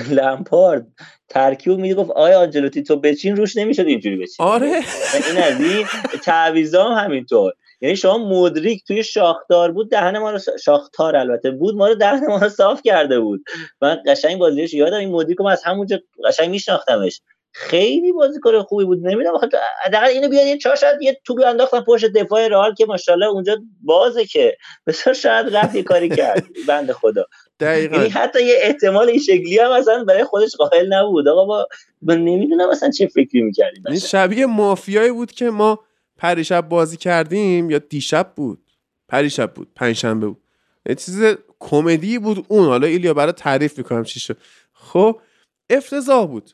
لمپارد 0.09 0.87
ترکیب 1.29 1.73
میگه 1.73 1.95
گفت 1.95 2.11
آیا 2.11 2.39
آنجلوتی 2.39 2.83
تو 2.83 2.95
بچین 2.95 3.35
روش 3.35 3.57
نمی‌شد 3.57 3.85
اینجوری 3.85 4.15
بچین. 4.15 4.45
آره. 4.45 4.65
این 4.65 5.37
از 5.43 5.61
این 5.61 5.85
تعویضا 6.23 6.89
هم 6.89 7.05
همینطور. 7.05 7.53
یعنی 7.81 7.95
شما 7.95 8.17
مودریک 8.17 8.83
توی 8.87 9.03
شاختار 9.03 9.71
بود 9.71 9.91
دهن 9.91 10.17
ما 10.17 10.31
رو 10.31 10.39
شاختار 10.63 11.15
البته 11.15 11.51
بود 11.51 11.75
ما 11.75 11.87
رو 11.87 11.95
دهن 11.95 12.27
ما 12.27 12.37
رو 12.37 12.49
صاف 12.49 12.81
کرده 12.83 13.19
بود. 13.19 13.43
من 13.81 14.03
قشنگ 14.07 14.37
بازیش 14.37 14.73
یادم 14.73 14.97
این 14.97 15.09
مودریک 15.09 15.37
رو 15.37 15.45
من 15.45 15.51
از 15.51 15.63
همونجا 15.63 15.99
قشنگ 16.27 16.49
میشناختمش. 16.49 17.21
خیلی 17.53 18.11
بازیکن 18.11 18.61
خوبی 18.61 18.85
بود. 18.85 19.07
نمی‌دونم 19.07 19.35
آخه 19.35 19.49
حداقل 19.85 20.07
اینو 20.07 20.29
بیاد 20.29 20.47
یه 20.47 20.57
چهار 20.57 20.75
شاید 20.75 21.01
یه 21.01 21.21
توپی 21.25 21.43
انداختن 21.43 21.81
پشت 21.81 22.05
دفاع 22.05 22.47
رئال 22.47 22.73
که 22.73 22.85
ماشاءالله 22.85 23.27
اونجا 23.27 23.57
بازه 23.81 24.25
که. 24.25 24.57
بسیار 24.87 25.15
شاید 25.15 25.55
رفت 25.55 25.75
یه 25.75 25.83
کاری 25.83 26.09
کرد. 26.09 26.45
بنده 26.67 26.93
خدا. 26.93 27.25
دقیقا. 27.59 27.95
یعنی 27.97 28.09
حتی 28.09 28.43
یه 28.43 28.55
احتمال 28.61 29.09
این 29.09 29.19
شکلی 29.19 29.59
هم 29.59 29.71
اصلا 29.71 30.03
برای 30.03 30.23
خودش 30.23 30.55
قائل 30.55 30.93
نبود. 30.93 31.27
آقا 31.27 31.45
ما 31.45 31.67
من 32.01 32.17
نمی‌دونم 32.17 32.69
اصلا 32.69 32.89
چه 32.89 33.07
فکری 33.07 33.41
می‌کردیم. 33.41 33.83
این 33.87 33.99
شبیه 33.99 34.45
مافیایی 34.45 35.11
بود 35.11 35.31
که 35.31 35.49
ما 35.49 35.79
پریشب 36.19 36.69
بازی 36.69 36.97
کردیم 36.97 37.69
یا 37.69 37.77
دیشب 37.77 38.33
بود؟ 38.35 38.71
پریشب 39.07 39.53
بود 39.53 39.71
پنجشنبه 39.75 40.27
بود. 40.27 40.41
یه 40.89 40.95
چیز 40.95 41.23
کمدی 41.59 42.19
بود 42.19 42.45
اون. 42.47 42.65
حالا 42.65 42.87
ایلیا 42.87 43.13
برای 43.13 43.31
تعریف 43.33 43.77
می‌کنم 43.77 44.03
چی 44.03 44.19
شد. 44.19 44.37
خب 44.73 45.21
افتضاح 45.69 46.27
بود. 46.27 46.51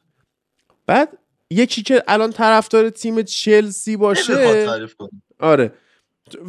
بعد 0.86 1.18
یکی 1.50 1.84
که 1.84 2.04
الان 2.08 2.32
طرفدار 2.32 2.90
تیم 2.90 3.22
چلسی 3.22 3.98
باشه 3.98 4.66
تعریف 4.66 4.96
کنیم 4.96 5.24
آره. 5.40 5.74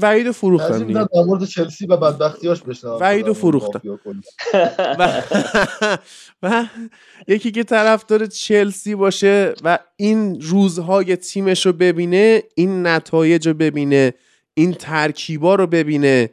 وحید 0.01 0.31
فروختن 0.31 0.87
دیگه. 0.87 1.01
در 1.15 1.23
مورد 1.27 1.45
چلسی 1.45 1.87
و 1.87 1.97
بدبختیاش 1.97 2.63
بشنوم. 2.63 2.99
وحید 3.01 3.29
و 3.29 3.35
فروختن. 3.35 3.81
و, 4.99 5.23
و 6.43 6.67
یکی 7.29 7.51
که 7.51 7.65
طرفدار 7.65 8.27
چلسی 8.27 8.95
باشه 8.95 9.55
و 9.65 9.79
این 9.97 10.41
روزهای 10.41 11.17
تیمش 11.17 11.67
رو 11.67 11.73
ببینه 11.73 12.43
این 12.55 12.87
نتایج 12.87 13.49
رو 13.49 13.55
ببینه 13.55 14.15
این 14.55 14.73
ترکیبا 14.73 15.55
رو 15.55 15.67
ببینه. 15.67 16.31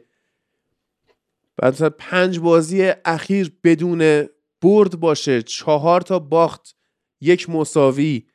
بعد 1.56 1.72
مثلا 1.72 1.90
پنج 1.90 2.38
بازی 2.38 2.92
اخیر 3.04 3.52
بدون 3.64 4.28
برد 4.62 5.00
باشه 5.00 5.42
چهار 5.42 6.00
تا 6.00 6.18
باخت 6.18 6.76
یک 7.20 7.50
مساوی. 7.50 8.26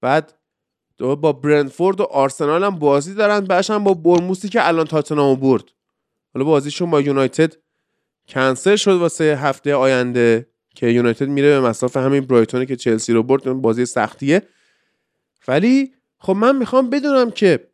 بعد 0.00 0.34
دو 0.98 1.16
با 1.16 1.32
برنفورد 1.32 2.00
و 2.00 2.04
آرسنال 2.04 2.64
هم 2.64 2.78
بازی 2.78 3.14
دارن. 3.14 3.40
بعدش 3.40 3.70
هم 3.70 3.84
با 3.84 3.94
برموسی 3.94 4.48
که 4.48 4.68
الان 4.68 4.86
تاتنامو 4.86 5.36
برد. 5.36 5.64
حالا 6.34 6.44
بازیشون 6.44 6.90
با 6.90 7.00
یونایتد 7.00 7.56
کنسل 8.28 8.76
شد 8.76 8.90
واسه 8.90 9.24
هفته 9.24 9.74
آینده 9.74 10.46
که 10.74 10.86
یونایتد 10.86 11.28
میره 11.28 11.48
به 11.48 11.68
مسافه 11.68 12.00
همین 12.00 12.20
برایتونه 12.20 12.66
که 12.66 12.76
چلسی 12.76 13.12
رو 13.12 13.22
برد. 13.22 13.52
بازی 13.52 13.86
سختیه. 13.86 14.42
ولی 15.48 15.94
خب 16.18 16.32
من 16.32 16.56
می‌خوام 16.56 16.90
بدونم 16.90 17.30
که 17.30 17.68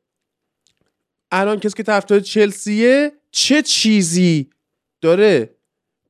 الان 1.32 1.60
کسی 1.60 1.74
که 1.76 1.82
طرفدار 1.82 2.20
چلسیه 2.20 3.12
چه 3.30 3.62
چیزی 3.62 4.50
داره 5.00 5.56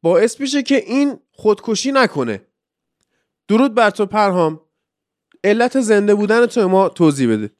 باعث 0.02 0.40
میشه 0.40 0.62
که 0.62 0.76
این 0.76 1.18
خودکشی 1.32 1.92
نکنه. 1.92 2.42
درود 3.48 3.74
بر 3.74 3.90
تو 3.90 4.06
پرهام. 4.06 4.60
علت 5.44 5.80
زنده 5.80 6.14
بودن 6.14 6.46
تو 6.46 6.68
ما 6.68 6.88
توضیح 6.88 7.30
بده. 7.30 7.50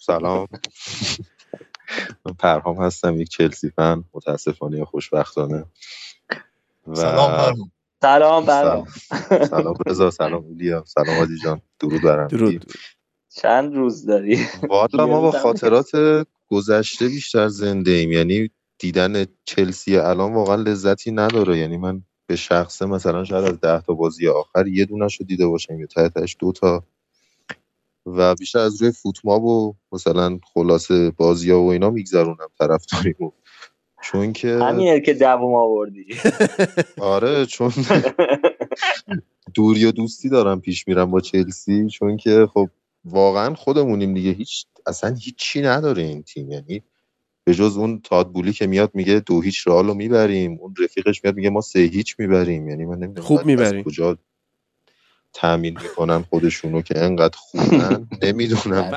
سلام. 0.00 0.48
من 2.26 2.32
پرهام 2.38 2.82
هستم 2.84 3.20
یک 3.20 3.28
چلسی 3.28 3.70
فن 3.70 4.04
متاسفانه 4.14 4.78
یا 4.78 4.84
خوشبختانه. 4.84 5.64
و 6.86 6.94
سلام 6.94 7.30
فرمان 7.30 7.70
سلام 8.02 8.46
برام 8.46 8.86
سلام 9.50 9.76
رضا. 9.86 10.10
سلام 10.10 10.44
ایلیا 10.46 10.84
سلام 10.86 11.18
عادی 11.18 11.38
جان 11.44 11.62
درود 11.80 12.02
بر 12.02 12.20
همگی. 12.20 12.36
درود. 12.36 12.72
چند 13.28 13.74
روز 13.74 14.06
داری؟ 14.06 14.46
والا 14.68 15.06
ما 15.06 15.20
با 15.20 15.30
خاطرات 15.30 15.90
گذشته 16.48 17.08
بیشتر 17.08 17.48
زنده 17.48 17.90
ایم. 17.90 18.12
یعنی 18.12 18.50
دیدن 18.78 19.26
چلسی 19.44 19.96
الان 19.96 20.34
واقعا 20.34 20.56
لذتی 20.56 21.12
نداره. 21.12 21.58
یعنی 21.58 21.76
من 21.76 22.02
به 22.28 22.36
شخصه 22.36 22.86
مثلا 22.86 23.24
شاید 23.24 23.44
از 23.44 23.60
ده 23.60 23.80
تا 23.80 23.94
بازی 23.94 24.28
آخر 24.28 24.66
یه 24.66 24.84
دونش 24.84 25.20
رو 25.20 25.26
دیده 25.26 25.46
باشم 25.46 25.80
یا 25.80 25.86
ته 25.86 26.08
تهش 26.08 26.36
دو 26.38 26.52
تا. 26.52 26.84
و 28.06 28.34
بیشتر 28.34 28.58
از 28.58 28.82
روی 28.82 28.92
فوتماب 28.92 29.44
و 29.44 29.74
مثلا 29.92 30.38
خلاصه 30.54 31.10
بازی 31.10 31.50
و 31.50 31.58
اینا 31.58 31.90
میگذرونم 31.90 32.48
طرفداریمو. 32.58 33.32
چون 34.02 34.32
که 34.32 34.48
همینه 34.48 35.00
که 35.00 35.14
دووم 35.14 35.54
آوردی. 35.54 36.06
آره 37.00 37.46
چون 37.46 37.72
دوری 39.54 39.84
و 39.84 39.92
دوستی 39.92 40.28
دارم 40.28 40.60
پیش 40.60 40.88
میرم 40.88 41.10
با 41.10 41.20
چلسی. 41.20 41.88
چون 41.88 42.16
که 42.16 42.48
خب 42.54 42.68
واقعا 43.04 43.54
خودمونیم 43.54 44.14
دیگه. 44.14 44.30
هیچ 44.30 44.66
اصلا 44.86 45.14
هیچی 45.14 45.60
نداره 45.60 46.02
این 46.02 46.22
تیم. 46.22 46.50
یعنی 46.50 46.82
به 47.48 47.54
جز 47.54 47.76
اون 47.76 48.00
تادبولی 48.04 48.52
که 48.52 48.66
میاد 48.66 48.90
میگه 48.94 49.22
دو 49.26 49.40
هیچ 49.40 49.68
رئال 49.68 49.86
رو 49.86 49.94
می‌بریم. 49.94 50.58
اون 50.60 50.74
رفیقش 50.80 51.24
میاد 51.24 51.36
میگه 51.36 51.50
ما 51.50 51.60
سه 51.60 51.78
هیچ 51.78 52.14
می‌بریم. 52.18 52.68
یعنی 52.68 52.84
من 52.84 52.98
نمی‌دونم 52.98 53.26
خوب 53.26 53.44
می‌بریم. 53.44 53.84
کجا 53.84 54.18
تامین 55.32 55.78
می‌کنن 55.82 56.22
خودشونو 56.22 56.82
که 56.82 56.98
انقدر 56.98 57.36
خوبن. 57.38 58.08
نمی‌دونم. 58.22 58.92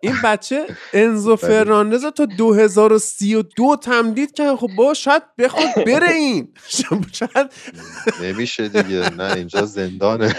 این 0.00 0.14
بچه 0.24 0.66
انزو 0.92 1.36
فرناندز 1.36 2.04
تا 2.06 2.24
2032 2.24 3.76
تمدید 3.76 4.32
کرد 4.32 4.56
خب 4.56 4.68
با 4.76 4.94
شاید 4.94 5.22
بخواد 5.38 5.84
بره 5.86 6.12
این. 6.12 6.48
شاید 7.12 7.50
نمیشه 8.22 8.68
دیگه. 8.68 9.14
نه 9.14 9.36
اینجا 9.36 9.64
زندانه. 9.64 10.34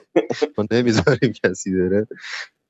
ما 0.58 0.66
نمی‌ذاریم 0.70 1.32
کسی 1.44 1.70
بره. 1.72 2.06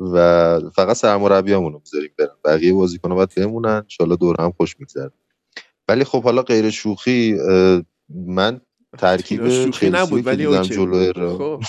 و 0.01 0.61
فقط 0.77 0.97
سرمربیامون 0.97 1.73
رو 1.73 1.79
می‌ذاریم 1.79 2.11
برن. 2.19 2.37
بقیه 2.45 2.73
بازیکن‌ها 2.73 3.15
باید 3.15 3.35
بمونن. 3.37 3.69
انشالله 3.71 4.17
دور 4.17 4.37
هم 4.41 4.53
خوش 4.53 4.81
میگذره. 4.81 5.13
ولی 5.89 6.05
خب 6.05 6.25
حالا 6.25 6.43
غیر 6.43 6.71
شوخی 6.71 7.39
من 8.11 8.61
ترکیب 8.99 9.49
شوخی 9.49 9.91
نبود 9.91 10.21
که 10.21 10.27
ولی 10.27 10.47
دیدم 10.47 10.49
اوکی 10.59 10.75
جلوی 10.75 11.07
بود. 11.07 11.19
را 11.19 11.39
خب. 11.39 11.63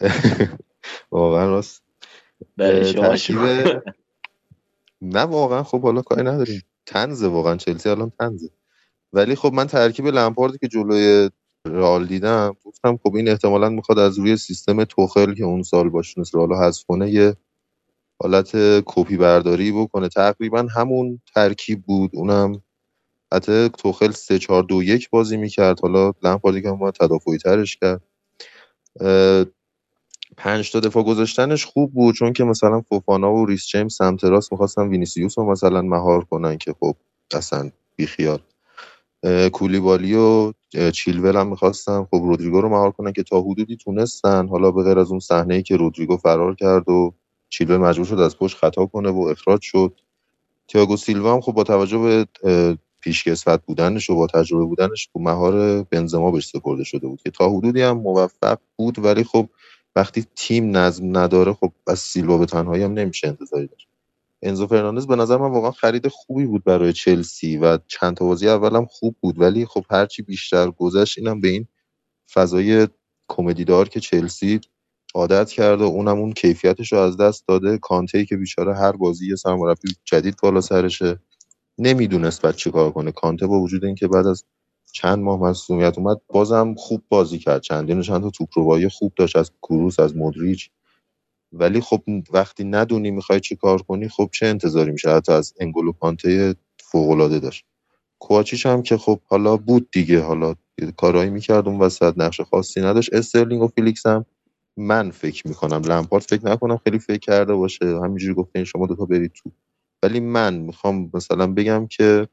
واقعا 1.12 1.50
راست. 1.50 1.82
شما 2.58 3.16
ترکیب. 3.16 3.38
نه 5.02 5.20
واقعا 5.22 5.62
خب 5.62 5.82
حالا 5.82 6.02
کاری 6.02 6.22
نداریم. 6.22 6.62
تنزه 6.86 7.28
واقعا. 7.28 7.56
چلسی 7.56 7.88
الان 7.88 8.12
تنزه 8.20 8.50
ولی 9.12 9.34
خب 9.34 9.52
من 9.54 9.66
ترکیب 9.66 10.06
لمپاردی 10.06 10.58
که 10.58 10.68
جلوی 10.68 11.30
رئال 11.66 12.06
دیدم. 12.06 12.56
گفتم 12.64 12.96
خب 12.96 13.14
این 13.16 13.28
احتمالا 13.28 13.68
می‌خواد 13.68 13.98
از 13.98 14.18
روی 14.18 14.36
سیستم 14.36 14.84
توخل 14.84 15.34
که 15.34 15.44
اون 15.44 15.62
سال 15.62 15.88
باهاش 15.90 16.10
تونست 16.10 16.34
رئال 16.34 16.52
حذف 16.52 16.84
کنه 16.84 17.10
یه 17.10 17.36
حالت 18.22 18.50
کپی 18.86 19.16
برداری 19.16 19.72
بکنه. 19.72 20.08
تقریبا 20.08 20.66
همون 20.76 21.20
ترکیب 21.34 21.82
بود. 21.82 22.10
اونم 22.14 22.62
حتی 23.32 23.68
توخل 23.68 24.10
3 24.10 24.38
4 24.38 24.62
2 24.62 24.82
1 24.82 25.10
بازی 25.10 25.36
می‌کرد. 25.36 25.80
حالا 25.80 26.12
لمپاردی 26.22 26.62
که 26.62 26.68
ما 26.68 26.90
تدافعی 26.90 27.38
ترش 27.38 27.76
کرد. 27.76 28.02
پنج 30.36 30.72
تا 30.72 30.80
دفاع 30.80 31.02
گذاشتنش 31.02 31.64
خوب 31.64 31.92
بود 31.94 32.14
چون 32.14 32.32
که 32.32 32.44
مثلا 32.44 32.80
فوفانا 32.80 33.32
و 33.34 33.46
ریس 33.46 33.66
جیمز 33.66 33.94
سمت 33.94 34.24
راست 34.24 34.52
می‌خواستن 34.52 34.88
وینیسیوس 34.88 35.38
رو 35.38 35.50
مثلا 35.50 35.82
مهار 35.82 36.24
کنن 36.24 36.58
که 36.58 36.74
خب 36.80 36.96
اصلا 37.34 37.70
بیخیال. 37.96 38.40
کولیبالی 39.52 40.14
و 40.14 40.52
چیلول 40.92 41.36
هم 41.36 41.48
می‌خواستن. 41.48 42.04
خب 42.04 42.16
رودریگو 42.16 42.60
رو 42.60 42.68
مهار 42.68 42.90
کنن 42.90 43.12
که 43.12 43.22
تا 43.22 43.40
حدودی 43.40 43.76
تونستن. 43.76 44.48
حالا 44.48 44.70
به 44.70 44.82
غیر 44.82 44.98
از 44.98 45.10
اون 45.10 45.20
صحنه 45.20 45.54
ای 45.54 45.62
که 45.62 45.76
رودریگو 45.76 46.16
فرار 46.16 46.54
کرد 46.54 46.88
و 46.88 47.14
چیلول 47.48 47.76
مجبور 47.76 48.06
شد 48.06 48.18
از 48.18 48.38
پشت 48.38 48.56
خطا 48.56 48.86
کنه 48.86 49.10
و 49.10 49.18
اخراج 49.20 49.62
شد. 49.62 50.00
تییاگو 50.68 50.96
سیلوا 50.96 51.34
هم 51.34 51.40
خب 51.40 51.52
با 51.52 51.64
توجه 51.64 51.98
به 51.98 52.26
پیشکسوت 53.00 53.60
بودنش 53.66 54.10
و 54.10 54.14
با 54.14 54.26
تجربه 54.26 54.64
بودنش 54.64 55.08
خب 55.12 55.20
مهار 55.20 55.82
بنزما 55.82 56.30
بهش 56.30 56.46
سپرده 56.46 56.84
شده 56.84 57.06
بود 57.06 57.22
که 57.22 57.30
تا 57.30 57.50
حدودی 57.50 57.82
هم 57.82 57.98
موفق 57.98 58.58
بود. 58.76 59.04
ولی 59.04 59.24
خب 59.24 59.48
وقتی 59.96 60.24
تیم 60.36 60.76
نظم 60.76 61.16
نداره 61.18 61.52
خب 61.52 61.72
از 61.86 61.98
سیلوا 61.98 62.38
به 62.38 62.46
تنهایی 62.46 62.82
هم 62.82 62.92
نمیشه 62.92 63.28
انتظاری 63.28 63.66
داشت. 63.66 63.88
انزو 64.46 64.66
فرناندز 64.66 65.06
به 65.06 65.16
نظر 65.16 65.36
من 65.36 65.50
واقعا 65.50 65.70
خرید 65.70 66.08
خوبی 66.08 66.46
بود 66.46 66.64
برای 66.64 66.92
چلسی 66.92 67.56
و 67.56 67.78
چند 67.86 68.16
تا 68.16 68.24
بازی 68.24 68.48
اولم 68.48 68.86
خوب 68.86 69.16
بود 69.20 69.40
ولی 69.40 69.66
خب 69.66 69.84
هرچی 69.90 70.22
بیشتر 70.22 70.70
گذشت 70.70 71.18
اینم 71.18 71.40
به 71.40 71.48
این 71.48 71.66
فضای 72.34 72.88
کمدی 73.28 73.64
دار 73.64 73.88
که 73.88 74.00
چلسی 74.00 74.60
عادت 75.14 75.50
کرده 75.50 75.84
اونم 75.84 76.18
اون 76.18 76.32
کیفیتش 76.32 76.92
رو 76.92 76.98
از 76.98 77.16
دست 77.16 77.48
داده. 77.48 77.78
کانته 77.78 78.24
که 78.24 78.36
بیچاره 78.36 78.76
هر 78.76 78.92
بازی 78.92 79.28
یه 79.28 79.36
سرمربی 79.36 79.96
جدید 80.04 80.36
بالا 80.42 80.60
سرشه. 80.60 81.18
نمی‌دونست 81.78 82.42
بعد 82.42 82.56
چی 82.56 82.70
کار 82.70 82.90
کنه. 82.90 83.12
کانته 83.12 83.46
با 83.46 83.60
وجود 83.60 83.84
اینکه 83.84 84.08
بعد 84.08 84.26
از 84.26 84.44
چند 84.92 85.18
ماه 85.18 85.40
مصومیت 85.40 85.98
اومد 85.98 86.20
بازم 86.28 86.74
خوب 86.78 87.02
بازی 87.08 87.38
کرد. 87.38 87.62
چندین 87.62 88.02
چند 88.02 88.22
تا 88.22 88.30
توپ 88.30 88.88
خوب 88.88 89.12
داشت. 89.16 89.36
از 89.36 89.50
کروس 89.62 90.00
از 90.00 90.16
مدریچ 90.16 90.70
ولی 91.60 91.80
خب 91.80 92.02
وقتی 92.32 92.64
ندونی 92.64 93.10
می‌خوای 93.10 93.40
چی 93.40 93.56
کار 93.56 93.82
کنی 93.82 94.08
خب 94.08 94.30
چه 94.34 94.46
انتظاری 94.46 94.92
میشه؟ 94.92 95.10
حتی 95.10 95.32
از 95.32 95.54
انگولو 95.60 95.92
کانته 95.92 96.54
فوقالعاده 96.80 97.38
داشت. 97.40 97.64
کواچیچ 98.20 98.66
هم 98.66 98.82
که 98.82 98.96
خب 98.96 99.20
حالا 99.26 99.56
بود 99.56 99.88
دیگه. 99.92 100.20
حالا 100.22 100.54
کارهایی 100.96 101.30
می‌کرد 101.30 101.68
اون 101.68 101.78
وسط 101.80 102.14
نقش 102.18 102.40
خاصی 102.40 102.80
نداشت. 102.80 103.14
استرلینگ 103.14 103.62
و 103.62 103.68
فیلیکس 103.68 104.06
هم 104.06 104.26
من 104.78 105.10
فکر 105.10 105.48
می‌کنم 105.48 105.82
لمپارد 105.86 106.24
فکر 106.24 106.46
نکنم 106.46 106.76
خیلی 106.84 106.98
فکر 106.98 107.18
کرده 107.18 107.54
باشه. 107.54 107.86
همینجوری 107.86 108.34
گفته 108.34 108.64
شما 108.64 108.86
دوتا 108.86 109.04
برید 109.06 109.32
تو. 109.32 109.50
ولی 110.04 110.20
من 110.20 110.54
می‌خوام 110.54 111.10
مثلا 111.14 111.46
بگم 111.54 111.86
که 111.86 112.28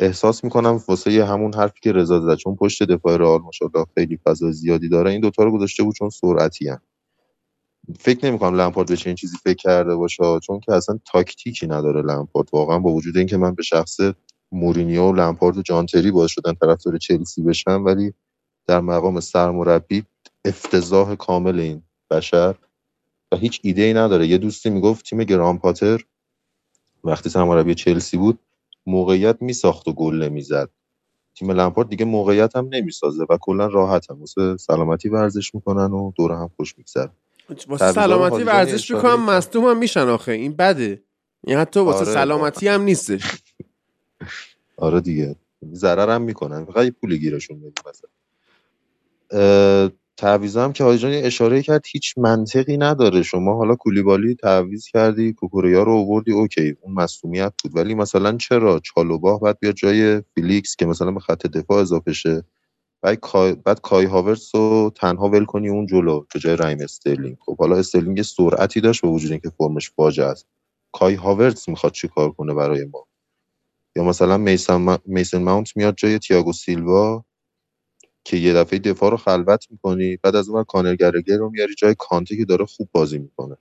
احساس 0.00 0.44
می‌کنم 0.44 0.80
واسه 0.88 1.26
همون 1.26 1.54
حرفی 1.54 1.80
که 1.82 1.92
رضا 1.92 2.20
زد 2.20 2.36
چون 2.36 2.56
پشت 2.56 2.82
دفاع 2.82 3.16
رئال 3.18 3.42
ماشاءالله 3.42 3.86
خیلی 3.94 4.18
فضا 4.24 4.52
زیادی 4.52 4.90
داره 4.90 5.10
این 5.10 5.20
دوتا 5.20 5.44
رو 5.44 5.52
گذاشته 5.52 5.82
بود 5.82 5.94
چون 5.96 6.10
سرعتی 6.10 6.68
هم. 6.68 6.80
فکر 7.98 8.26
نمی‌کنم 8.26 8.60
لمپارد 8.60 8.90
بشه 8.90 9.06
این 9.06 9.16
چیزی 9.16 9.36
فکر 9.44 9.54
کرده 9.54 9.96
باشه 9.96 10.40
چون 10.42 10.60
که 10.60 10.72
اصلا 10.72 10.98
تاکتیکی 11.04 11.66
نداره 11.66 12.02
لمپارد. 12.02 12.48
واقعا 12.52 12.78
با 12.78 12.90
وجود 12.92 13.16
اینکه 13.16 13.36
من 13.36 13.54
به 13.54 13.62
شخص 13.62 14.00
مورینیو 14.52 15.02
و 15.02 15.12
لمپارد 15.12 15.58
و 15.58 15.62
جانتری 15.62 16.10
باعث 16.10 16.30
شدن 16.30 16.54
طرفدار 16.54 16.98
چلسی 16.98 17.42
بشن 17.42 17.76
ولی 17.76 18.12
در 18.66 18.80
مقام 18.80 19.20
سرمربی 19.20 20.04
افتضاح 20.44 21.14
کامل 21.14 21.60
این 21.60 21.82
بشر 22.10 22.54
و 23.32 23.36
هیچ 23.36 23.60
ایده 23.62 23.82
ای 23.82 23.94
نداره. 23.94 24.26
یه 24.26 24.38
دوستی 24.38 24.70
می‌گفت 24.70 25.04
تیم 25.04 25.24
گرام 25.24 25.58
پاتر 25.58 26.04
وقتی 27.04 27.28
سرمربی 27.28 27.74
چلسی 27.74 28.16
بود 28.16 28.38
موقعیت 28.86 29.42
میساخت 29.42 29.88
و 29.88 29.92
گل 29.92 30.22
نمی‌زد. 30.22 30.70
تیم 31.34 31.50
لمپارد 31.50 31.88
دیگه 31.88 32.04
موقعیت 32.04 32.56
هم 32.56 32.68
نمی‌سازه 32.70 33.26
و 33.30 33.38
کلا 33.40 33.66
راحت 33.66 34.10
هم 34.10 34.24
سلامتی 34.56 35.08
ورزش 35.08 35.54
می‌کنن 35.54 35.92
و 35.92 36.12
دور 36.16 36.32
هم 36.32 36.50
خوش 36.56 36.78
میگذره. 36.78 37.10
واسه 37.68 37.92
سلامتی 37.92 38.42
ورزش 38.42 38.90
می‌کنم 38.90 39.24
مصدوم 39.24 39.64
هم 39.64 39.78
میشن 39.78 40.08
آخه. 40.08 40.32
این 40.32 40.56
بده. 40.56 41.02
این 41.44 41.58
حتی 41.58 41.80
واسه 41.80 41.98
آره، 41.98 42.14
سلامتی 42.14 42.68
هم 42.68 42.82
نیستش. 42.82 43.22
آره 44.76 45.00
دیگه. 45.00 45.36
ضرر 45.72 46.14
هم 46.14 46.22
می‌کنن. 46.22 46.64
فقط 46.64 46.84
یه 46.84 46.90
پول 46.90 47.16
گیرشون 47.16 47.58
بدیم 47.58 47.72
مثلا. 47.88 48.10
تعویض 50.16 50.56
هم 50.56 50.72
که 50.72 50.84
حاجی 50.84 51.06
اشاره 51.06 51.62
کرد 51.62 51.84
هیچ 51.86 52.18
منطقی 52.18 52.76
نداره. 52.76 53.22
شما 53.22 53.56
حالا 53.56 53.74
کولیبالی 53.74 54.34
تعویض 54.34 54.86
کردی 54.86 55.32
کوکوریا 55.32 55.82
رو 55.82 55.92
آوردی 55.92 56.32
okay 56.32 56.76
اون 56.80 56.94
مصدومیت 56.94 57.52
بود. 57.62 57.76
ولی 57.76 57.94
مثلا 57.94 58.36
چرا 58.36 58.80
چالوبا 58.80 59.40
باید 59.40 59.58
بیاد 59.60 59.74
جای 59.74 60.22
فیلیکس 60.34 60.76
که 60.76 60.86
مثلا 60.86 61.10
به 61.10 61.20
خط 61.20 61.46
دفاع 61.46 61.80
اضافه 61.80 62.12
شه؟ 62.12 62.42
بعد 63.06 63.20
کای, 63.20 63.52
بعد 63.54 63.80
کای 63.80 64.04
هاورس 64.04 64.54
رو 64.54 64.92
تنها 64.94 65.28
ول 65.28 65.44
کنی 65.44 65.68
اون 65.68 65.86
جلو 65.86 66.24
به 66.34 66.40
جای 66.40 66.56
رحیم 66.56 66.78
استرلینگ. 66.80 67.36
خب 67.40 67.56
حالا 67.58 67.76
استرلینگ 67.76 68.22
سرعتی 68.22 68.80
داشت 68.80 69.02
با 69.02 69.10
وجود 69.10 69.30
اینکه 69.30 69.50
فرمش 69.50 69.90
فاجعه 69.90 70.26
است. 70.26 70.46
کای 70.92 71.14
هاورتس 71.14 71.68
می‌خواد 71.68 71.92
چیکار 71.92 72.30
کنه 72.32 72.54
برای 72.54 72.84
ما؟ 72.84 73.06
یا 73.96 74.04
مثلا 74.04 74.36
میسن, 74.36 74.98
میسن 75.06 75.42
ماونت 75.42 75.76
میاد 75.76 75.94
جای 75.96 76.18
تییاگو 76.18 76.52
سیلوا 76.52 77.24
که 78.24 78.36
یه 78.36 78.52
دفعه 78.52 78.78
دفاع 78.78 79.10
رو 79.10 79.16
خلوت 79.16 79.66
می‌کنی 79.70 80.16
بعد 80.16 80.36
از 80.36 80.48
اون 80.48 80.64
کانر 80.64 80.96
گلگر 80.96 81.36
رو 81.36 81.50
میاری 81.50 81.74
جای 81.74 81.94
کانته 81.98 82.36
که 82.36 82.44
داره 82.44 82.64
خوب 82.64 82.88
بازی 82.92 83.18
می‌کنه. 83.18 83.56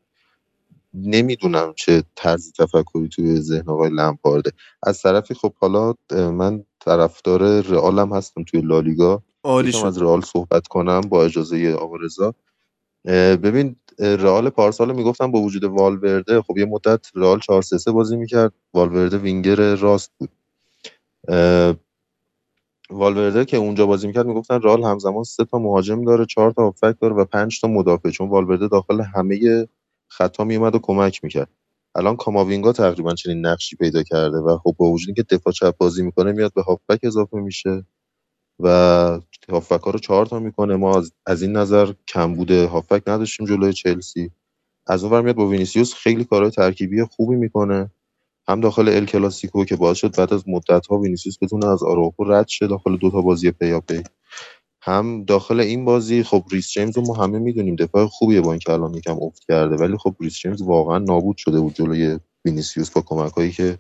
نمی‌دونم 0.93 1.73
چه 1.77 2.03
طرز 2.15 2.51
تفکری 2.53 3.09
توی 3.09 3.41
ذهن 3.41 3.69
آقای 3.69 3.89
لمپارده. 3.89 4.51
از 4.83 5.01
طرفی 5.01 5.33
خب 5.33 5.53
حالا 5.53 5.93
من 6.11 6.63
طرفدار 6.79 7.61
رئالم 7.61 8.13
هستم 8.13 8.43
توی 8.43 8.61
لالیگا. 8.61 9.23
عالی 9.45 9.77
از 9.85 10.01
رئال 10.01 10.21
صحبت 10.21 10.67
کنم 10.67 11.01
با 11.01 11.25
اجازه 11.25 11.73
آقا 11.73 11.95
رضا. 11.95 12.33
ببین 13.43 13.75
رئال 13.99 14.49
پارسال 14.49 14.95
می‌گفتم 14.95 15.31
با 15.31 15.39
وجود 15.41 15.63
والورده 15.63 16.41
خب 16.41 16.57
یه 16.57 16.65
مدت 16.65 17.07
رئال 17.15 17.39
4 17.39 17.61
3 17.61 17.91
بازی 17.91 18.17
می‌کرد. 18.17 18.53
والورده 18.73 19.17
وینگر 19.17 19.75
راست 19.75 20.11
بود. 20.19 20.29
والورده 22.89 23.45
که 23.45 23.57
اونجا 23.57 23.85
بازی 23.85 24.07
می‌کرد 24.07 24.25
می‌گفتن 24.25 24.61
رئال 24.61 24.83
همزمان 24.83 25.23
سه 25.23 25.45
تا 25.45 25.59
مهاجم 25.59 26.05
داره 26.05 26.25
چهار 26.25 26.51
تا 26.51 26.63
هافک 26.63 26.95
داره 27.01 27.15
و 27.15 27.25
پنج 27.25 27.61
تا 27.61 27.67
مدافع. 27.67 28.09
چون 28.09 28.29
والورده 28.29 28.67
داخل 28.67 29.01
همه 29.01 29.67
خطا 30.07 30.43
میومد 30.43 30.75
و 30.75 30.79
کمک 30.83 31.23
می‌کرد. 31.23 31.49
الان 31.95 32.15
کاماوینگا 32.15 32.73
تقریبا 32.73 33.15
چنین 33.15 33.45
نقشی 33.45 33.75
پیدا 33.75 34.03
کرده 34.03 34.37
و 34.37 34.57
خب 34.57 34.75
با 34.77 34.85
وجود 34.85 35.09
اینکه 35.09 35.23
دفاع 35.23 35.53
چپ 35.53 35.77
بازی 35.77 36.03
می‌کنه 36.03 36.31
میاد 36.31 36.53
به 36.53 36.61
هافبک 36.61 36.99
اضافه 37.03 37.37
میشه. 37.37 37.85
و 38.59 38.69
هافبک 39.49 39.81
ها 39.83 39.91
رو 39.91 39.99
چهار 39.99 40.25
تا 40.25 40.39
می‌کنه. 40.39 40.75
ما 40.75 41.03
از, 41.27 41.41
این 41.41 41.51
نظر 41.51 41.93
کم 42.07 42.33
بوده. 42.35 42.67
هافبک 42.67 43.03
نداشتیم 43.07 43.45
جلوی 43.45 43.73
چلسی. 43.73 44.31
از 44.87 45.03
اون 45.03 45.21
میاد 45.21 45.35
با 45.35 45.47
وینیسیوس. 45.47 45.93
خیلی 45.93 46.23
کارهای 46.23 46.51
ترکیبی 46.51 47.03
خوبی 47.03 47.35
می‌کنه. 47.35 47.91
هم 48.47 48.61
داخل 48.61 48.89
ال 48.89 49.05
کلاسیکو 49.05 49.65
که 49.65 49.75
باعث 49.75 49.97
شد 49.97 50.15
بعد 50.15 50.33
از 50.33 50.49
مدت 50.49 50.87
ها 50.87 50.97
وینیسیوس 50.97 51.37
بتونه 51.41 51.67
از 51.67 51.83
آراوخو 51.83 52.23
رد 52.23 52.47
شه 52.47 52.67
داخل 52.67 52.97
دو 52.97 53.11
تا 53.11 53.21
بازی 53.21 53.51
پیاپی 53.51 54.03
هم 54.81 55.25
داخل 55.25 55.59
این 55.59 55.85
بازی 55.85 56.23
خب 56.23 56.43
ریس 56.51 56.71
جیمز 56.71 56.97
رو 56.97 57.03
ما 57.07 57.13
همه 57.13 57.39
می‌دونیم. 57.39 57.75
دفاع 57.75 58.07
خوبیه 58.07 58.41
با 58.41 58.51
اینکه 58.51 58.71
الان 58.73 58.93
یکم 58.93 59.17
افت 59.23 59.43
کرده. 59.47 59.75
ولی 59.75 59.97
خب 59.97 60.15
ریس 60.19 60.35
جیمز 60.35 60.61
واقعا 60.61 60.97
نابود 60.97 61.37
شده 61.37 61.59
بود 61.59 61.73
جلوی 61.73 62.19
وینیسیوس 62.45 62.91
با 62.91 63.01
کمک 63.01 63.33
هایی 63.33 63.51
که 63.51 63.77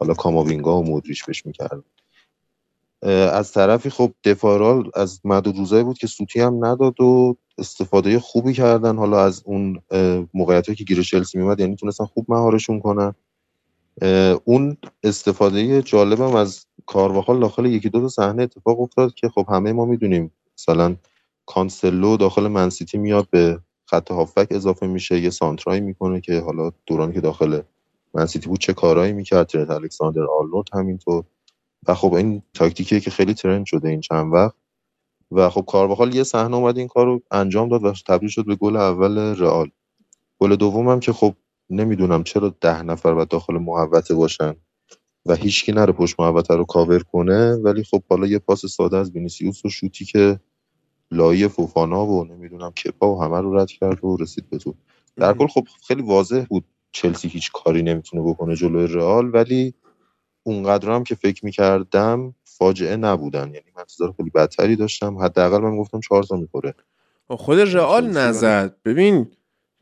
حالا 0.00 0.14
کاماوینگا 0.14 0.80
و 0.80 0.84
مودریچ 0.86 1.26
بهش 1.26 1.46
می‌کرد 1.46 1.84
از 3.02 3.52
طرفی 3.52 3.90
خب 3.90 4.12
دفاع 4.24 4.52
رئال 4.52 4.90
از 4.94 5.20
معدود 5.24 5.56
روزایی 5.56 5.84
بود 5.84 5.98
که 5.98 6.06
سوتی 6.06 6.40
هم 6.40 6.64
نداد 6.64 7.00
و 7.00 7.36
استفاده 7.58 8.18
خوبی 8.18 8.52
کردن. 8.52 8.96
حالا 8.96 9.24
از 9.24 9.42
اون 9.44 9.80
موقعیت 10.34 10.74
که 10.74 10.84
گیر 10.84 11.02
چلسی 11.02 11.38
میومد 11.38 11.60
یعنی 11.60 11.76
تونستن 11.76 12.04
خوب 12.04 12.26
مهارشون 12.28 12.80
کنن. 12.80 13.14
اون 14.44 14.76
استفاده 15.02 15.82
جالبم 15.82 16.34
از 16.34 16.66
کارواخال 16.86 17.40
داخل 17.40 17.66
یکی 17.66 17.88
دو 17.88 18.00
تا 18.00 18.08
صحنه 18.08 18.42
اتفاق 18.42 18.80
افتاد 18.80 19.14
که 19.14 19.28
خب 19.28 19.46
همه 19.48 19.72
ما 19.72 19.84
می‌دونیم. 19.84 20.32
مثلا 20.58 20.96
کانسلو 21.46 22.16
داخل 22.16 22.48
منسیتی 22.48 22.98
میاد 22.98 23.28
به 23.30 23.60
خط 23.86 24.10
هافبک 24.10 24.46
اضافه 24.50 24.86
میشه 24.86 25.20
یه 25.20 25.30
سانترهایی 25.30 25.80
می‌کنه 25.80 26.20
که 26.20 26.40
حالا 26.40 26.70
دورانی 26.86 27.12
که 27.12 27.20
داخل 27.20 27.60
منسیتی 28.14 28.48
بود 28.48 28.60
چه 28.60 28.72
کارهایی 28.72 29.12
می‌کرد. 29.12 29.46
ترنت 29.46 29.70
الکساندر 29.70 30.22
آرنولد 30.38 30.66
همینطور. 30.72 31.24
و 31.88 31.94
خب 31.94 32.14
این 32.14 32.42
تاکتیکیه 32.54 33.00
که 33.00 33.10
خیلی 33.10 33.34
trend 33.34 33.66
شده 33.66 33.88
این 33.88 34.00
چند 34.00 34.32
وقت. 34.32 34.54
و 35.30 35.50
خب 35.50 35.64
کارواخال 35.68 36.14
یه 36.14 36.22
صحنه 36.22 36.56
اومد 36.56 36.78
این 36.78 36.88
کار 36.88 37.06
رو 37.06 37.22
انجام 37.30 37.68
داد 37.68 37.84
و 37.84 37.92
تبدیل 38.06 38.28
شد 38.28 38.46
به 38.46 38.56
گل 38.56 38.76
اول 38.76 39.18
رئال. 39.18 39.70
گل 40.38 40.56
دومم 40.56 41.00
که 41.00 41.12
خب 41.12 41.34
نمی‌دونم 41.70 42.24
چرا 42.24 42.54
ده 42.60 42.82
نفر 42.82 43.08
و 43.08 43.24
داخل 43.24 43.54
محوطه 43.58 44.14
باشن 44.14 44.56
و 45.26 45.34
هیچکی 45.34 45.72
نره 45.72 45.92
پشت 45.92 46.20
محوطه 46.20 46.56
رو 46.56 46.64
کاور 46.64 47.02
کنه 47.02 47.54
ولی 47.54 47.84
خب 47.84 48.02
حالا 48.10 48.26
یه 48.26 48.38
پاس 48.38 48.66
ساده 48.66 48.96
از 48.96 49.10
وینیسیوس 49.10 49.64
و 49.64 49.68
شوتی 49.68 50.04
که 50.04 50.40
لایی 51.10 51.48
فوفانا 51.48 52.06
و 52.06 52.24
نمی‌دونم 52.24 52.70
کپا 52.70 53.14
و 53.14 53.22
همه 53.22 53.40
رو 53.40 53.58
رد 53.58 53.70
کرد 53.70 54.04
و 54.04 54.16
رسید 54.16 54.50
به 54.50 54.58
تو. 54.58 54.74
در 55.16 55.34
کل 55.34 55.46
خب 55.46 55.66
خیلی 55.88 56.02
واضح 56.02 56.44
بود 56.50 56.64
چلسی 56.92 57.28
هیچ 57.28 57.52
کاری 57.52 57.82
نمی‌تونه 57.82 58.22
بکنه 58.22 58.56
جلوی 58.56 58.86
رئال 58.86 59.34
ولی 59.34 59.74
اونقدر 60.42 60.90
هم 60.90 61.04
که 61.04 61.14
فکر 61.14 61.44
می‌کردم 61.44 62.34
فاجعه 62.44 62.96
نبودن. 62.96 63.44
یعنی 63.54 63.66
من 63.76 64.12
خیلی 64.16 64.30
بدتری 64.30 64.76
داشتم. 64.76 65.18
حداقل 65.18 65.58
من 65.58 65.76
گفتم 65.76 66.00
چهار 66.00 66.22
تا 66.22 66.36
می‌خوره. 66.36 66.74
خود 67.28 67.60
رئال 67.60 68.06
نزد. 68.06 68.76
ببین 68.84 69.30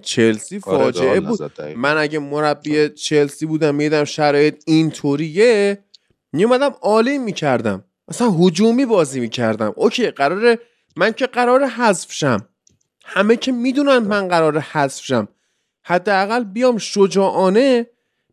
چلسی 0.02 0.60
آره، 0.66 0.78
فاجعه 0.78 1.20
بود. 1.20 1.60
من 1.76 1.96
اگه 1.96 2.18
مربی 2.18 2.88
چلسی 2.88 3.46
بودم 3.46 3.74
میدم 3.74 4.04
شرایط 4.04 4.62
اینطوریه. 4.66 5.84
میومدم 6.32 6.74
عالی 6.82 7.18
می‌کردم. 7.18 7.84
مثلا 8.08 8.30
هجومی 8.30 8.86
بازی 8.86 9.20
می‌کردم. 9.20 9.72
اوکی 9.76 10.10
قراره 10.10 10.58
من 10.96 11.12
که 11.12 11.26
قرار 11.26 11.64
حذف 11.66 12.12
شم. 12.12 12.38
همه 13.04 13.36
که 13.36 13.52
می‌دونن 13.52 13.98
من 13.98 14.28
قرار 14.28 14.58
حذف 14.58 15.04
شم. 15.04 15.28
حداقل 15.82 16.44
بیام 16.44 16.78
شجاعانه 16.78 17.86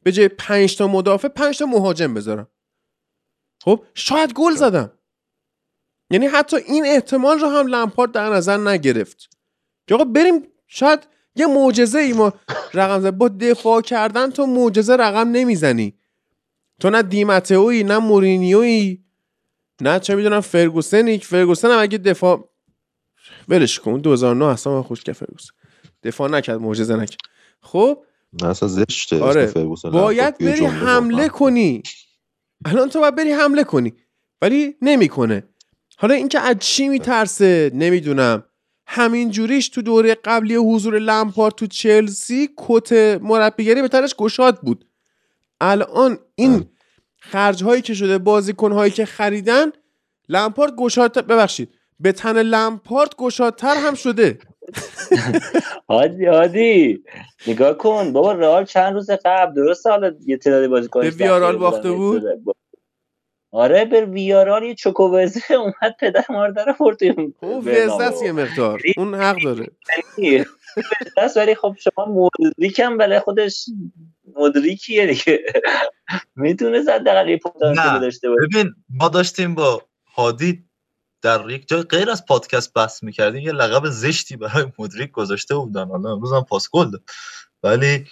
به 0.05 0.11
جای 0.11 0.27
پنج 0.27 0.77
تا 0.77 0.87
مدافع 0.87 1.27
پنج 1.27 1.57
تا 1.57 1.65
مهاجم 1.65 2.13
بذارم. 2.13 2.47
خب 3.63 3.83
شاید 3.93 4.33
گل 4.33 4.55
زدم. 4.55 4.91
یعنی 6.09 6.25
حتی 6.25 6.57
این 6.57 6.85
احتمال 6.85 7.39
رو 7.39 7.47
هم 7.47 7.67
لمپارد 7.67 8.11
در 8.11 8.29
نظر 8.29 8.57
نگرفت. 8.57 9.29
که 9.87 9.95
آقا 9.95 10.03
بریم 10.03 10.47
شاید 10.67 11.07
یه 11.35 11.47
معجزه 11.47 11.99
ای 11.99 12.13
ما 12.13 12.33
رقم 12.73 13.01
زد. 13.01 13.09
با 13.09 13.27
دفاع 13.27 13.81
کردن 13.81 14.31
تو 14.31 14.45
معجزه 14.45 14.95
رقم 14.95 15.31
نمی‌زنی. 15.31 15.97
تو 16.79 16.89
نه 16.89 17.01
دیمتئویی 17.01 17.83
نه 17.83 17.97
مورینیویی 17.97 19.05
نه 19.81 19.99
چه 19.99 20.15
می‌دونم 20.15 20.41
فرگوسنی. 20.41 21.19
فرگوسن 21.19 21.71
هم 21.71 21.79
اگه 21.79 21.97
دفاع 21.97 22.49
ولش 23.49 23.79
کن 23.79 23.99
2009 23.99 24.45
اصلا 24.45 24.73
من 24.73 24.81
خوش 24.81 25.03
که 25.03 25.13
فرگوسن 25.13 25.51
دفاع 26.03 26.29
نکرد 26.29 26.59
معجزه 26.59 26.95
نکرد. 26.95 27.19
خب 27.61 28.03
اصلا 28.43 28.69
زشته 28.69 29.23
آره 29.23 29.53
باید 29.83 30.37
بری 30.37 30.65
حمله 30.65 31.29
کنی. 31.29 31.83
الان 32.65 32.89
تو 32.89 32.99
باید 32.99 33.15
بری 33.15 33.31
حمله 33.31 33.63
کنی 33.63 33.93
ولی 34.41 34.75
نمی‌کنه. 34.81 35.43
حالا 35.97 36.13
اینکه 36.13 36.39
از 36.39 36.55
چی 36.59 36.87
میترسه 36.87 37.71
نمی‌دونم. 37.73 38.43
همین 38.87 39.31
جوریش 39.31 39.69
تو 39.69 39.81
دوره 39.81 40.15
قبلی 40.15 40.55
حضور 40.55 40.99
لمپارد 40.99 41.55
تو 41.55 41.67
چلسی 41.67 42.49
کت 42.57 42.91
مربیگری 43.21 43.81
به 43.81 43.87
تنش 43.87 44.15
گشاد 44.15 44.61
بود. 44.61 44.85
الان 45.61 46.17
این 46.35 46.65
خرج 47.17 47.63
هایی 47.63 47.81
که 47.81 47.93
شده 47.93 48.17
بازیکن 48.17 48.71
هایی 48.71 48.91
که 48.91 49.05
خریدن 49.05 49.71
لمپارد 50.29 50.75
گشاد 50.75 51.27
ببخشید 51.27 51.69
به 51.99 52.11
تن 52.11 52.41
لمپارد 52.41 53.15
گشادتر 53.15 53.75
هم 53.75 53.93
شده. 53.93 54.39
هادی 55.89 56.25
هادی 56.25 57.03
نگاه 57.47 57.77
کن. 57.77 58.13
بابا 58.13 58.31
رئال 58.31 58.65
چند 58.65 58.93
روز 58.93 59.09
قبل 59.25 59.53
درست 59.53 59.87
حالا 59.87 60.11
یه 60.25 60.37
تعدادی 60.37 60.67
بازیکن 60.67 61.01
به 61.01 61.09
ویارال 61.09 61.57
باخته 61.57 61.91
بود؟ 61.91 62.23
آره 63.51 63.85
به 63.85 64.05
ویارال 64.05 64.63
یه 64.63 64.75
چوکووزه 64.75 65.41
اومد 65.55 65.95
پدر 65.99 66.25
مادر 66.29 66.75
برد 66.79 66.97
اون 67.03 67.33
وزدست 67.41 68.23
یه 68.23 68.31
مقدار. 68.31 68.81
اون 68.97 69.15
حق 69.15 69.43
داره. 69.43 69.67
دست 71.17 71.37
ولی 71.37 71.55
خب 71.55 71.75
شما 71.79 72.29
مدریک 72.45 72.79
هم 72.79 72.97
بله 72.97 73.19
خودش 73.19 73.65
مدریکیه 74.35 75.07
دیگه. 75.07 75.39
می‌تونه 76.35 76.81
زد 76.81 77.03
دقیقه 77.03 77.31
یه 77.31 77.37
پتانسیل 77.37 77.99
داشته 78.01 78.29
باشه. 78.29 78.47
ببین 78.47 78.73
ما 78.89 79.09
داشتیم 79.09 79.55
با 79.55 79.81
هادی 80.15 80.64
در 81.25 81.49
یک 81.49 81.67
جای 81.67 81.81
غیر 81.81 82.09
از 82.09 82.25
پادکست 82.25 82.73
بحث 82.73 83.03
می‌کردیم 83.03 83.41
یه 83.41 83.51
لقب 83.51 83.89
زشتی 83.89 84.37
برای 84.37 84.65
مدریک 84.79 85.11
گذاشته 85.11 85.55
بودن. 85.55 85.87
حالا 85.87 86.11
امروز 86.11 86.33
هم 86.33 86.43
پاسکل 86.43 86.91
فضای 87.63 88.05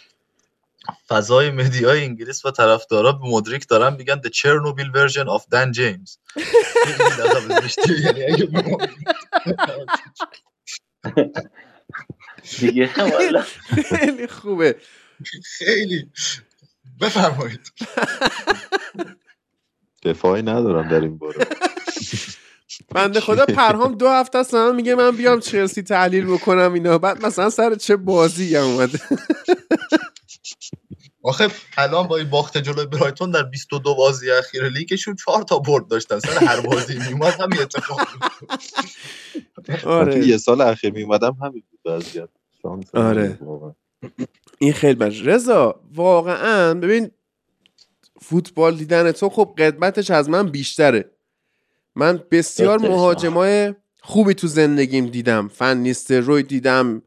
فضای 1.08 1.52
مدیای 1.52 2.04
انگلیس 2.04 2.46
و 2.46 2.52
طرفدارا 2.52 3.12
به 3.12 3.28
مدریک 3.28 3.68
دارن 3.68 3.96
میگن 3.96 4.22
the 4.26 4.30
Chernobyl 4.30 4.92
version 4.96 5.28
of 5.28 5.42
Dan 5.54 5.72
James. 5.78 6.18
دیگه 12.60 12.88
خیلی 13.90 14.28
خوبه. 14.28 14.76
خیلی. 15.44 16.12
بفرمایید. 17.02 17.72
دفاعی 20.04 20.42
ندارم 20.42 20.90
در 20.90 21.02
این 21.02 21.18
باره. 21.18 21.48
بنده 22.96 23.20
خدا 23.20 23.46
پرهام 23.46 23.96
دو 23.96 24.10
هفته 24.10 24.38
است 24.38 24.54
میگه 24.56 24.96
من 24.96 25.12
بیام 25.12 25.40
چلسی 25.40 25.82
تحلیل 25.82 26.26
بکنم 26.26 26.74
اینا. 26.74 26.98
بعد 26.98 27.26
مثلا 27.26 27.50
سر 27.50 27.76
چه 27.76 27.96
بازی 27.96 28.56
هم 28.56 28.64
اومده. 28.64 29.00
آخه 31.24 31.48
الان 31.78 32.08
با 32.08 32.18
این 32.18 32.30
باخت 32.30 32.58
جلوی 32.58 32.86
برایتون 32.86 33.32
در 33.32 33.44
22 33.44 33.96
بازی 33.96 34.32
اخیر 34.32 34.70
لیگشون 34.70 35.16
4 35.26 35.44
تا 35.44 35.60
برد 35.60 35.88
داشتن. 35.88 36.20
سر 36.20 36.46
هر 36.46 36.62
بازی 36.62 37.00
میومد 37.00 37.34
همین 37.40 37.60
اتفاق 37.62 38.08
آره. 39.86 40.28
یه 40.28 40.38
سال 40.38 40.62
اخیر 40.62 40.94
میومدم 40.94 41.38
همین 41.42 41.64
بود 41.72 41.94
وضعیت. 41.94 42.30
آره. 42.94 43.40
این 44.60 44.74
خیلی 44.74 44.96
بش 44.96 45.22
رضا 45.22 45.82
واقعا 45.94 46.74
ببین 46.74 47.12
فوتبال 48.22 48.76
دیدن 48.76 49.12
تو 49.12 49.30
خب 49.30 49.56
قدمتش 49.58 50.12
از 50.12 50.30
من 50.30 50.50
بیشتره. 50.50 51.13
من 51.96 52.24
بسیار 52.32 52.78
مهاجمای 52.78 53.74
خوبی 54.02 54.34
تو 54.34 54.48
زندگیم 54.48 55.06
دیدم. 55.06 55.48
فن 55.48 55.94
روی 56.12 56.44
دیدم 56.44 57.02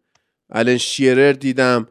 الان 0.51 0.77
شیرر 0.77 1.33
دیدم 1.33 1.89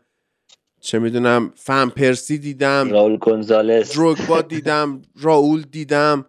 چه 0.82 1.00
می‌دونم 1.00 1.52
فن 1.56 1.90
پرسی 1.90 2.38
دیدم 2.38 2.92
راول 2.92 3.18
گونزالس. 3.18 3.94
دروگبا 3.94 4.42
دیدم 4.42 5.02
راول 5.16 5.62
دیدم 5.62 6.26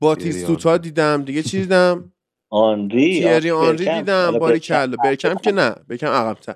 باتیستوتا 0.00 0.76
دیدم 0.78 1.22
دیگه 1.22 1.42
چی 1.42 1.60
دیدم؟ 1.60 2.12
آنری 2.50 3.20
تیری 3.20 3.50
آنری 3.50 3.84
دیدم 3.84 4.38
باری 4.38 4.60
کلا. 4.60 4.96
برکم 4.96 5.34
که 5.34 5.52
نه 5.52 5.74
برکم 5.88 6.06
عقب‌تر. 6.06 6.54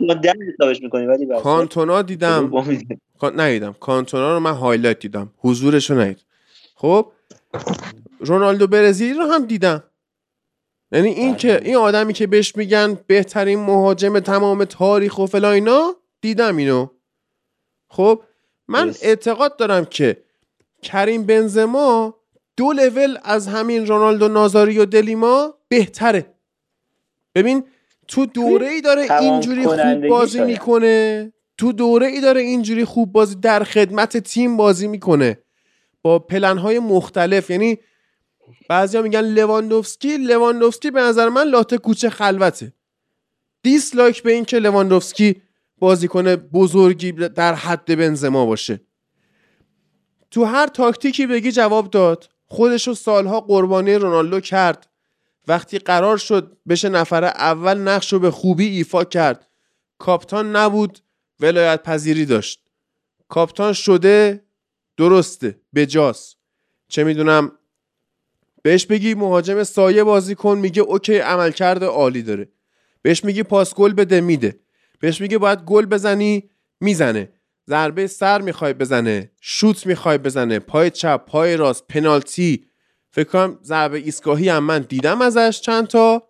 ما 0.00 0.14
حسابش 0.54 0.80
ولی 1.08 1.26
کانتونا 1.42 2.02
دیدم. 2.02 2.52
ندیدم. 3.36 3.72
کانتونا 3.72 4.34
رو 4.34 4.40
من 4.40 4.52
highlight 4.52 4.98
دیدم. 4.98 5.30
حضورش 5.38 5.90
رو 5.90 6.00
ندیدم 6.00 6.20
خب؟ 6.74 7.12
رونالدو 8.22 8.66
برزیلی 8.66 9.14
رو 9.14 9.24
هم 9.24 9.44
دیدم. 9.46 9.82
یعنی 10.92 11.08
این 11.08 11.36
که 11.36 11.60
این 11.64 11.76
آدمی 11.76 12.12
که 12.12 12.26
بهش 12.26 12.56
میگن 12.56 12.98
بهترین 13.06 13.58
مهاجم 13.58 14.18
تمام 14.18 14.64
تاریخ 14.64 15.18
و 15.18 15.26
فلا 15.26 15.50
اینا 15.50 15.96
دیدم 16.20 16.56
اینو. 16.56 16.88
خب 17.88 18.22
من 18.68 18.94
اعتقاد 19.02 19.56
دارم 19.56 19.84
که 19.84 20.22
کریم 20.82 21.26
بنزما 21.26 22.14
دو 22.56 22.72
لول 22.72 23.18
از 23.24 23.48
همین 23.48 23.86
رونالدو 23.86 24.28
نازاری 24.28 24.78
و 24.78 24.84
دلیما 24.84 25.54
بهتره. 25.68 26.34
ببین 27.34 27.64
تو 28.08 28.26
دوره 28.26 28.68
ای 28.68 28.80
داره 28.80 29.20
اینجوری 29.20 29.66
خوب 29.66 30.08
بازی 30.08 30.40
می‌کنه. 30.40 31.32
تو 31.58 31.72
دوره 31.72 32.06
ای 32.06 32.20
داره 32.20 32.40
اینجوری 32.40 32.84
خوب 32.84 33.12
بازی 33.12 33.34
در 33.34 33.64
خدمت 33.64 34.16
تیم 34.16 34.56
بازی 34.56 34.88
می‌کنه. 34.88 35.38
با 36.02 36.18
پلن 36.18 36.58
های 36.58 36.78
مختلف 36.78 37.50
یعنی 37.50 37.78
بعضیا 38.68 39.02
میگن 39.02 39.20
لواندوفسکی 39.20 40.16
لواندوفسکی 40.16 40.90
به 40.90 41.00
نظر 41.00 41.28
من 41.28 41.42
لاته 41.42 41.78
کوچه 41.78 42.10
خلوته. 42.10 42.72
دیسلایک 43.62 44.22
به 44.22 44.32
این 44.32 44.44
که 44.44 44.58
لواندوفسکی 44.58 45.42
بازیکن 45.78 46.36
بزرگی 46.36 47.12
در 47.12 47.54
حد 47.54 47.98
بنزما 47.98 48.46
باشه. 48.46 48.80
تو 50.30 50.44
هر 50.44 50.66
تاکتیکی 50.66 51.26
بگی 51.26 51.52
جواب 51.52 51.90
داد. 51.90 52.28
خودشو 52.46 52.94
سالها 52.94 53.40
قربانی 53.40 53.94
رونالدو 53.94 54.40
کرد. 54.40 54.90
وقتی 55.48 55.78
قرار 55.78 56.16
شد 56.16 56.56
بشه 56.68 56.88
نفر 56.88 57.24
اول 57.24 57.78
نقش 57.78 58.12
رو 58.12 58.18
به 58.18 58.30
خوبی 58.30 58.66
ایفا 58.66 59.04
کرد. 59.04 59.48
کاپتان 59.98 60.56
نبود 60.56 60.98
ولایت 61.40 61.82
پذیری 61.82 62.26
داشت. 62.26 62.64
کاپتان 63.28 63.72
شده 63.72 64.44
درسته 64.96 65.60
بجاست. 65.74 66.36
چه 66.88 67.04
می‌دونم 67.04 67.52
بهش 68.62 68.86
بگی 68.86 69.14
مهاجم 69.14 69.62
سایه 69.62 70.04
بازی 70.04 70.34
کن 70.34 70.58
میگه 70.58 70.82
اوکی 70.82 71.18
عملکرد 71.18 71.84
عالی 71.84 72.22
داره. 72.22 72.48
بهش 73.02 73.24
میگی 73.24 73.42
پاس 73.42 73.74
گل 73.74 73.92
بده 73.92 74.20
میده. 74.20 74.60
بهش 75.00 75.20
میگه 75.20 75.38
باید 75.38 75.58
گل 75.58 75.86
بزنی 75.86 76.50
می‌زنه. 76.80 77.32
ضربه 77.68 78.06
سر 78.06 78.40
می‌خوای 78.40 78.72
بزنه 78.72 79.30
شوت 79.40 79.86
می‌خوای 79.86 80.18
بزنه 80.18 80.58
پای 80.58 80.90
چپ 80.90 81.26
پای 81.26 81.56
راست 81.56 81.86
پنالتی. 81.88 82.66
فکر 83.10 83.28
کنم 83.28 83.58
ضربه 83.62 83.98
ایستگاهی 83.98 84.48
هم 84.48 84.64
من 84.64 84.78
دیدم 84.82 85.22
ازش 85.22 85.60
چند 85.60 85.86
تا. 85.86 86.28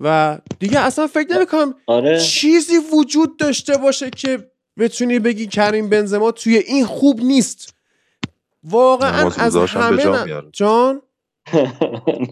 و 0.00 0.38
دیگه 0.58 0.80
اصلا 0.80 1.06
فکر 1.06 1.32
نمی‌کنم 1.32 1.74
آره. 1.86 2.20
چیزی 2.20 2.78
وجود 2.92 3.36
داشته 3.36 3.76
باشه 3.76 4.10
که 4.10 4.50
بتونی 4.78 5.18
بگی 5.18 5.46
کریم 5.46 5.88
بنزما 5.88 6.32
توی 6.32 6.56
این 6.56 6.86
خوب 6.86 7.20
نیست. 7.20 7.74
واقعا 8.64 9.30
از 9.38 9.56
همه 9.56 10.22
جان؟ 10.52 11.02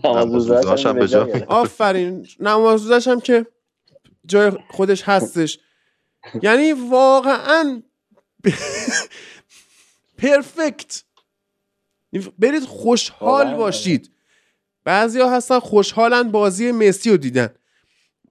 نماز 0.04 0.86
هم 0.86 0.98
به 0.98 1.08
جا 1.08 1.28
آفرین. 1.48 2.26
نماز 2.40 3.08
هم 3.08 3.20
که 3.20 3.46
جای 4.26 4.52
خودش 4.70 5.02
هستش. 5.02 5.58
یعنی 6.42 6.72
واقعا 6.72 7.82
پرفکت. 10.18 11.02
برید 12.38 12.64
خوشحال 12.64 13.54
باشید. 13.54 14.10
بعضیا 14.84 15.30
هستن 15.30 15.58
خوشحالن 15.58 16.30
بازی 16.30 16.72
مسی 16.72 17.10
رو 17.10 17.16
دیدن. 17.16 17.54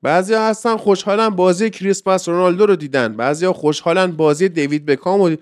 بعضیا 0.02 0.48
هستن 0.48 0.78
خوشحالن 0.78 1.30
بازی 1.30 1.70
کریسمس 1.70 2.30
رونالدو 2.30 2.66
رو 2.66 2.76
دیدن. 2.76 3.14
بعضیا 3.16 3.54
خوشحالن 3.54 4.12
بازی 4.12 4.50
دیوید 4.50 4.86
بکام 4.86 5.22
رو 5.22 5.36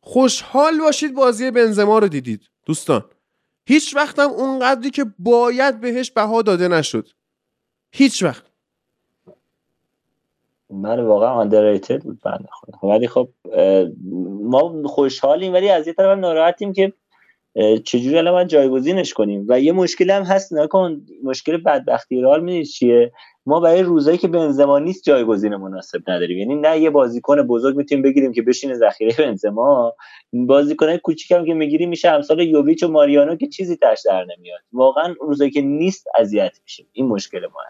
خوشحال 0.00 0.80
باشید 0.80 1.14
بازی 1.14 1.50
بنزما 1.50 1.98
رو 1.98 2.08
دیدید. 2.08 2.42
دوستان. 2.66 3.04
هیچ 3.66 3.96
وقتم 3.96 4.30
اونقدری 4.30 4.90
که 4.90 5.04
باید 5.18 5.80
بهش 5.80 6.10
بها 6.10 6.42
داده 6.42 6.68
نشد. 6.68 7.08
هیچ 7.92 8.22
وقت. 8.22 8.42
من 10.70 11.00
واقعا 11.00 11.44
underrated 11.44 12.02
بود 12.04 12.20
بنده 12.24 12.48
خدا 12.52 12.88
ولی 12.88 13.08
خب 13.08 13.28
ما 14.42 14.82
خوشحالیم 14.88 15.52
ولی 15.52 15.68
از 15.68 15.86
یه 15.86 15.92
طرف 15.92 16.18
ناراحتیم 16.18 16.72
که 16.72 16.92
چجوری 17.84 18.18
الان 18.18 18.46
جایگزینش 18.46 19.12
کنیم؟ 19.12 19.46
و 19.48 19.60
یه 19.60 19.72
مشکل 19.72 20.10
هم 20.10 20.22
هست 20.22 20.52
نکن 20.52 21.06
مشکل 21.24 21.56
بدبختی 21.56 22.20
رال 22.20 22.42
می‌دید 22.44 22.66
چیه؟ 22.66 23.12
ما 23.46 23.60
برای 23.60 23.82
روزایی 23.82 24.18
که 24.18 24.28
بنزما 24.28 24.78
نیست 24.78 25.04
جایگزین 25.04 25.56
مناسب 25.56 26.10
نداریم. 26.10 26.38
یعنی 26.38 26.54
نه 26.54 26.78
یه 26.78 26.90
بازیکن 26.90 27.42
بزرگ 27.42 27.76
می‌تونیم 27.76 28.02
بگیریم 28.02 28.32
که 28.32 28.42
بشینه 28.42 28.74
ذخیره 28.74 29.14
بنزما 29.18 29.94
بازیکن 30.32 30.96
کوچیک 30.96 31.30
هم 31.30 31.46
که 31.46 31.54
می‌گیریم 31.54 31.88
میشه 31.88 32.10
امثال 32.10 32.40
یوویچ 32.40 32.82
و 32.82 32.88
ماریانو 32.88 33.36
که 33.36 33.46
چیزی 33.46 33.76
تاش 33.76 34.02
در 34.04 34.26
نمیاد. 34.36 34.60
واقعا 34.72 35.14
روزایی 35.20 35.50
که 35.50 35.60
نیست 35.60 36.06
اذیت 36.18 36.58
میشیم. 36.62 36.86
این 36.92 37.06
مشکل 37.06 37.40
ما 37.40 37.60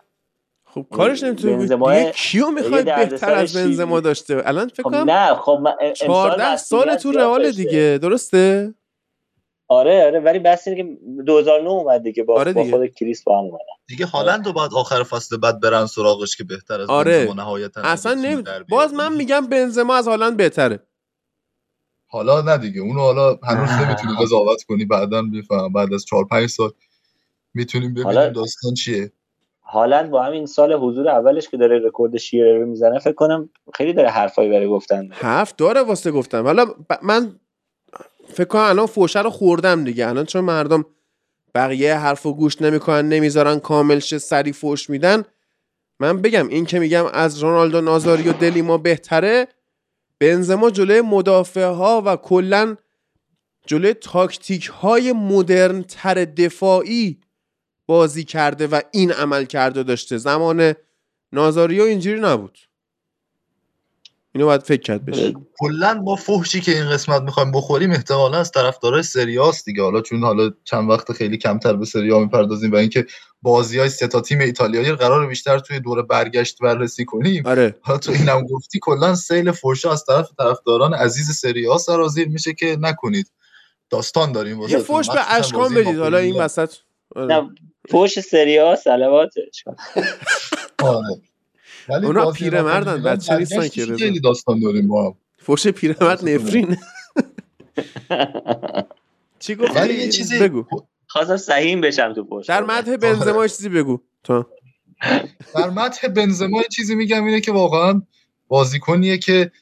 خب 0.64 0.86
کارش 0.90 1.22
نمی‌تونه 1.22 1.66
دیگه 1.66 2.12
کیو 2.14 2.50
می‌خواد 2.50 2.84
بهتر 2.84 3.34
از 3.34 3.56
بنزما 3.56 4.00
داشته؟ 4.00 4.42
الان 4.44 4.68
فکر 4.68 4.82
خب 4.82 4.90
کنم 4.90 5.10
نه 5.10 5.34
خب 5.34 5.68
14 5.94 6.56
سال 6.56 6.96
تو 6.96 7.12
رئال 7.12 7.50
دیگه. 7.50 7.98
درسته؟ 8.02 8.74
آره 9.72 10.06
آره 10.06 10.20
ولی 10.20 10.38
بس 10.38 10.68
اینه 10.68 10.82
که 10.82 10.98
2009 11.26 11.70
اومد 11.70 12.02
دیگه 12.02 12.22
با, 12.22 12.34
آره 12.40 12.52
با 12.52 12.62
دیگه. 12.62 12.76
خود 12.76 12.86
کریس 12.94 13.22
با 13.24 13.38
هم 13.38 13.44
اومد 13.44 13.60
دیگه 13.86 14.06
هالند 14.06 14.46
رو 14.46 14.52
بعد 14.52 14.70
آخر 14.74 15.02
فصل 15.02 15.36
بعد 15.36 15.60
برن 15.60 15.86
سراغش 15.86 16.36
که 16.36 16.44
بهتر 16.44 16.80
از 16.80 16.90
آره. 16.90 17.18
بنزما 17.18 17.34
نهایتا 17.42 17.80
اصلا 17.84 18.14
نمی... 18.14 18.42
باز 18.68 18.94
من 18.94 19.16
میگم 19.16 19.46
بنزما 19.46 19.94
از 19.96 20.08
هالند 20.08 20.36
بهتره. 20.36 20.78
حالا 22.06 22.40
نه 22.40 22.58
دیگه 22.58 22.80
اونو 22.80 23.00
حالا 23.00 23.38
هنوز 23.42 23.70
نمی‌تونی 23.70 24.12
قضاوت 24.22 24.62
کنی 24.62 24.84
بعدا 24.84 25.22
میفهم 25.22 25.72
بعد 25.72 25.94
از 25.94 26.04
4 26.04 26.24
5 26.24 26.46
سال 26.48 26.70
می‌تونیم 27.54 27.90
ببینیم 27.90 28.06
حالا- 28.06 28.28
داستان 28.28 28.74
چیه. 28.74 29.12
هالند 29.64 30.10
با 30.10 30.22
همین 30.22 30.46
سال 30.46 30.72
حضور 30.72 31.08
اولش 31.08 31.48
که 31.48 31.56
داره 31.56 31.78
رکورد 31.78 32.16
شیرر 32.16 32.58
رو 32.58 32.66
می‌زنه 32.66 32.98
فکر 32.98 33.12
کنم 33.14 33.50
خیلی 33.74 33.92
داره 33.92 34.08
حرفایی 34.08 34.50
برای 34.50 34.68
گفتن 34.68 35.08
داره. 35.08 35.20
حرف 35.22 35.54
داره 35.56 35.82
واسه 35.82 36.10
گفتم 36.12 36.44
حالا 36.44 36.64
ب- 36.64 36.98
من 37.02 37.40
فکر 38.28 38.44
کنم 38.44 38.62
الان 38.62 38.86
فوشه 38.86 39.22
رو 39.22 39.30
خوردم 39.30 39.84
دیگه. 39.84 40.08
الان 40.08 40.24
چون 40.24 40.44
مردم 40.44 40.84
بقیه 41.54 41.94
حرف 41.94 42.26
و 42.26 42.34
گوش 42.34 42.62
نمی‌کنن 42.62 43.08
نمی‌ذارن 43.08 43.58
کامل 43.58 43.98
شه 43.98 44.18
سری 44.18 44.52
فوش 44.52 44.90
میدن. 44.90 45.24
من 46.00 46.22
بگم 46.22 46.48
این 46.48 46.66
که 46.66 46.78
میگم 46.78 47.06
از 47.12 47.38
رونالدو 47.38 47.80
نازاری 47.80 48.28
و 48.28 48.32
دلیما 48.32 48.78
بهتره 48.78 49.48
بنزما 50.18 50.70
جلوی 50.70 51.00
مدافع 51.00 51.64
ها 51.64 52.02
و 52.06 52.16
کلا 52.16 52.76
جلوی 53.66 53.94
تاکتیک 53.94 54.66
های 54.66 55.12
مدرن 55.12 55.82
تر 55.82 56.14
دفاعی 56.14 57.20
بازی 57.86 58.24
کرده 58.24 58.66
و 58.66 58.80
این 58.90 59.12
عمل 59.12 59.44
کرده 59.44 59.82
داشته. 59.82 60.18
زمان 60.18 60.74
نازاریو 61.32 61.82
اینجوری 61.82 62.20
نبود. 62.20 62.58
اینو 64.34 64.46
باید 64.46 64.62
فکر 64.62 64.80
کرد 64.80 65.04
بشه. 65.04 65.34
کلا 65.58 65.94
با 65.94 66.16
فحشی 66.16 66.60
که 66.60 66.72
این 66.72 66.90
قسمت 66.90 67.22
می‌خوایم 67.22 67.52
بخوریم 67.52 67.90
احتمالا 67.90 68.38
از 68.38 68.50
طرفدارای 68.50 69.02
سریاست 69.02 69.64
دیگه. 69.64 69.82
حالا 69.82 70.00
چون 70.00 70.22
حالا 70.22 70.50
چند 70.64 70.90
وقت 70.90 71.12
خیلی 71.12 71.38
کمتر 71.38 71.76
به 71.76 71.84
سریا 71.84 72.18
می‌پردازیم 72.18 72.72
و 72.72 72.76
اینکه 72.76 73.06
بازی 73.42 73.78
های 73.78 73.88
سه 73.88 74.06
تا 74.06 74.20
تیم 74.20 74.40
ایتالیایی 74.40 74.88
رو 74.88 74.96
قرار 74.96 75.26
بیشتر 75.26 75.58
توی 75.58 75.80
دور 75.80 76.02
برگشت 76.02 76.58
بررسی 76.58 77.04
کنیم. 77.04 77.46
آره. 77.46 77.76
حالا 77.80 77.98
تو 77.98 78.12
اینم 78.12 78.42
گفتی 78.42 78.78
کلا 78.82 79.14
سیل 79.14 79.52
فحشا 79.52 79.92
از 79.92 80.04
طرف 80.04 80.30
طرفداران 80.38 80.94
عزیز 80.94 81.30
سریا 81.30 81.78
سرازیر 81.78 82.28
میشه 82.28 82.52
که 82.54 82.76
نکنید. 82.80 83.30
داستان 83.90 84.32
داریم 84.32 84.56
یه 84.56 84.62
واسه 84.62 84.78
فوش 84.78 85.10
به 85.10 85.34
اشکان 85.34 85.74
بدید. 85.74 85.98
حالا 85.98 86.18
این 86.18 86.40
وسط 86.40 86.74
آره. 87.16 87.48
فوش 87.90 88.20
سریا 88.20 88.76
سلواتش 88.76 89.64
آره. 90.82 91.22
ولی 91.88 92.06
اونا 92.06 92.30
پیرمردن، 92.30 93.02
بچه 93.02 93.36
نیستن 93.36 93.68
که 93.68 93.84
رضا. 93.84 93.96
خیلی 93.96 94.20
داستان 94.20 94.60
داریم 94.60 94.88
با 94.88 95.06
هم. 95.06 95.14
فوش 95.38 95.66
پیرمرد 95.66 96.28
نفرین. 96.28 96.76
چی 99.38 99.54
گفتی؟ 99.54 99.74
ولی 99.74 99.94
یه 99.94 100.08
چیزی 100.08 100.38
بگو. 100.38 100.64
خواستم 101.06 101.36
سهیم 101.36 101.80
بشم 101.80 102.12
تو 102.12 102.24
پشت. 102.24 102.48
در 102.48 102.64
مدح 102.64 102.96
بنزما 102.96 103.46
چیزی 103.46 103.68
بگو. 103.68 104.00
تو. 104.24 104.44
در 105.54 105.70
مدح 105.70 106.08
بنزما 106.08 106.58
یه 106.58 106.68
چیزی 106.72 106.94
میگم 106.94 107.24
اینه 107.24 107.40
که 107.40 107.52
واقعا 107.52 108.02
بازیکنیه 108.48 109.18
که 109.18 109.52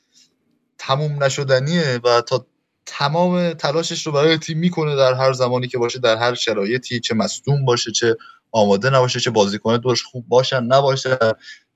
تموم 0.78 1.24
نشدنیه 1.24 2.00
و 2.04 2.20
تا 2.20 2.46
تمام 2.86 3.52
تلاشش 3.52 4.06
رو 4.06 4.12
برای 4.12 4.38
تیم 4.38 4.58
می‌کنه 4.58 4.96
در 4.96 5.14
هر 5.14 5.32
زمانی 5.32 5.68
که 5.68 5.78
باشه 5.78 5.98
در 5.98 6.16
هر 6.16 6.34
شرایطی 6.34 7.00
چه 7.00 7.14
مصدوم 7.14 7.64
باشه 7.64 7.92
چه 7.92 8.16
آماده 8.52 8.90
نباشه 8.90 9.20
چه 9.20 9.30
بازیکن 9.30 9.76
دورش 9.76 10.02
خوب 10.02 10.28
باشن 10.28 10.62
نباشه. 10.62 11.18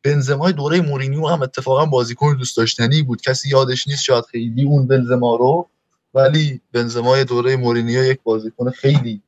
بنزمای 0.05 0.53
دوره 0.53 0.81
مورینیو 0.81 1.27
هم 1.27 1.43
اتفاقا 1.43 1.87
بازیکن 1.87 2.37
دوست 2.37 2.57
داشتنی 2.57 3.03
بود. 3.03 3.21
کسی 3.21 3.49
یادش 3.49 3.89
نیست 3.89 4.03
شاید 4.03 4.25
خیلی 4.25 4.65
اون 4.65 4.87
بنزما 4.87 5.37
رو 5.37 5.69
ولی 6.15 6.61
بنزمای 6.73 7.25
دوره 7.25 7.57
مورینیو 7.57 8.05
یک 8.05 8.21
بازیکن 8.23 8.71
خیلی 8.71 9.23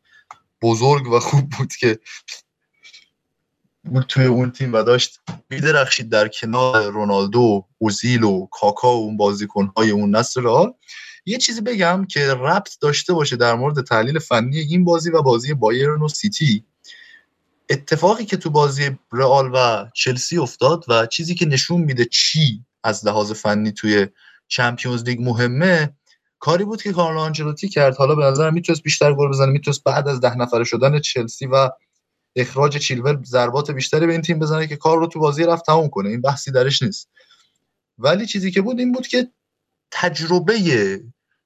بزرگ 0.62 1.12
و 1.12 1.20
خوب 1.20 1.50
بود 1.50 1.72
که 1.72 1.98
بود 3.84 4.04
توی 4.08 4.24
اون 4.24 4.50
تیم 4.50 4.72
و 4.72 4.82
داشت 4.82 5.20
میدرخشید 5.50 6.08
در 6.08 6.28
کنار 6.28 6.90
رونالدو 6.90 7.64
اوزیل 7.78 8.24
و 8.24 8.46
کاکا 8.50 8.96
و 8.96 9.04
اون 9.04 9.16
بازیکنهای 9.16 9.90
اون 9.90 10.16
نسل. 10.16 10.42
رئال 10.42 10.72
یه 11.26 11.38
چیزی 11.38 11.60
بگم 11.60 12.06
که 12.10 12.34
ربط 12.34 12.78
داشته 12.80 13.12
باشه 13.12 13.36
در 13.36 13.54
مورد 13.54 13.84
تحلیل 13.84 14.18
فنی 14.18 14.58
این 14.58 14.84
بازی 14.84 15.10
و 15.10 15.22
بازی 15.22 15.54
بایرن 15.54 16.02
و 16.02 16.08
سیتی. 16.08 16.64
اتفاقی 17.68 18.24
که 18.24 18.36
تو 18.36 18.50
بازی 18.50 18.98
رئال 19.12 19.50
و 19.54 19.86
چلسی 19.94 20.38
افتاد 20.38 20.84
و 20.88 21.06
چیزی 21.06 21.34
که 21.34 21.46
نشون 21.46 21.80
میده 21.80 22.04
چی 22.04 22.64
از 22.84 23.06
لحاظ 23.06 23.32
فنی 23.32 23.72
توی 23.72 24.06
چمپیونز 24.48 25.02
لیگ 25.02 25.22
مهمه 25.22 25.94
کاری 26.38 26.64
بود 26.64 26.82
که 26.82 26.92
کارلو 26.92 27.20
آنچلوتی 27.20 27.68
کرد. 27.68 27.96
حالا 27.96 28.14
به 28.14 28.24
نظرم 28.24 28.54
می‌تونست 28.54 28.82
بیشتر 28.82 29.14
گل 29.14 29.28
بزنه 29.28 29.52
می‌تونست 29.52 29.84
بعد 29.84 30.08
از 30.08 30.20
ده 30.20 30.36
نفره 30.36 30.64
شدن 30.64 31.00
چلسی 31.00 31.46
و 31.46 31.70
اخراج 32.36 32.76
چیلول 32.76 33.24
ضربات 33.24 33.70
بیشتری 33.70 34.06
به 34.06 34.12
این 34.12 34.22
تیم 34.22 34.38
بزنه 34.38 34.66
که 34.66 34.76
کار 34.76 34.98
رو 34.98 35.06
تو 35.06 35.20
بازی 35.20 35.44
رفت 35.44 35.66
تموم 35.66 35.88
کنه. 35.88 36.08
این 36.08 36.20
بحثی 36.20 36.50
درش 36.50 36.82
نیست. 36.82 37.08
ولی 37.98 38.26
چیزی 38.26 38.50
که 38.50 38.62
بود 38.62 38.78
این 38.78 38.92
بود 38.92 39.06
که 39.06 39.28
تجربه 39.90 41.00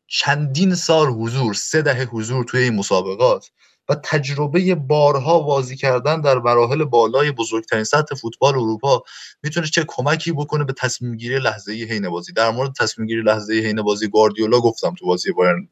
چندین 0.07 0.75
سال 0.75 1.09
حضور 1.09 1.55
سه 1.55 1.83
دهه 1.83 2.03
حضور 2.03 2.45
توی 2.45 2.63
این 2.63 2.75
مسابقات 2.75 3.51
و 3.91 3.95
تجربه 3.95 4.75
بارها 4.75 5.41
بازی 5.41 5.77
کردن 5.77 6.21
در 6.21 6.39
مراحل 6.39 6.85
بالای 6.85 7.33
بزرگترین 7.33 7.85
سطح 7.85 8.15
فوتبال 8.15 8.55
اروپا 8.55 9.03
می‌تونه 9.43 9.67
چه 9.67 9.85
کمکی 9.89 10.33
بکنه 10.33 10.65
به 10.65 10.73
تصمیم 10.73 11.17
گیری 11.17 11.39
لحظه 11.39 11.73
ای 11.73 11.85
حین 11.85 12.11
بازی. 12.11 12.33
در 12.33 12.51
مورد 12.51 12.73
تصمیم 12.73 13.07
گیری 13.07 13.23
لحظه 13.23 13.55
ای 13.55 13.67
حین 13.67 13.83
بازی 13.83 14.09
گواردیولا 14.09 14.61
گفتم 14.61 14.95
تو 14.95 15.07
بازی 15.07 15.33
بایرن 15.33 15.69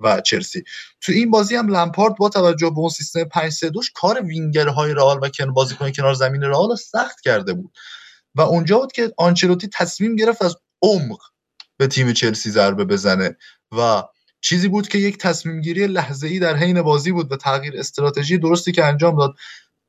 و 0.00 0.20
چلسی. 0.20 0.64
تو 1.00 1.12
این 1.12 1.30
بازی 1.30 1.56
هم 1.56 1.68
لمپارد 1.68 2.16
با 2.16 2.28
توجه 2.28 2.70
به 2.70 2.78
اون 2.78 2.88
سیستم 2.88 3.24
5 3.24 3.52
3 3.52 3.70
2 3.70 3.80
کار 3.94 4.22
وینگرهای 4.22 4.94
رئال 4.94 5.18
و 5.22 5.28
کن 5.28 5.52
بازیکن 5.52 5.90
کنار 5.90 6.14
زمین 6.14 6.42
رئال 6.42 6.76
سخت 6.76 7.20
کرده 7.20 7.54
بود. 7.54 7.72
و 8.34 8.40
اونجا 8.40 8.78
بود 8.78 8.92
که 8.92 9.12
آنچلوتی 9.18 9.68
تصمیم 9.72 10.16
گرفت 10.16 10.42
از 10.42 10.56
عمق 10.82 11.18
به 11.76 11.86
تیم 11.86 12.12
چلسی 12.12 12.50
ضربه 12.50 12.84
بزنه 12.84 13.36
و 13.72 14.02
چیزی 14.44 14.68
بود 14.68 14.88
که 14.88 14.98
یک 14.98 15.18
تصمیم 15.18 15.60
گیری 15.60 15.86
لحظه 15.86 16.26
ای 16.26 16.38
در 16.38 16.56
حین 16.56 16.82
بازی 16.82 17.12
بود 17.12 17.32
و 17.32 17.36
تغییر 17.36 17.78
استراتژی 17.78 18.38
درستی 18.38 18.72
که 18.72 18.84
انجام 18.84 19.16
داد. 19.16 19.34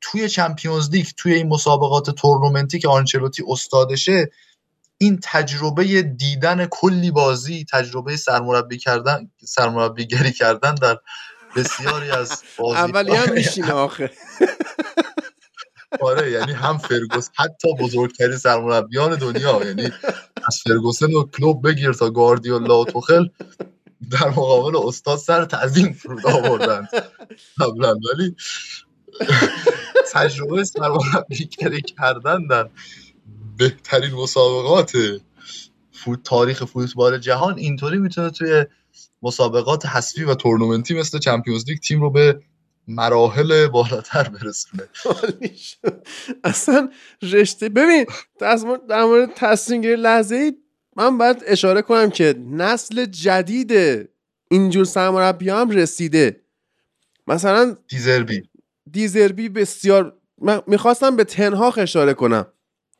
توی 0.01 0.29
چمپیونز 0.29 0.89
لیگ 0.89 1.05
توی 1.17 1.33
این 1.33 1.47
مسابقات 1.47 2.09
تورنمنتی 2.09 2.79
که 2.79 2.87
آنچلوتی 2.87 3.43
استادشه 3.47 4.31
این 4.97 5.19
تجربه 5.23 6.01
دیدن 6.01 6.65
کلی 6.65 7.11
بازی 7.11 7.65
تجربه 7.71 8.17
سرمربی 8.17 8.77
کردن 8.77 9.31
سرمربیگری 9.43 10.31
کردن 10.31 10.75
در 10.75 10.97
بسیاری 11.55 12.11
از 12.11 12.43
بازی 12.57 12.79
اولی 12.79 13.15
هم 13.15 13.33
میشینه 13.39 13.71
آخه. 13.71 14.11
آره 15.99 16.31
یعنی 16.31 16.51
هم 16.51 16.77
فرگوس 16.77 17.29
حتی 17.35 17.75
بزرگترین 17.79 18.37
سرمربیان 18.37 19.15
دنیا 19.15 19.65
یعنی 19.65 19.91
از 20.47 20.61
فرگوسن 20.63 21.13
و 21.13 21.23
کلوب 21.23 21.67
بگیر 21.67 21.93
تا 21.93 22.09
گاردیولا 22.09 22.81
و 22.81 22.85
توخل. 22.85 23.27
در 24.11 24.29
مقابل 24.29 24.87
استاد 24.87 25.17
سر 25.17 25.45
تعظیم 25.45 25.93
فرود 25.93 26.27
آوردن 26.27 26.87
قبلا 27.59 27.95
ولی 27.95 28.35
تجربه 30.13 30.63
سرمربیگری 30.63 31.81
کردن 31.81 32.47
در 32.47 32.69
بهترین 33.57 34.11
مسابقات 34.11 34.91
فوت 35.91 36.23
تاریخ 36.23 36.65
فوتبال 36.65 37.17
جهان 37.17 37.57
اینطوری 37.57 37.97
می‌تونه 37.97 38.29
توی 38.29 38.65
مسابقات 39.21 39.85
حذفی 39.85 40.23
و 40.23 40.35
تورنمنتی 40.35 40.93
مثل 40.93 41.19
چمپیونز 41.19 41.69
لیگ 41.69 41.79
تیم 41.79 42.01
رو 42.01 42.11
به 42.11 42.41
مراحل 42.87 43.67
بالاتر 43.67 44.29
برسونه. 44.29 44.83
اصلا 46.43 46.89
رشته 47.21 47.69
ببین 47.69 48.05
در 48.89 49.03
مورد 49.03 49.29
تصمیم 49.35 49.81
گیری 49.81 49.95
لحظه 49.95 50.35
ای 50.35 50.53
من 50.95 51.17
باید 51.17 51.43
اشاره 51.45 51.81
کنم 51.81 52.09
که 52.09 52.35
نسل 52.51 53.05
جدید 53.05 53.73
اینجور 54.51 54.85
سرمربی 54.85 55.49
هم 55.49 55.69
رسیده. 55.69 56.41
مثلا 57.27 57.77
دیزربی 57.87 58.43
دیزربی 58.91 59.49
بسیار 59.49 60.17
من 60.41 60.61
می‌خواستم 60.67 61.15
به 61.15 61.23
تنهاخ 61.23 61.77
اشاره 61.77 62.13
کنم 62.13 62.45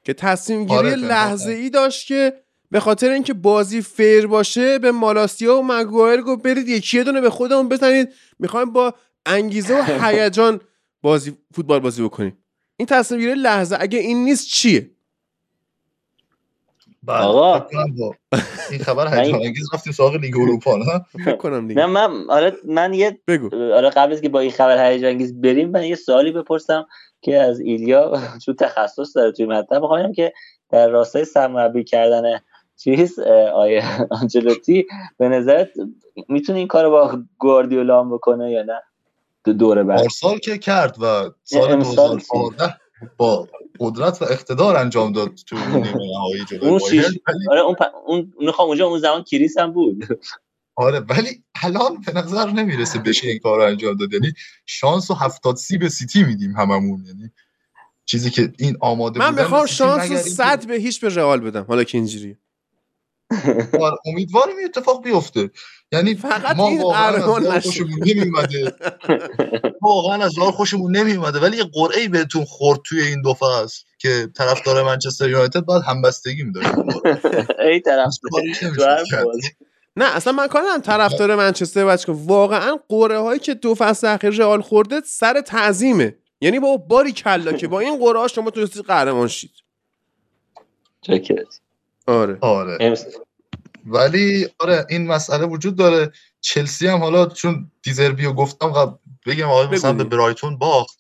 که 0.04 0.14
تصمیم 0.14 0.66
گیری 0.66 0.78
آره، 0.78 0.96
تنهاخ. 0.96 1.12
لحظه 1.12 1.52
ای 1.52 1.70
داشت 1.70 2.08
که 2.08 2.34
به 2.72 2.80
خاطر 2.80 3.10
اینکه 3.10 3.34
بازی 3.34 3.82
فیر 3.82 4.28
باشه 4.28 4.80
به 4.80 4.92
مالاسیا 4.92 5.58
و 5.58 5.64
مگوایر 5.64 6.22
گفت 6.22 6.42
برید 6.44 6.68
یکی 6.68 7.04
دونه 7.04 7.22
به 7.22 7.30
خودمون 7.30 7.70
بزنید. 7.70 8.10
می‌خوایم 8.40 8.72
با 8.72 8.94
انگیزه 9.26 9.80
و 9.80 9.84
هیجان 10.06 10.62
بازی 11.02 11.38
فوتبال 11.56 11.80
بازی 11.80 12.04
بکنیم. 12.04 12.38
این 12.78 12.86
تصمیم 12.86 13.20
گیری 13.20 13.34
لحظه 13.36 13.78
اگه 13.80 14.00
این 14.00 14.24
نیست 14.24 14.48
چیه؟ 14.48 14.92
آقا. 17.14 17.60
کنم 17.60 17.96
با 17.96 18.16
این 18.72 18.80
خبر 18.80 19.08
هیجان 19.20 19.42
انگیز 19.42 19.74
رفتیم 19.74 19.94
سراغ 19.94 20.16
لیگ 20.16 20.38
اروپا 20.38 20.78
نه؟ 20.78 21.36
کنم 21.42 21.68
دیگه. 21.68 21.82
نه 21.82 21.86
من 21.86 22.30
آره 22.30 22.54
من 22.66 22.94
یه 22.94 23.20
بگو. 23.28 23.50
آره 23.56 23.90
قبل 23.90 24.14
از 24.14 24.22
که 24.22 24.30
با 24.30 24.40
این 24.40 24.52
خبر 24.52 24.92
هیجان 24.92 25.10
انگیز 25.10 25.42
بریم 25.42 25.70
من 25.70 25.84
یه 25.84 25.96
سوالی 25.96 26.32
بپرسم 26.32 26.86
که 27.22 27.38
از 27.38 27.60
ایلیا 27.60 28.22
چون 28.46 28.56
تخصص 28.56 29.18
داره 29.18 29.32
توی 29.32 29.46
مطلب 29.46 29.82
بخوام 29.84 30.14
که 30.14 30.34
در 30.70 30.88
راستای 30.88 31.26
سرمربی 31.26 31.84
کردن 31.84 32.40
چیز 32.78 33.20
آیه 33.54 33.84
آنجلوتی 34.10 34.88
به 35.18 35.30
نظرت 35.30 35.70
می‌تونه 36.28 36.58
این 36.60 36.68
کار 36.68 36.90
با 36.90 37.20
گواردیولا 37.38 38.04
بکنه 38.04 38.52
یا 38.52 38.64
نه؟ 38.64 38.82
دو 39.44 39.54
دوره 39.54 39.84
بعد. 39.84 40.00
پارسال 40.00 40.38
که 40.38 40.58
کرد 40.58 40.96
و 41.02 41.32
سال 41.44 41.72
امسال 41.72 42.08
2014 42.08 42.85
با 43.18 43.48
قدرت 43.80 44.22
و 44.22 44.26
اقتدار 44.26 44.76
انجام 44.76 45.12
داد 45.12 45.36
تو 45.48 45.56
نیمه 45.56 45.94
نهایی 45.94 46.46
جلوی 46.46 46.70
اون 46.70 46.80
شیش 46.80 47.06
ولی 47.06 47.50
آره 47.52 47.62
اون 47.62 47.76
پ... 47.76 47.82
اون 48.06 48.34
می‌خوام 48.40 48.68
اونجا 48.68 48.88
اون 48.88 49.00
زمان 49.00 49.24
کریس 49.24 49.58
هم 49.58 49.72
بود. 49.72 50.20
آره 50.76 51.00
ولی 51.00 51.44
الان 51.64 52.02
به 52.02 52.14
نظر 52.14 52.50
نمی‌رسه 52.50 53.00
بشه 53.00 53.28
این 53.28 53.40
کار 53.40 53.58
رو 53.58 53.66
انجام 53.66 53.98
داد. 53.98 54.14
یعنی 54.14 54.34
شانس 54.66 55.12
و 55.12 55.14
هفتاد 55.14 55.56
سی 55.56 55.78
به 55.78 55.90
سیتی 55.90 56.24
میدیم 56.24 56.52
هممون. 56.52 57.06
یعنی 57.06 57.32
چیزی 58.06 58.30
که 58.30 58.54
این 58.60 58.78
آماده 58.82 59.20
من 59.20 59.36
می‌خوام 59.36 59.66
شانس 59.66 60.12
رو 60.12 60.18
صد 60.18 60.68
به 60.68 60.76
هیچ 60.76 61.02
به 61.02 61.10
رئال 61.10 61.40
بدم. 61.40 61.64
حالا 61.64 61.84
که 61.84 61.98
اینجوری 61.98 62.38
آره، 63.82 63.98
امیدواریم 64.06 64.58
این 64.58 64.66
اتفاق 64.66 65.04
بیفته. 65.04 65.50
یعنی 65.92 66.16
فقط 66.16 66.56
ما 66.56 66.68
این 66.68 66.82
واقعا. 66.82 67.60
خوشمون 67.60 68.00
نمیومده 68.06 68.74
واقعا 69.82 70.24
از 70.26 70.38
رئال 70.38 70.52
خوشمون 70.52 70.96
نمیومده 70.98 71.40
ولی 71.40 71.58
یه 71.58 71.64
قرعه 71.74 72.08
بهتون 72.08 72.46
خورد 72.46 72.80
توی 72.86 73.02
این 73.02 73.22
دو 73.22 73.34
فصل 73.34 73.84
که 73.98 74.30
طرفدار 74.38 74.84
منچستر 74.84 75.30
یونایتد 75.30 75.60
باید 75.60 75.84
همبستگی 75.84 76.44
می‌داشت. 76.44 76.70
ای 77.60 77.80
طرف 77.80 78.14
کاریش 78.32 78.60
تو 78.60 78.66
نمی‌شد 78.68 78.82
هر 78.82 79.04
کرد. 79.12 79.24
بازی. 79.26 79.50
نه 79.98 80.16
اصلا 80.16 80.34
من 80.34 80.48
کار 80.48 80.62
ندارم. 80.62 80.82
طرفدار 80.82 81.36
منچستر 81.36 81.86
بچه 81.86 82.12
واقعا 82.12 82.78
قرعه 82.90 83.18
هایی 83.20 83.40
که 83.40 83.54
دو 83.54 83.76
فصل 83.76 84.08
اخیر 84.08 84.30
رئال 84.30 84.62
خورده 84.62 85.02
سر 85.06 85.42
تعظیمه. 85.42 86.16
یعنی 86.42 86.60
با 86.60 86.78
باری 86.78 87.12
کلا 87.12 87.54
که 87.54 87.68
با 87.68 87.80
این 87.80 88.00
قرعه 88.00 88.20
ها 88.20 88.28
شما 88.28 88.50
تونستید 88.50 88.84
قهرمان 88.86 89.28
شید. 89.28 89.52
چکرت. 91.02 91.60
آره. 92.08 92.38
آره. 92.42 92.78
امس- 92.82 93.06
ولی 93.86 94.48
آره 94.60 94.86
این 94.90 95.08
مسئله 95.08 95.46
وجود 95.46 95.76
داره. 95.76 96.12
چلسی 96.42 96.88
هم 96.88 97.00
حالا 97.00 97.26
چون 97.26 97.72
دیزربی 97.84 98.26
رو 98.26 98.34
گفتم 98.34 98.68
قبل 98.68 98.98
بگم 99.26 99.50
آقا 99.50 99.72
مثلا 99.72 99.94
به 99.94 100.04
برایتون 100.04 100.58
باخت. 100.58 101.00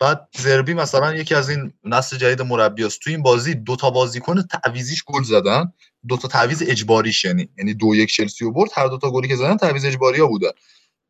بعد 0.00 0.28
دیزربی 0.32 0.74
مثلا 0.74 1.14
یکی 1.14 1.34
از 1.34 1.50
این 1.50 1.72
نسل 1.84 2.16
جدید 2.16 2.42
مربیاست 2.42 3.00
تو 3.00 3.10
این 3.10 3.22
بازی 3.22 3.54
دو 3.54 3.76
تا 3.76 3.90
بازیکن 3.90 4.42
تعویزیش 4.42 5.04
گل 5.04 5.22
زدن. 5.22 5.72
دو 6.08 6.16
تا 6.16 6.28
تعویض 6.28 6.62
اجباریش 6.66 7.24
یعنی 7.24 7.48
یعنی 7.58 7.74
دو 7.74 7.94
یک 7.94 8.12
چلسی 8.12 8.44
رو 8.44 8.52
برد. 8.52 8.70
هر 8.74 8.86
دو 8.86 8.98
تا 8.98 9.10
گلی 9.10 9.28
که 9.28 9.36
زدن 9.36 9.56
تعویض 9.56 9.84
اجباری 9.84 10.20
ها 10.20 10.26
بودن. 10.26 10.50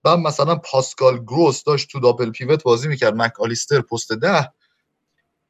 بعد 0.03 0.19
مثلا 0.19 0.57
پاسکال 0.57 1.19
گروس 1.19 1.65
داشت 1.65 1.89
تو 1.89 2.01
دابل 2.01 2.31
پیوت 2.31 2.63
بازی 2.63 2.89
می‌کرد. 2.89 3.15
مک 3.15 3.41
آلیستر 3.41 3.81
پست 3.81 4.13
ده. 4.13 4.53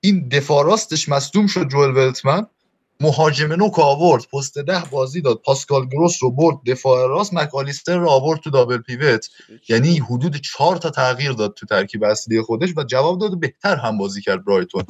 این 0.01 0.29
دفاع 0.29 0.65
راستش 0.65 1.09
مصدوم 1.09 1.47
شد 1.47 1.69
جوئل 1.69 1.91
ولتمن. 1.91 2.47
مهاجم 3.01 3.53
نوک 3.53 3.79
آورد 3.79 4.23
پست 4.33 4.59
ده 4.59 4.83
بازی 4.91 5.21
داد. 5.21 5.43
پاسکال 5.45 5.87
گروس 5.87 6.23
رو 6.23 6.31
برد 6.31 6.57
دفاع 6.67 7.09
راست 7.09 7.35
مک 7.35 7.55
آلیستر 7.55 7.99
رو 7.99 8.09
آورد 8.09 8.41
تو 8.41 8.51
دابل 8.51 8.79
پیوت. 8.79 9.29
یعنی 9.69 9.99
حدود 9.99 10.37
چهار 10.37 10.77
تا 10.77 10.91
تغییر 10.91 11.33
داد 11.33 11.55
تو 11.55 11.67
ترکیب 11.67 12.05
اصلی 12.05 12.43
خودش 12.43 12.71
و 12.77 12.85
جواب 12.85 13.21
داد 13.21 13.41
بهتر 13.41 13.77
هم 13.77 13.99
بازی 13.99 14.21
کرد 14.21 14.45
برایتون. 14.45 14.85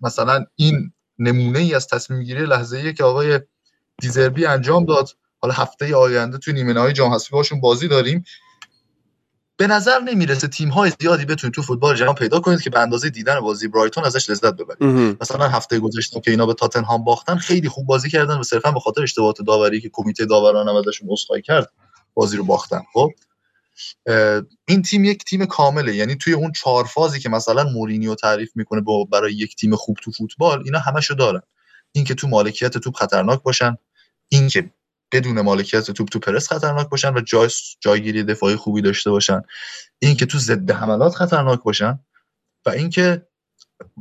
مثلا 0.00 0.44
این 0.56 0.92
نمونه 1.18 1.58
ای 1.58 1.74
از 1.74 1.88
تصمیم 1.88 2.22
گیری 2.22 2.46
لحظه 2.46 2.76
ایه 2.76 2.92
که 2.92 3.04
آقای 3.04 3.40
دیزربی 4.00 4.46
انجام 4.46 4.84
داد. 4.84 5.08
حالا 5.40 5.54
هفته 5.54 5.96
آینده 5.96 6.38
تو 6.38 6.52
نیمه 6.52 6.72
نهایی 6.72 6.92
جام 6.92 7.12
حذفی 7.12 7.30
باشون 7.32 7.60
بازی 7.60 7.88
داریم. 7.88 8.24
به 9.56 9.66
نظر 9.66 10.00
نمی‌رسه 10.00 10.48
تیم 10.48 10.68
های 10.68 10.92
زیادی 11.00 11.24
بتونید 11.24 11.54
تو 11.54 11.62
فوتبال 11.62 11.96
جهان 11.96 12.14
پیدا 12.14 12.40
کنید 12.40 12.60
که 12.60 12.70
به 12.70 12.80
اندازه 12.80 13.10
دیدن 13.10 13.40
بازی 13.40 13.68
برایتون 13.68 14.04
ازش 14.04 14.30
لذت 14.30 14.54
ببرید. 14.54 15.16
مثلا 15.20 15.48
هفته 15.48 15.78
گذشته 15.78 16.20
که 16.20 16.30
اینا 16.30 16.46
به 16.46 16.54
تاتنهام 16.54 17.04
باختن 17.04 17.36
خیلی 17.36 17.68
خوب 17.68 17.86
بازی 17.86 18.10
کردن. 18.10 18.38
و 18.38 18.42
صرفا 18.42 18.70
به 18.70 18.80
خاطر 18.80 19.02
اشتباهات 19.02 19.42
داوری 19.42 19.80
که 19.80 19.90
کمیته 19.92 20.24
داوران 20.24 20.68
هم 20.68 20.74
ازشون 20.74 21.08
عذرخواهی 21.10 21.42
کرد 21.42 21.72
بازی 22.14 22.36
رو 22.36 22.44
باختن. 22.44 22.82
خب 22.92 23.10
این 24.68 24.82
تیم 24.82 25.04
یک 25.04 25.24
تیم 25.24 25.46
کامله. 25.46 25.94
یعنی 25.94 26.16
توی 26.16 26.32
اون 26.32 26.52
چهار 26.52 26.84
فازی 26.84 27.20
که 27.20 27.28
مثلا 27.28 27.64
مورینیو 27.64 28.14
تعریف 28.14 28.50
می‌کنه 28.54 28.80
با 28.80 29.04
برای 29.04 29.34
یک 29.34 29.56
تیم 29.56 29.76
خوب 29.76 29.96
تو 30.02 30.10
فوتبال 30.10 30.62
اینا 30.64 30.78
همشو 30.78 31.14
دارن. 31.14 31.42
اینکه 31.92 32.14
تو 32.14 32.28
مالکیت 32.28 32.78
توپ 32.78 32.96
خطرناک 32.96 33.42
باشن 33.42 33.76
اینکه 34.28 34.70
بدون 35.12 35.40
مالکیت 35.40 35.90
توپ 35.90 36.08
تو 36.08 36.18
پرس 36.18 36.52
خطرناک 36.52 36.88
باشن 36.88 37.14
و 37.14 37.20
جای 37.20 37.50
جایگیری 37.80 38.22
دفاعی 38.22 38.56
خوبی 38.56 38.82
داشته 38.82 39.10
باشن. 39.10 39.42
اینکه 39.98 40.26
تو 40.26 40.38
ضد 40.38 40.70
حملات 40.70 41.14
خطرناک 41.14 41.62
باشن 41.62 41.98
و 42.66 42.70
اینکه 42.70 43.26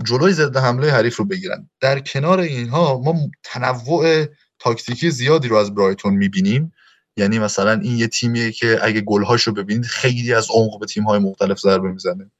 جلوی 0.06 0.34
ضد 0.34 0.58
حمله 0.58 0.92
حریف 0.92 1.16
رو 1.16 1.26
بگیرن. 1.26 1.70
در 1.82 2.00
کنار 2.00 2.40
اینها 2.40 3.00
ما 3.00 3.16
تنوع 3.44 4.26
تاکتیکی 4.60 5.12
زیادی 5.12 5.48
رو 5.48 5.56
از 5.56 5.76
برایتون 5.76 6.14
می‌بینیم. 6.14 6.74
یعنی 7.18 7.40
مثلا 7.40 7.72
این 7.72 7.98
یه 7.98 8.08
تیمیه 8.08 8.52
که 8.52 8.80
اگه 8.82 9.02
گلهاش 9.02 9.44
رو 9.44 9.54
ببینید 9.54 9.86
خیلی 9.86 10.34
از 10.34 10.48
عمق 10.54 10.80
به 10.80 10.86
تیم‌های 10.86 11.20
مختلف 11.20 11.60
ضربه 11.60 11.92
می‌زنه. 11.92 12.32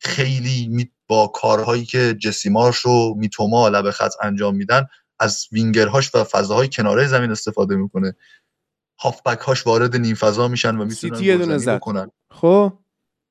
خیلی 0.00 0.90
با 1.06 1.26
کارهایی 1.26 1.84
که 1.84 2.14
جسیمارش 2.14 2.86
و 2.86 3.14
میتوما 3.14 3.68
لب 3.68 3.90
خط 3.90 4.12
انجام 4.22 4.56
میدن 4.56 4.86
از 5.22 5.46
وینگرهاش 5.52 6.14
و 6.14 6.24
فضاهای 6.24 6.68
کناره 6.68 7.06
زمین 7.06 7.30
استفاده 7.30 7.76
می‌کنه. 7.76 8.16
هافبک 9.00 9.38
هاش 9.38 9.66
وارد 9.66 9.96
نیم 9.96 10.14
فضا 10.14 10.48
میشن 10.48 10.76
و 10.76 10.84
می‌تونن 10.84 11.58
زد. 11.58 11.76
بکنن. 11.76 12.10
خب؟ 12.30 12.72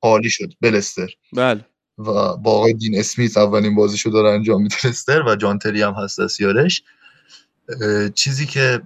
عالی 0.02 0.30
شد. 0.30 0.52
بلستر 0.60 1.08
بله. 1.32 1.66
و 1.98 2.04
با 2.36 2.50
آقای 2.50 2.72
دین 2.72 2.98
اسمیت 2.98 3.36
اولین 3.36 3.74
بازیشو 3.74 4.10
داره 4.10 4.30
انجام 4.30 4.62
میده 4.62 4.86
لستر 4.86 5.22
و 5.22 5.36
جان 5.36 5.58
تری 5.58 5.82
هم 5.82 5.92
هست 5.92 6.20
از 6.20 6.40
یارش. 6.40 6.82
اه، 7.82 8.08
چیزی 8.08 8.46
که 8.46 8.82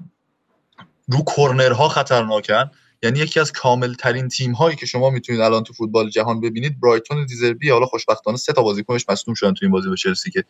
رو 1.08 1.18
کورنرها 1.18 1.88
خطرناکن 1.88 2.70
یعنی 3.02 3.18
یکی 3.18 3.40
از 3.40 3.52
کامل 3.52 3.94
ترین 3.94 4.28
تیم 4.28 4.52
هایی 4.52 4.76
که 4.76 4.86
شما 4.86 5.10
می‌تونید 5.10 5.40
الان 5.40 5.62
تو 5.62 5.72
فوتبال 5.72 6.10
جهان 6.10 6.40
ببینید 6.40 6.80
برایتون 6.80 7.26
دیزربی 7.26 7.70
حالا 7.70 7.86
خوشبختانه 7.86 8.36
سه 8.36 8.52
تا 8.52 8.62
بازیکنش 8.62 9.04
مصدوم 9.08 9.34
شدن 9.34 9.54
تو 9.54 9.58
این 9.62 9.70
بازی 9.70 9.88
با 9.88 9.94
چلسی 9.94 10.30
که 10.30 10.44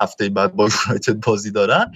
هفته 0.00 0.28
بعد 0.28 0.54
با 0.54 0.68
یونایتد 0.86 1.20
بازی 1.20 1.50
دارن. 1.50 1.92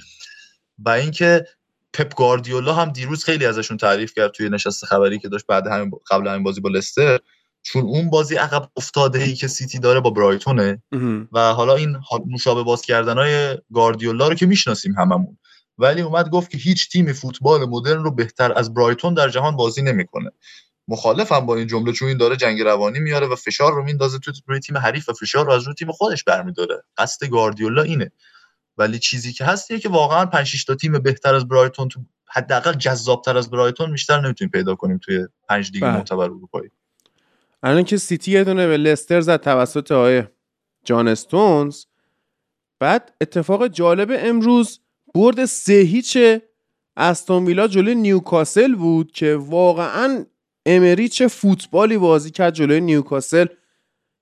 و 0.79 0.91
اینکه 0.91 1.45
پپ 1.93 2.15
گواردیولا 2.15 2.75
هم 2.75 2.91
دیروز 2.91 3.25
خیلی 3.25 3.47
ازشون 3.47 3.77
تعریف 3.77 4.15
کرد 4.15 4.31
توی 4.31 4.49
نشست 4.49 4.85
خبری 4.85 5.19
که 5.19 5.29
داشت 5.29 5.47
بعد 5.47 5.67
همین 5.67 5.91
قبل 6.11 6.29
همین 6.29 6.43
بازی 6.43 6.61
با 6.61 6.69
لستر. 6.69 7.19
چون 7.63 7.83
اون 7.83 8.11
بازی 8.11 8.37
عقب 8.37 8.71
افتاده 8.77 9.19
ای 9.19 9.35
که 9.35 9.49
سیتی 9.49 9.79
داره 9.79 10.01
با 10.01 10.11
برایتونه. 10.11 10.83
و 11.33 11.53
حالا 11.53 11.75
این 11.75 11.97
نوشابه 12.27 12.63
باز 12.63 12.83
کردن 12.83 13.19
های 13.19 13.59
گاردیولا 13.75 14.29
رو 14.29 14.35
که 14.35 14.47
می‌شناسیم 14.47 14.93
هممون. 14.93 15.39
ولی 15.81 16.03
اومد 16.03 16.29
گفت 16.29 16.51
که 16.51 16.59
هیچ 16.59 16.91
تیم 16.91 17.13
فوتبال 17.13 17.65
مدرن 17.65 18.05
رو 18.05 18.11
بهتر 18.11 18.53
از 18.59 18.75
برایتون 18.75 19.15
در 19.15 19.29
جهان 19.29 19.57
بازی 19.57 19.83
نمی‌کنه. 19.83 20.31
مخالفم 20.89 21.47
با 21.47 21.57
این 21.57 21.67
جمله 21.67 21.93
چون 21.93 22.09
این 22.09 22.17
داره 22.17 22.37
جنگ 22.37 22.61
روانی 22.61 23.01
میاره 23.01 23.27
و 23.27 23.37
فشار 23.37 23.73
رو 23.73 23.85
میندازه 23.85 24.19
تو 24.19 24.33
روی 24.47 24.61
تیم 24.61 24.79
حریف 24.79 25.09
و 25.09 25.13
فشار 25.13 25.47
رو 25.47 25.53
از 25.53 25.63
روی 25.63 25.75
تیم 25.75 25.93
خودش 25.93 26.25
برمیداره. 26.25 26.83
قصد 26.97 27.27
گاردیولا 27.27 27.83
اینه. 27.83 28.13
ولی 28.79 28.99
چیزی 28.99 29.33
که 29.33 29.45
هست 29.45 29.71
اینه 29.71 29.81
که 29.81 29.89
واقعا 29.89 30.27
5 30.27 30.47
6 30.47 30.65
تا 30.65 30.75
تیم 30.75 30.99
بهتر 30.99 31.35
از 31.35 31.49
برایتون 31.49 31.89
تو 31.89 32.01
حداقل 32.29 32.73
جذابتر 32.73 33.37
از 33.37 33.51
برایتون 33.51 33.93
بیشتر 33.93 34.21
نمی‌تونیم 34.21 34.51
پیدا 34.51 34.75
کنیم 34.75 34.99
توی 34.99 35.27
پنج 35.49 35.71
لیگ 35.73 35.83
بله. 35.83 35.97
معتبر 35.97 36.25
اروپایی. 36.25 36.71
الان 37.63 37.85
که 37.85 37.97
سیتی 37.97 38.33
یه 38.33 38.45
دونه 38.45 38.67
به 38.67 38.77
لستر 38.77 39.21
زد 39.21 39.41
توسط 39.41 39.93
آقای 39.93 40.25
جان 40.85 41.09
استونز. 41.09 41.85
بعد 42.81 43.13
اتفاق 43.21 43.67
جالب 43.67 44.13
امروز 44.19 44.81
برد 45.15 45.45
سه 45.45 45.73
هیچ 45.73 46.19
استون 46.97 47.45
ویلا 47.45 47.69
جلوی 47.69 47.95
نیوکاسل 47.95 48.75
بود 48.75 49.13
که 49.13 49.37
واقعا 49.37 50.25
امری 50.67 51.09
چه 51.09 51.29
فوتبالی 51.29 51.99
بازی 51.99 52.31
کرد 52.31 52.55
جلوی 52.55 52.81
نیوکاسل. 52.81 53.47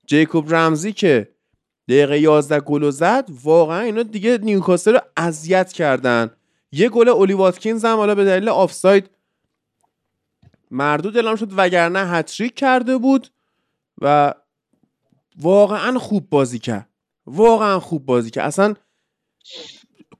جیکوب 0.06 0.54
رمزی 0.54 0.92
که 0.92 1.28
دقیقه 1.88 2.18
11 2.20 2.60
گل 2.60 2.90
زد 2.90 3.28
واقعا 3.44 3.80
اینا 3.80 4.02
دیگه 4.02 4.38
نیوکاسل 4.38 4.92
رو 4.92 5.00
اذیت 5.16 5.72
کردن. 5.72 6.30
یه 6.72 6.88
گل 6.88 7.08
اولی 7.08 7.32
واتکینز 7.32 7.84
هم 7.84 7.96
حالا 7.96 8.14
به 8.14 8.24
دلیل 8.24 8.48
آفساید 8.48 9.10
مردود 10.70 11.16
اعلام 11.16 11.36
شد 11.36 11.52
وگرنه 11.56 11.98
هتریک 11.98 12.54
کرده 12.54 12.98
بود 12.98 13.28
و 14.00 14.34
واقعا 15.40 15.98
خوب 15.98 16.30
بازی 16.30 16.58
کرد. 16.58 16.88
واقعا 17.26 17.80
خوب 17.80 18.06
بازی 18.06 18.30
کرد. 18.30 18.46
اصلا 18.46 18.74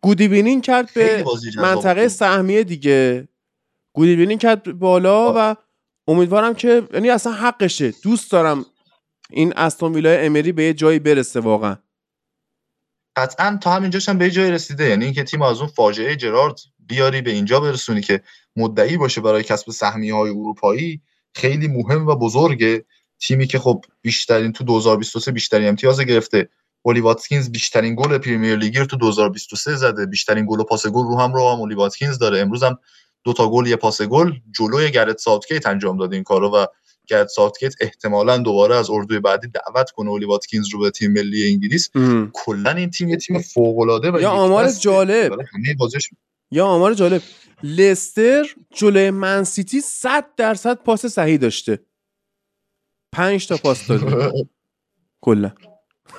گودی 0.00 0.28
بینین 0.28 0.60
کرد 0.60 0.94
به 0.94 1.24
منطقه. 1.56 2.08
سهمیه 2.08 2.64
دیگه. 2.64 3.28
گودی 3.92 4.16
بینین 4.16 4.38
کرد 4.38 4.78
بالا 4.78 5.34
و 5.36 5.56
امیدوارم 6.08 6.54
که 6.54 6.88
یعنی 6.94 7.10
اصلا 7.10 7.32
حقشه. 7.32 7.94
دوست 8.02 8.32
دارم 8.32 8.66
این 9.30 9.52
استون 9.56 9.94
ویلای 9.94 10.26
امری 10.26 10.52
به 10.52 10.64
یه 10.64 10.74
جایی 10.74 10.98
برسه 10.98 11.40
واقعا. 11.40 11.76
قطعا 13.16 13.58
تا 13.62 13.72
همینجاش 13.72 14.08
هم 14.08 14.18
به 14.18 14.24
یه 14.24 14.30
جای 14.30 14.50
رسیده. 14.50 14.88
یعنی 14.88 15.04
اینکه 15.04 15.24
تیم 15.24 15.42
از 15.42 15.58
اون 15.60 15.68
فاجعه 15.68 16.16
جرارد 16.16 16.60
بیاری 16.78 17.22
به 17.22 17.30
اینجا 17.30 17.60
برسونی 17.60 18.00
که 18.00 18.22
مدعی 18.56 18.96
باشه 18.96 19.20
برای 19.20 19.42
کسب 19.42 19.70
سهمیه 19.70 20.14
های 20.14 20.30
اروپایی 20.30 21.00
خیلی 21.34 21.68
مهم 21.68 22.06
و 22.06 22.14
بزرگه. 22.14 22.84
تیمی 23.20 23.46
که 23.46 23.58
خب 23.58 23.84
بیشترین 24.02 24.52
تو 24.52 24.64
2023 24.64 25.32
بیشترین 25.32 25.68
امتیاز 25.68 26.00
گرفته. 26.00 26.48
اولی 26.88 27.00
واتکینز 27.00 27.50
بیشترین 27.50 27.94
گل 27.94 28.18
پریمیر 28.18 28.56
لیگ 28.56 28.84
تو 28.84 28.96
2023 28.96 29.76
زده. 29.76 30.06
بیشترین 30.06 30.46
گل 30.48 30.60
و 30.60 30.64
پاس 30.64 30.86
گل 30.86 31.04
رو 31.04 31.20
هم 31.20 31.32
رو 31.32 31.50
هم 31.50 31.60
اولی 31.60 31.74
واتکینز 31.74 32.18
داره. 32.18 32.38
امروز 32.38 32.62
هم 32.62 32.78
دو 33.24 33.32
تا 33.32 33.50
گل 33.50 33.66
یه 33.66 33.76
پاس 33.76 34.02
گل. 34.02 34.32
جلوی 34.58 34.90
گرت 34.90 35.18
ساوتگیت 35.18 35.66
انجام 35.66 35.98
داده 35.98 36.14
این 36.14 36.24
کارو 36.24 36.50
و 36.50 36.66
گرت 37.06 37.28
ساوتگیت 37.28 37.74
احتمالا 37.80 38.38
دوباره 38.38 38.76
از 38.76 38.90
اردوی 38.90 39.20
بعدی 39.20 39.48
دعوت 39.48 39.90
کنه 39.90 40.10
اولی 40.10 40.24
واتکینز 40.24 40.68
رو 40.72 40.80
به 40.80 40.90
تیم 40.90 41.12
ملی 41.12 41.48
انگلیس. 41.52 41.90
کلا 42.32 42.70
این 42.70 42.90
تیم 42.90 43.08
یه 43.08 43.16
تیم 43.16 43.38
فوق 43.38 43.78
العاده 43.78 44.10
و 44.10 44.20
یا 44.20 44.30
آمار 44.30 44.70
جالب. 44.70 45.32
یا 46.50 46.66
آمار 46.66 46.94
جالب. 46.94 47.22
لستر 47.62 48.46
جلوی 48.74 49.10
من 49.10 49.44
سیتی 49.44 49.80
100 49.80 50.26
درصد 50.36 50.76
پاس 50.76 51.06
صحیح 51.06 51.36
داشته. 51.36 51.78
5 53.12 53.46
تا 53.46 53.56
پاس 53.56 53.86
داده. 53.86 54.32
کلا. 55.24 55.52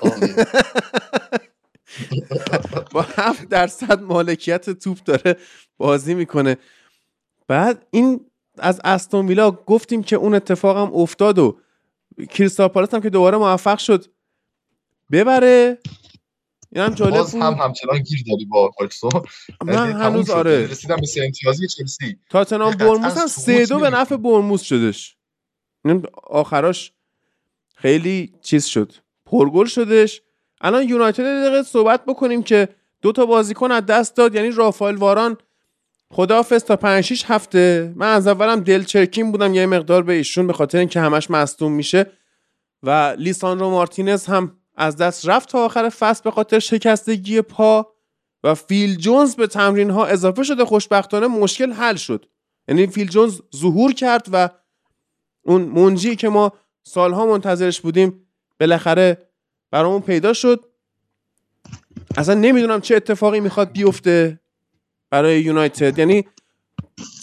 با 2.93 3.01
7 3.01 3.49
درصد 3.49 4.01
مالکیت 4.01 4.69
توپ 4.69 5.03
داره 5.03 5.37
بازی 5.77 6.13
می‌کنه. 6.13 6.57
بعد 7.47 7.85
این 7.91 8.25
از 8.57 8.81
استون 8.83 9.27
ویلا 9.27 9.51
گفتیم 9.51 10.03
که 10.03 10.15
اون 10.15 10.35
اتفاق 10.35 10.77
هم 10.77 10.93
افتاد 10.93 11.39
و 11.39 11.59
کریستال 12.29 12.67
پالاس 12.67 12.93
هم 12.93 13.01
که 13.01 13.09
دوباره 13.09 13.37
موفق 13.37 13.77
شد. 13.77 14.05
ببره. 15.11 15.77
این 16.71 16.83
هم 16.83 16.93
جالب 16.93 17.13
باز 17.13 17.31
بود. 17.31 17.41
هم 17.41 17.53
همچنان 17.53 17.99
گیر 17.99 18.23
داری 18.27 18.45
با 18.45 18.71
آلسون 18.79 19.11
من 19.65 19.91
هنوز 19.91 20.29
آره. 20.29 20.67
رسیدم 20.67 20.95
به 20.95 21.05
سه 21.05 21.21
امتیازی 21.25 21.67
چلسی. 21.67 22.19
تاتنهام 22.29 22.75
برموس 22.75 23.17
هم 23.17 23.27
سه 23.27 23.65
دو 23.65 23.79
به. 23.79 23.89
نفع 23.89 24.15
برموس 24.15 24.61
شدش. 24.61 25.17
این 25.85 26.05
آخراش 26.23 26.93
خیلی 27.75 28.33
چیز 28.41 28.65
شد. 28.65 28.93
پرگل 29.31 29.65
شدش. 29.65 30.21
الان 30.61 30.89
یونایتد 30.89 31.23
دقیقه 31.23 31.63
صحبت 31.63 32.05
بکنیم 32.05 32.43
که 32.43 32.69
دو 33.01 33.11
تا 33.11 33.25
بازیکن 33.25 33.71
از 33.71 33.85
دست 33.85 34.15
داد. 34.15 34.35
یعنی 34.35 34.51
رافائل 34.51 34.95
واران 34.95 35.37
خداحافظ 36.11 36.63
تا 36.63 36.75
5 36.75 37.03
6 37.03 37.23
هفته. 37.27 37.93
من 37.95 38.13
از 38.13 38.27
اولم 38.27 38.59
دلچرکین 38.59 39.31
بودم. 39.31 39.53
یه 39.53 39.65
مقدار 39.65 40.03
به 40.03 40.13
ایشون 40.13 40.47
به 40.47 40.53
خاطر 40.53 40.77
اینکه 40.77 40.99
همش 40.99 41.31
مصدوم 41.31 41.71
میشه. 41.71 42.11
و 42.83 43.15
لیساندرو 43.17 43.69
مارتینز 43.69 44.25
هم 44.25 44.55
از 44.75 44.97
دست 44.97 45.29
رفت 45.29 45.49
تا 45.49 45.65
آخر 45.65 45.89
فصل 45.89 46.21
به 46.23 46.31
خاطر 46.31 46.59
شکستگی 46.59 47.41
پا. 47.41 47.93
و 48.43 48.55
فیل 48.55 48.95
جونز 48.95 49.35
به 49.35 49.47
تمرین 49.47 49.89
ها 49.89 50.05
اضافه 50.05 50.43
شده. 50.43 50.65
خوشبختانه 50.65 51.27
مشکل 51.27 51.71
حل 51.71 51.95
شد. 51.95 52.25
یعنی 52.67 52.87
فیل 52.87 53.07
جونز 53.07 53.39
ظهور 53.55 53.93
کرد 53.93 54.27
و 54.31 54.49
اون 55.43 55.61
منجی 55.61 56.15
که 56.15 56.29
ما 56.29 56.53
سالها 56.83 57.25
منتظرش 57.25 57.81
بودیم 57.81 58.28
بالاخره 58.59 59.17
برامون 59.71 60.01
پیدا 60.01 60.33
شد. 60.33 60.65
اصلا 62.17 62.35
نمی‌دونم 62.35 62.81
چه 62.81 62.95
اتفاقی 62.95 63.39
می‌خواد 63.39 63.71
بیفته 63.71 64.39
برای 65.09 65.41
یونایتد. 65.41 65.99
یعنی 65.99 66.27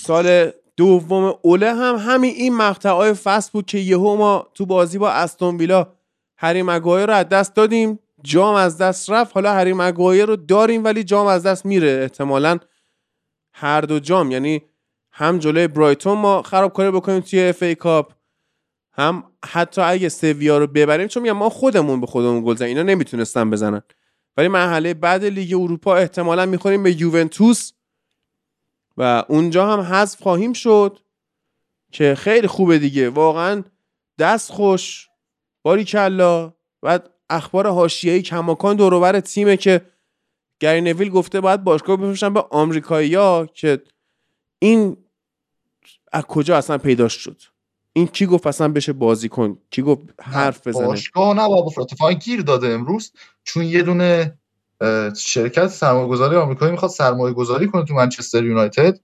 سال 0.02 0.50
دوم 0.76 1.38
اوله 1.42 1.74
هم 1.74 1.96
همین 1.96 2.34
این 2.34 2.56
مقطعهای 2.56 3.12
فصل 3.12 3.50
بود 3.52 3.66
که 3.66 3.78
یهو 3.78 4.16
ما 4.16 4.46
تو 4.54 4.66
بازی 4.66 4.98
با 4.98 5.10
استون 5.10 5.56
ویلا 5.56 5.92
هری 6.36 6.62
مگوایر 6.62 7.06
رو 7.06 7.14
از 7.14 7.28
دست 7.28 7.54
دادیم. 7.54 7.98
جام 8.22 8.54
از 8.54 8.78
دست 8.78 9.10
رفت. 9.10 9.34
حالا 9.34 9.52
هری 9.52 9.72
مگوایر 9.72 10.24
رو 10.24 10.36
داریم 10.36 10.84
ولی 10.84 11.04
جام 11.04 11.26
از 11.26 11.42
دست 11.42 11.66
میره. 11.66 11.98
احتمالا 12.02 12.58
هر 13.52 13.80
دو 13.80 13.98
جام. 13.98 14.30
یعنی 14.30 14.62
هم 15.12 15.38
جلوی 15.38 15.68
برایتون 15.68 16.18
ما 16.18 16.42
خرابکاری 16.42 16.90
بکنیم 16.90 17.20
توی 17.20 17.48
FA 17.48 17.62
Cup. 17.62 18.12
هم 18.98 19.24
حتی 19.44 19.80
اگه 19.80 20.08
سویا 20.08 20.58
رو 20.58 20.66
ببریم 20.66 21.06
چون 21.06 21.22
میگم 21.22 21.36
ما 21.36 21.48
خودمون 21.50 22.00
به 22.00 22.06
خودمون 22.06 22.44
گل 22.44 22.54
زدیم 22.54 22.68
اینا 22.68 22.82
نمی‌تونستن 22.82 23.50
بزنن. 23.50 23.82
ولی 24.36 24.48
مرحله 24.48 24.94
بعد 24.94 25.24
لیگ 25.24 25.54
اروپا 25.54 25.96
احتمالا 25.96 26.46
می‌خوریم 26.46 26.82
به 26.82 27.00
یوونتوس 27.00 27.72
و 28.96 29.24
اونجا 29.28 29.72
هم 29.72 29.80
حذف 29.80 30.22
خواهیم 30.22 30.52
شد 30.52 30.98
که 31.92 32.14
خیلی 32.14 32.46
خوبه 32.46 32.78
دیگه. 32.78 33.10
واقعا 33.10 33.64
دست 34.18 34.52
خوش 34.52 35.08
باری 35.62 35.84
کلا 35.84 36.52
و 36.82 37.00
اخبار 37.30 37.70
حاشیه‌ای 37.70 38.22
کماکان 38.22 38.76
دور 38.76 39.20
تیمه 39.20 39.56
که 39.56 39.86
گری 40.60 40.80
نویل 40.80 41.08
گفته 41.08 41.40
باید 41.40 41.64
باشگاه 41.64 41.96
بفروشن 41.96 42.34
به 42.34 42.44
آمریکایی‌ها 42.50 43.46
که 43.54 43.82
این 44.58 44.96
از 46.12 46.22
کجا 46.22 46.56
اصلا 46.56 46.78
پیدا 46.78 47.08
شد. 47.08 47.42
این 47.96 48.06
کی 48.06 48.26
گفت 48.26 48.46
اصلا 48.46 48.68
بشه 48.68 48.92
بازی 48.92 49.28
کن 49.28 49.58
کی 49.70 49.82
گفت 49.82 50.02
حرف 50.22 50.66
بزنه؟ 50.66 50.86
باشگاه 50.86 51.34
نه 51.34 51.48
بابا 51.48 51.70
اتفاقا 51.78 52.12
گیر 52.12 52.40
داده 52.42 52.68
امروز. 52.68 53.12
چون 53.44 53.64
یه 53.64 53.82
دونه 53.82 54.38
شرکت 55.16 55.66
سرمایه 55.66 56.08
گذاری 56.08 56.36
آمریکایی 56.36 56.72
می‌خواد 56.72 56.90
سرمایه 56.90 57.34
گذاری 57.34 57.66
کنه 57.66 57.84
تو 57.84 57.94
منچستر 57.94 58.44
یونایتد 58.44 59.00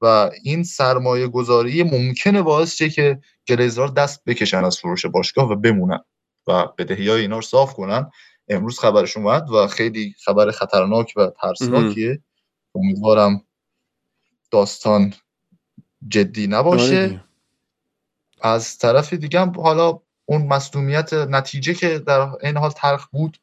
و 0.00 0.30
این 0.42 0.62
سرمایه 0.62 1.28
گذاری 1.28 1.82
ممکنه 1.82 2.42
باعث 2.42 2.74
شه 2.74 2.88
که 2.88 3.20
گلیزرها 3.48 3.90
دست 3.90 4.24
بکشن 4.24 4.64
از 4.64 4.78
فروش 4.78 5.06
باشگاه 5.06 5.50
و 5.50 5.56
بمونن 5.56 6.00
و 6.46 6.66
بدهی 6.78 7.08
های 7.08 7.20
اینا 7.20 7.36
رو 7.36 7.42
صاف 7.42 7.74
کنن. 7.74 8.10
امروز 8.48 8.78
خبرش 8.78 9.16
اومد 9.16 9.50
و 9.50 9.66
خیلی 9.66 10.14
خبر 10.24 10.50
خطرناک 10.50 11.12
و 11.16 11.30
ترسناکیه. 11.40 12.22
امیدوارم 12.74 13.42
داستان 14.50 15.14
جدی 16.08 16.44
آره 16.44 16.58
نباشه 16.58 17.08
دیگه. 17.08 17.25
از 18.46 18.78
طرف 18.78 19.12
دیگه 19.12 19.40
هم 19.40 19.52
حالا 19.60 20.00
اون 20.24 20.46
مصدومیت 20.46 21.14
نتیجه 21.14 21.74
که 21.74 21.98
در 21.98 22.28
این 22.42 22.56
حال 22.56 22.70
تلخ 22.70 23.06
بود 23.06 23.36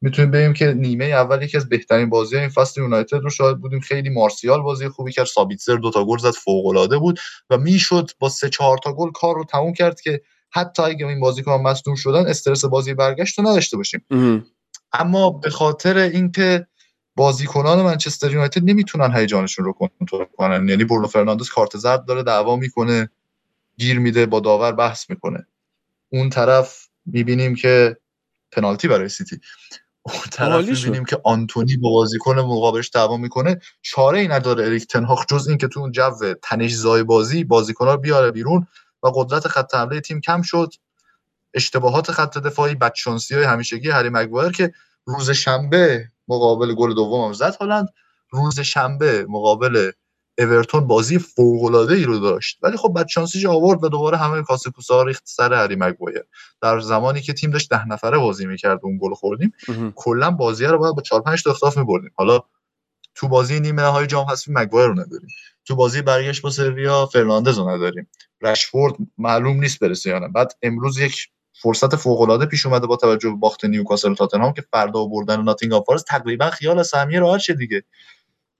می‌تونیم 0.00 0.30
بگیم 0.30 0.52
که 0.52 0.72
نیمه 0.72 1.04
اول 1.04 1.42
یکی 1.42 1.56
از 1.56 1.68
بهترین 1.68 2.10
بازی 2.10 2.36
این 2.36 2.48
فصل 2.48 2.80
یونایتد 2.80 3.16
رو 3.16 3.30
شاهد 3.30 3.60
بودیم. 3.60 3.80
خیلی 3.80 4.10
مارسیال 4.10 4.62
بازی 4.62 4.88
خوبی 4.88 5.12
کرد. 5.12 5.26
سابیتزر 5.26 5.76
دو 5.76 5.90
تا 5.90 6.04
گل 6.04 6.18
زد 6.18 6.30
فوق 6.30 6.66
العاده 6.66 6.98
بود 6.98 7.20
و 7.50 7.58
می‌شد 7.58 8.10
با 8.18 8.28
سه 8.28 8.48
چهار 8.48 8.78
تا 8.78 8.92
گل 8.92 9.10
کار 9.10 9.34
رو 9.34 9.44
تموم 9.44 9.72
کرد 9.72 10.00
که 10.00 10.20
حتی 10.50 10.82
اگه 10.82 11.06
این 11.06 11.20
بازیکن 11.20 11.52
مصدوم 11.52 11.94
شدن 11.94 12.26
استرس 12.26 12.64
بازی 12.64 12.94
برگشت 12.94 13.38
رو 13.38 13.48
نداشته 13.48 13.76
باشیم. 13.76 14.04
اما 14.92 15.30
به 15.30 15.50
خاطر 15.50 15.96
اینکه 15.96 16.66
بازیکنان 17.16 17.82
منچستر 17.82 18.30
یونایتد 18.30 18.64
نمی‌تونن 18.64 19.16
هیجانشون 19.16 19.64
رو 19.64 19.72
کنترل 19.72 20.26
کنن. 20.36 20.68
یعنی 20.68 20.84
برونو 20.84 21.06
فرناندز 21.06 21.48
کارت 21.48 21.76
زرد 21.76 22.04
داره 22.04 22.22
دعوا 22.22 22.56
می‌کنه. 22.56 23.10
گیر 23.78 23.98
میده 23.98 24.26
با 24.26 24.40
داور 24.40 24.72
بحث 24.72 25.10
می‌کنه. 25.10 25.46
اون 26.12 26.30
طرف 26.30 26.88
می‌بینیم 27.06 27.54
که 27.54 27.96
پنالتی 28.52 28.88
برای 28.88 29.08
سیتی. 29.08 29.40
اون 30.02 30.22
طرف. 30.30 30.64
می‌بینیم 30.64 31.04
که 31.04 31.20
آنتونی 31.24 31.76
با 31.76 31.90
بازیکن 31.90 32.38
مقابلش 32.38 32.90
دعوا 32.94 33.16
می‌کنه. 33.16 33.60
چاره 33.82 34.18
ای 34.18 34.28
نداره 34.28 34.64
اریک 34.64 34.86
تنهاخ 34.86 35.26
جز 35.26 35.48
اینکه 35.48 35.68
تو 35.68 35.80
اون 35.80 35.92
جو 35.92 36.34
تنش 36.42 36.74
زای 36.74 37.02
بازی 37.02 37.44
بازیکن‌ها 37.44 37.96
بیاره 37.96 38.30
بیرون 38.30 38.66
و 39.02 39.08
قدرت 39.14 39.48
خط 39.48 39.74
حمله 39.74 40.00
تیم 40.00 40.20
کم 40.20 40.42
شد. 40.42 40.74
اشتباهات 41.54 42.10
خط 42.10 42.38
دفاعی 42.38 42.74
بدشانسی 42.74 43.34
های 43.34 43.44
همیشگی 43.44 43.90
هری 43.90 44.08
مگوایر 44.08 44.52
که 44.52 44.72
روز 45.04 45.30
شنبه 45.30 46.08
مقابل 46.28 46.74
گل 46.74 46.94
دومم 46.94 47.32
زد 47.32 47.54
هالند. 47.54 47.88
روز 48.30 48.60
شنبه 48.60 49.26
مقابل 49.28 49.90
اورتون 50.38 50.86
بازی 50.86 51.18
فوق 51.18 51.64
العاده 51.64 51.94
ای 51.94 52.04
رو 52.04 52.18
داشت. 52.18 52.58
ولی 52.62 52.76
خب 52.76 52.92
بدشانسیش 52.96 53.46
آورد 53.46 53.84
و 53.84 53.88
دوباره 53.88 54.16
همه 54.16 54.42
کاسه 54.42 54.70
کوسه 54.70 54.94
ها 54.94 55.02
ریخت 55.02 55.22
سر 55.26 55.54
هری 55.54 55.76
مگوایر 55.76 56.24
در 56.60 56.80
زمانی 56.80 57.20
که 57.20 57.32
تیم 57.32 57.50
داشت 57.50 57.70
ده 57.70 57.88
نفره 57.88 58.18
بازی 58.18 58.46
می‌کرد 58.46 58.80
اون 58.82 58.98
گل 59.02 59.14
خوردیم. 59.14 59.52
کلا 59.94 60.30
بازی 60.30 60.64
رو 60.64 60.78
باید 60.78 60.94
با 60.94 61.02
4 61.02 61.22
5 61.22 61.42
تا 61.42 61.50
اختلاف 61.50 61.78
میبردیم. 61.78 62.10
حالا 62.14 62.40
تو 63.14 63.28
بازی 63.28 63.60
نیمه 63.60 63.82
نهایی 63.82 64.06
جام 64.06 64.26
حذفی 64.26 64.52
مگوایر 64.54 64.88
رو 64.88 64.92
نداریم. 64.92 65.28
تو 65.64 65.76
بازی 65.76 66.02
برگشت 66.02 66.42
با 66.42 66.50
سویا 66.50 67.06
فرناندز 67.06 67.58
رو 67.58 67.70
نداریم. 67.70 68.10
رشفورد 68.42 68.94
معلوم 69.18 69.60
نیست 69.60 69.78
برسه 69.78 70.10
یا 70.10 70.18
نه. 70.18 70.28
بعد 70.28 70.52
امروز 70.62 70.98
یک 70.98 71.28
فرصت 71.62 71.96
فوق 71.96 72.20
العاده 72.20 72.46
پیش 72.46 72.66
اومده 72.66 72.86
با 72.86 72.96
توجه 72.96 73.30
به 73.30 73.36
باخت 73.36 73.64
نیوکاسل 73.64 74.10
و 74.10 74.14
تاتنهام 74.14 74.52
که 74.52 74.64
فردا 74.72 75.04
بردن 75.04 75.42
ناتینگهام 75.42 75.82
فارست 75.86 76.06
تقریبا 76.06 76.50
خیال 76.50 76.82
سهمیه 76.82 77.20
راحت 77.20 77.40
شه 77.40 77.54
دیگه. 77.54 77.84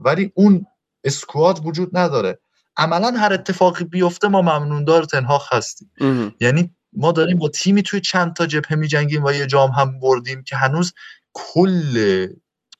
ولی 0.01 0.33
اون 0.35 0.66
اسکواد 1.05 1.67
وجود 1.67 1.97
نداره. 1.97 2.39
عملا 2.77 3.11
هر 3.11 3.33
اتفاقی 3.33 3.85
بیفته 3.85 4.29
ما 4.29 4.43
ممنوندار 4.43 5.05
تنهاخ 5.05 5.53
هستیم. 5.53 5.91
یعنی 6.41 6.75
ما 6.93 7.13
داریم 7.13 7.39
با 7.39 7.49
تیمی 7.49 7.83
توی 7.83 8.01
چند 8.01 8.33
تا 8.33 8.47
جبهه 8.47 8.75
میجنگیم 8.75 9.25
و 9.25 9.33
یه 9.33 9.47
جام 9.47 9.71
هم 9.71 10.01
بردیم 10.01 10.43
که 10.43 10.57
هنوز 10.57 10.93
کل 11.33 12.27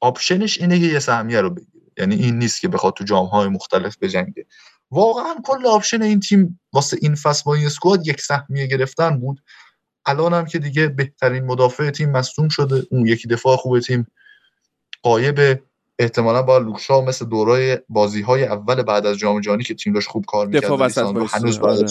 option 0.01 0.44
ش 0.44 0.59
اینه 0.59 0.81
که 0.81 0.87
یه 0.87 0.99
سهمیه 0.99 1.41
رو 1.41 1.51
بگیره. 1.51 1.83
یعنی 1.99 2.14
این 2.14 2.39
نیست 2.39 2.61
که 2.61 2.69
بخواد 2.69 2.95
تو 2.95 3.05
جام 3.05 3.27
های 3.27 3.49
مختلف 3.49 3.97
بجنگه. 4.01 4.47
واقعا 4.91 5.35
کل 5.45 5.66
option 5.66 6.03
این 6.03 6.21
تیم 6.21 6.61
واسه 6.73 6.99
این 7.03 7.14
فصل 7.14 7.43
با 7.47 7.55
این 7.55 7.66
squad 7.66 8.07
یک 8.07 8.21
سهمیه 8.21 8.66
گرفتن 8.66 9.21
بود. 9.21 9.43
الان 10.07 10.35
هم 10.35 10.47
که 10.47 10.59
دیگه 10.59 10.89
بهترین 10.89 11.45
مدافع 11.45 11.91
تیم 11.91 12.11
مصدوم 12.11 12.49
شده. 12.49 12.87
اون 12.91 13.07
یکی 13.07 13.29
دفاع 13.29 13.57
خوب 13.57 13.81
تیم 13.81 14.07
غایب 15.03 15.61
احتمالا 15.99 16.42
با 16.42 16.59
لوک 16.59 16.82
شاو 16.82 17.01
مثل 17.01 17.24
دورای 17.26 17.78
بازی 17.88 18.22
های 18.22 18.44
اول 18.44 18.82
بعد 18.82 19.07
از 19.07 19.16
جام 19.16 19.40
جهانی 19.40 19.64
که 19.64 19.74
تیم 19.74 19.92
داشت 19.92 20.09
خوب 20.09 20.24
کار 20.24 20.46
می‌کرد 20.46 20.64
هنوز 21.34 21.59
آره. 21.59 21.86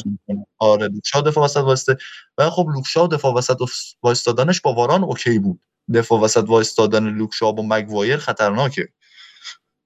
آره 0.58 0.88
لوک 0.88 1.07
شاو 1.07 1.22
دفاع 1.22 1.44
وسط 1.44 1.58
واسطه 1.58 1.98
و 2.38 2.50
خب 2.50 2.68
لوک 2.76 2.94
شاو 2.94 3.08
دفاع 3.08 3.34
وسط 3.34 3.58
وایستادنش 4.04 4.62
با 4.62 4.74
واران 4.74 5.04
okay 5.04 5.40
بود. 5.40 5.60
دفاع 5.94 6.22
وسط 6.22 6.44
وایستادن 6.48 7.04
لوک 7.10 7.34
شاو 7.34 7.60
و 7.60 7.64
مگوایر 7.64 8.18
خطرناکه. 8.18 8.90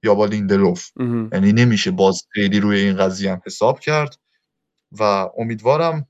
یا 0.04 0.16
با 0.16 0.26
لیندلوف. 0.26 0.90
یعنی 1.34 1.54
نمیشه 1.54 1.92
باز 1.92 2.24
خیلی 2.30 2.60
روی 2.60 2.80
این 2.80 2.98
قضیه 2.98 3.32
هم 3.32 3.42
حساب 3.46 3.80
کرد. 3.80 4.16
و 5.00 5.30
امیدوارم 5.38 6.08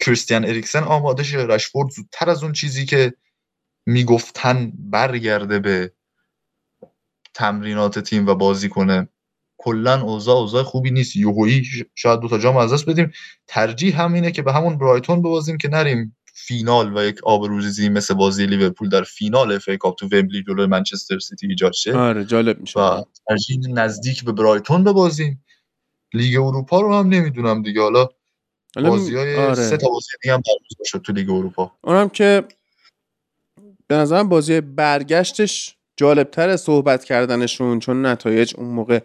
کریستیان 0.00 0.44
اریکسن 0.44 0.82
آماده 0.82 1.22
شه 1.22 1.38
رشفورد 1.38 1.90
زودتر 1.90 2.30
از 2.30 2.42
اون 2.42 2.52
چیزی 2.52 2.86
که 2.86 3.14
می‌گفتن 3.86 4.72
برگرده 4.78 5.58
به 5.58 5.92
تمرینات 7.34 7.98
تیم 7.98 8.26
و 8.26 8.34
بازی 8.34 8.68
کنه. 8.68 9.08
کلا 9.58 10.02
اوضاع 10.02 10.36
اوضاع 10.36 10.62
خوبی 10.62 10.90
نیست. 10.90 11.16
یهویی 11.16 11.64
شاید 11.94 12.20
دو 12.20 12.28
تا 12.28 12.38
جام 12.38 12.56
از 12.56 12.72
دست 12.72 12.86
بدیم. 12.86 13.12
ترجیح 13.46 14.02
همینه 14.02 14.30
که 14.30 14.42
به 14.42 14.52
همون 14.52 14.78
برایتون 14.78 15.22
ببازیم 15.22 15.58
که 15.58 15.68
نریم 15.68 16.16
فینال 16.36 16.96
و 16.96 17.04
یک 17.04 17.24
آبروریزی 17.24 17.88
مثل 17.88 18.14
بازی 18.14 18.46
لیورپول 18.46 18.88
در 18.88 19.02
فینال 19.02 19.52
FA 19.52 19.68
Cup 19.80 19.98
تو 19.98 20.06
ومبلی 20.06 20.42
جلوی 20.42 20.66
منچستر 20.66 21.18
سیتی 21.18 21.46
ایجاد 21.46 21.72
شه. 21.72 21.96
آره 21.96 22.24
جالب 22.24 22.60
میشه. 22.60 22.80
و 22.80 23.02
ترجیح 23.28 23.58
نزدیک 23.68 24.24
به 24.24 24.32
برایتون 24.32 24.84
ببازیم. 24.84 25.44
لیگ 26.12 26.40
اروپا 26.40 26.80
رو 26.80 26.94
هم 26.94 27.08
نمی‌دونم 27.08 27.62
دیگه. 27.62 27.80
حالا 27.82 28.08
بازی 28.76 29.16
های 29.16 29.36
آره. 29.36 29.54
سه 29.54 29.76
تا 29.76 29.88
بازی 29.88 30.08
دیگه 30.22 30.34
هم 30.34 30.42
شد 30.84 30.98
تو 30.98 31.12
لیگ 31.12 31.30
اروپا. 31.30 31.72
اونم 31.82 32.08
که 32.08 32.44
به 33.86 33.94
نظرم 33.94 34.28
بازی 34.28 34.60
برگشتش 34.60 35.76
جالبتر 35.96 36.56
صحبت 36.56 37.04
کردنشون 37.04 37.78
چون 37.78 38.06
نتایج 38.06 38.54
اون 38.56 38.68
موقع 38.68 39.00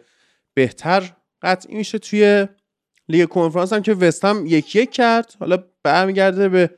بهتر 0.54 1.16
قطعی 1.42 1.76
میشه 1.76 1.98
توی 1.98 2.48
لیگ 3.10 3.30
کنفرانس 3.30 3.74
هم 3.74 3.82
که 3.82 3.94
وستهم 3.93 4.43
یک 4.46 4.76
یک 4.76 4.92
کرد. 4.92 5.36
حالا 5.40 5.64
برمیگرده 5.84 6.50
به 6.50 6.70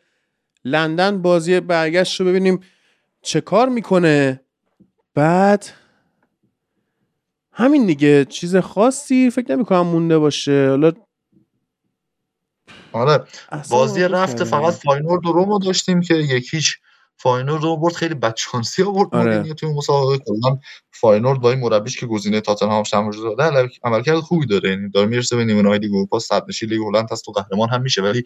لندن 0.66 1.22
بازی 1.22 1.60
برگشت 1.60 2.20
رو 2.20 2.26
ببینیم 2.26 2.60
چه 3.22 3.42
کار 3.42 3.70
می‌کنه. 3.70 4.42
بعد 5.14 5.66
همین 7.52 7.86
دیگه 7.86 8.26
چیز 8.26 8.56
خاصی 8.56 9.30
فکر 9.30 9.56
نمی 9.56 9.66
کنم 9.66 9.88
مونده 9.88 10.18
باشه. 10.18 10.68
حالا 10.70 10.92
آره 12.92 13.24
بازی 13.70 14.04
رفت 14.04 14.44
فقط 14.44 14.74
فاینورد 14.74 15.26
و 15.26 15.32
رومو 15.32 15.60
داشتیم 15.60 16.02
که 16.02 16.14
یکیش 16.14 16.80
فاینورد 17.22 17.64
رو 17.64 17.78
برد 17.78 17.94
خیلی 17.94 18.14
بدشانسی 18.14 18.84
آورد 18.84 19.16
آره. 19.16 19.54
توی 19.54 19.74
مسابقه. 19.74 20.18
کلا 20.18 20.60
فاینورد 20.92 21.40
با 21.40 21.52
این 21.52 21.60
مربیش 21.60 22.00
که 22.00 22.06
گزینه 22.06 22.42
تاتنهام 22.42 22.84
شمرز 22.84 23.22
داده 23.22 23.70
عملکرد 23.84 24.20
خوبی 24.20 24.46
داره. 24.46 24.70
یعنی 24.70 24.90
داره 24.90 25.08
می‌رسه 25.08 25.36
به 25.36 25.46
نیمه 25.46 25.62
نهایی 25.62 25.80
لیگ 25.80 25.94
اروپا 25.94 26.20
صد 26.20 26.44
نشین 26.48 26.70
لیگ 26.70 26.82
هلند 26.82 27.12
هست 27.12 27.30
و 27.30 27.32
قهرمان 27.32 27.70
هم 27.70 27.82
میشه. 27.82 28.02
ولی 28.02 28.24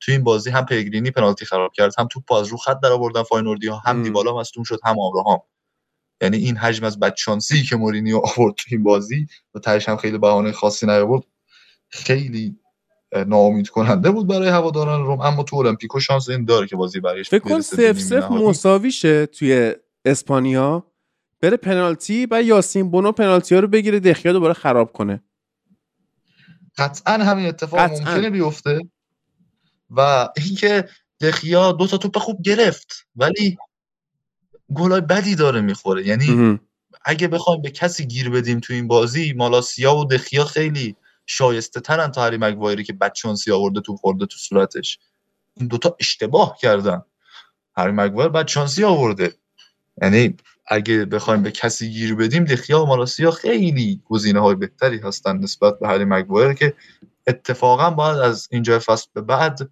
توی 0.00 0.14
این 0.14 0.24
بازی 0.24 0.50
هم 0.50 0.66
پگرینی 0.66 1.10
پنالتی 1.10 1.44
خراب 1.44 1.72
کرد 1.74 1.94
هم 1.98 2.08
توپ 2.10 2.32
از 2.32 2.48
رو 2.48 2.56
خط 2.56 2.80
در 2.80 2.92
آوردن 2.92 3.22
فاینوردی 3.22 3.68
ها 3.68 3.76
هم 3.76 4.02
دیبالا 4.02 4.36
مصدوم 4.36 4.64
شد 4.64 4.80
هم 4.84 4.96
آبراهام. 5.00 5.40
یعنی 6.20 6.36
این 6.36 6.56
حجم 6.56 6.84
از 6.84 7.00
بدشانسی 7.00 7.62
که 7.62 7.76
مورینیو 7.76 8.16
آورد 8.36 8.54
تو 8.54 8.64
این 8.70 8.82
بازی 8.82 9.26
و 9.54 9.58
تهش 9.58 9.88
هم 9.88 9.96
خیلی 9.96 10.18
بهانه 10.18 10.52
خاصی 10.52 10.86
نیاورد 10.86 11.22
خیلی 11.88 12.56
ناامید 13.12 13.68
کننده 13.68 14.10
بود 14.10 14.26
برای 14.26 14.48
هواداران 14.48 15.06
روم 15.06 15.20
اما 15.20 15.42
تو 15.42 15.56
المپیکو 15.56 16.00
شانس 16.00 16.28
این 16.28 16.44
داره 16.44 16.66
که 16.66 16.76
بازی 16.76 17.00
برایش 17.00 17.30
فکر 17.30 17.44
کن 17.44 17.60
سف 17.60 18.00
سف 18.00 18.30
مساوی 18.30 18.92
شه 18.92 19.26
توی 19.26 19.74
اسپانیا. 20.04 20.84
بره 21.40 21.56
پنالتی 21.56 22.26
و 22.30 22.42
یاسین 22.42 22.90
بونو 22.90 23.12
پنالتی 23.12 23.54
ها 23.54 23.60
رو 23.60 23.68
بگیره 23.68 24.00
دخیا 24.00 24.32
دوباره 24.32 24.54
خراب 24.54 24.92
کنه. 24.92 25.22
قطعا 26.76 27.14
همین 27.14 27.46
اتفاق 27.46 27.80
قطعاً. 27.80 27.98
ممکنه 27.98 28.30
بیفته 28.30 28.80
و 29.90 30.28
اینکه 30.36 30.88
دخیا 31.20 31.72
دو 31.72 31.86
تا 31.86 31.96
توپ 31.96 32.18
خوب 32.18 32.42
گرفت 32.42 33.06
ولی 33.16 33.58
گلای 34.74 35.00
بدی 35.00 35.34
داره 35.34 35.60
می‌خوره. 35.60 36.06
یعنی 36.06 36.58
اگه 37.04 37.28
بخوایم 37.28 37.62
به 37.62 37.70
کسی 37.70 38.06
گیر 38.06 38.30
بدیم 38.30 38.60
تو 38.60 38.72
این 38.72 38.88
بازی 38.88 39.32
مالاسیا 39.32 39.96
و 39.96 40.04
دخیا 40.04 40.44
خیلی 40.44 40.96
شایسته 41.30 41.80
ترن 41.80 42.10
تا 42.10 42.22
هری 42.22 42.36
مگوایری 42.36 42.84
که 42.84 42.92
بدشانسی 42.92 43.52
آورده 43.52 43.80
تو 43.80 43.96
خورده 43.96 44.26
تو 44.26 44.36
صورتش. 44.36 44.98
این 45.56 45.68
دوتا 45.68 45.96
اشتباه 46.00 46.58
کردن. 46.60 47.02
هری 47.76 47.92
مگوایر 47.92 48.28
بدشانسی 48.28 48.84
آورده 48.84 49.34
یعنی 50.02 50.36
اگه 50.66 51.04
بخوایم 51.04 51.42
به 51.42 51.50
کسی 51.50 51.90
گیر 51.90 52.14
بدیم 52.14 52.44
دخیا 52.44 52.82
و 52.82 52.86
مالاسیا 52.86 53.30
خیلی 53.30 54.02
گزینه 54.04 54.40
های 54.40 54.54
بهتری 54.54 54.98
هستن 54.98 55.36
نسبت 55.36 55.78
به 55.78 55.88
هری 55.88 56.04
مگوایر 56.04 56.52
که 56.52 56.74
اتفاقا 57.26 57.90
باید 57.90 58.18
از 58.18 58.48
اینجا 58.50 58.78
فصل 58.78 59.08
به 59.12 59.20
بعد 59.20 59.70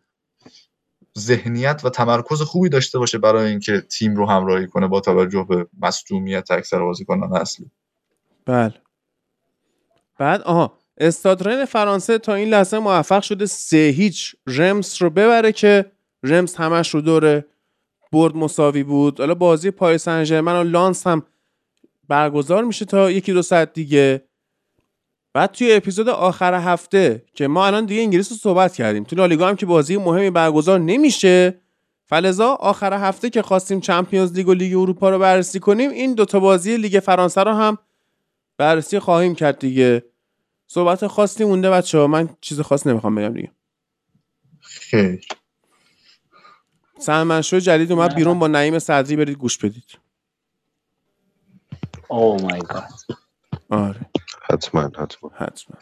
ذهنیت 1.18 1.80
و 1.84 1.90
تمرکز 1.90 2.42
خوبی 2.42 2.68
داشته 2.68 2.98
باشه 2.98 3.18
برای 3.18 3.50
اینکه 3.50 3.80
تیم 3.80 4.16
رو 4.16 4.26
همراهی 4.26 4.66
کنه 4.66 4.86
با 4.86 5.00
توجه 5.00 5.46
به 5.48 5.66
مصدومیت 5.78 6.50
اکثر 6.50 6.80
بازیکنان 6.80 7.36
اصلی. 7.36 7.70
بله. 8.44 8.74
بعد 10.18 10.42
آها. 10.42 10.78
استادرن 10.98 11.64
فرانسه 11.64 12.18
تا 12.18 12.34
این 12.34 12.48
لحظه 12.48 12.78
موفق 12.78 13.22
شده 13.22 13.46
سه 13.46 13.76
هیچ 13.76 14.36
رمس 14.46 15.02
رو 15.02 15.10
ببره 15.10 15.52
که 15.52 15.92
رمس 16.22 16.56
همش 16.56 16.94
رو 16.94 17.00
داره 17.00 17.46
برد 18.12 18.36
مساوی 18.36 18.82
بود. 18.82 19.20
حالا 19.20 19.34
بازی 19.34 19.70
پاریس 19.70 20.02
سن 20.02 20.40
و 20.40 20.62
لانس 20.62 21.06
هم 21.06 21.22
برگزار 22.08 22.64
میشه 22.64 22.84
تا 22.84 23.10
یکی 23.10 23.32
دو 23.32 23.42
ساعت 23.42 23.72
دیگه. 23.72 24.22
بعد 25.34 25.52
توی 25.52 25.72
اپیزود 25.72 26.08
آخر 26.08 26.54
هفته 26.54 27.24
که 27.34 27.48
ما 27.48 27.66
الان 27.66 27.86
دیگه 27.86 28.02
انگلیس 28.02 28.32
رو 28.32 28.36
صحبت 28.36 28.74
کردیم 28.74 29.04
تو 29.04 29.16
لالیگا 29.16 29.48
هم 29.48 29.56
که 29.56 29.66
بازی 29.66 29.96
مهمی 29.96 30.30
برگزار 30.30 30.80
نمیشه 30.80 31.60
فلذا 32.06 32.48
آخر 32.48 32.92
هفته 32.92 33.30
که 33.30 33.42
خواستیم 33.42 33.80
Champions 33.80 34.32
League 34.32 34.48
و 34.48 34.54
لیگ 34.54 34.76
اروپا 34.76 35.10
رو 35.10 35.18
بررسی 35.18 35.60
کنیم 35.60 35.90
این 35.90 36.14
دوتا 36.14 36.40
بازی 36.40 36.76
لیگ 36.76 37.00
فرانسه 37.00 37.42
رو 37.42 37.52
هم 37.52 37.78
بررسی 38.58 38.98
خواهیم 38.98 39.34
کرد 39.34 39.58
دیگه. 39.58 40.04
صحبت 40.66 41.06
خاصی 41.06 41.44
مونده 41.44 41.70
بچه 41.70 41.98
ها 41.98 42.06
من 42.06 42.28
چیز 42.40 42.60
خاص 42.60 42.86
نمی‌خوام 42.86 43.14
بگم 43.14 43.32
دیگه. 43.34 43.50
خیلی 44.60 45.20
سلمنشو 46.98 47.58
جدید 47.58 47.92
اومد 47.92 48.14
بیرون 48.14 48.38
با 48.38 48.46
نعیم 48.48 48.78
صدری 48.78 49.16
برید 49.16 49.38
گوش 49.38 49.58
بدید. 49.58 49.98
oh 52.08 52.42
my 52.42 52.60
God 52.60 52.88
آره. 53.68 54.00
حتما 54.42 54.82
حتما. 54.82 55.30
حتما. 55.34 55.76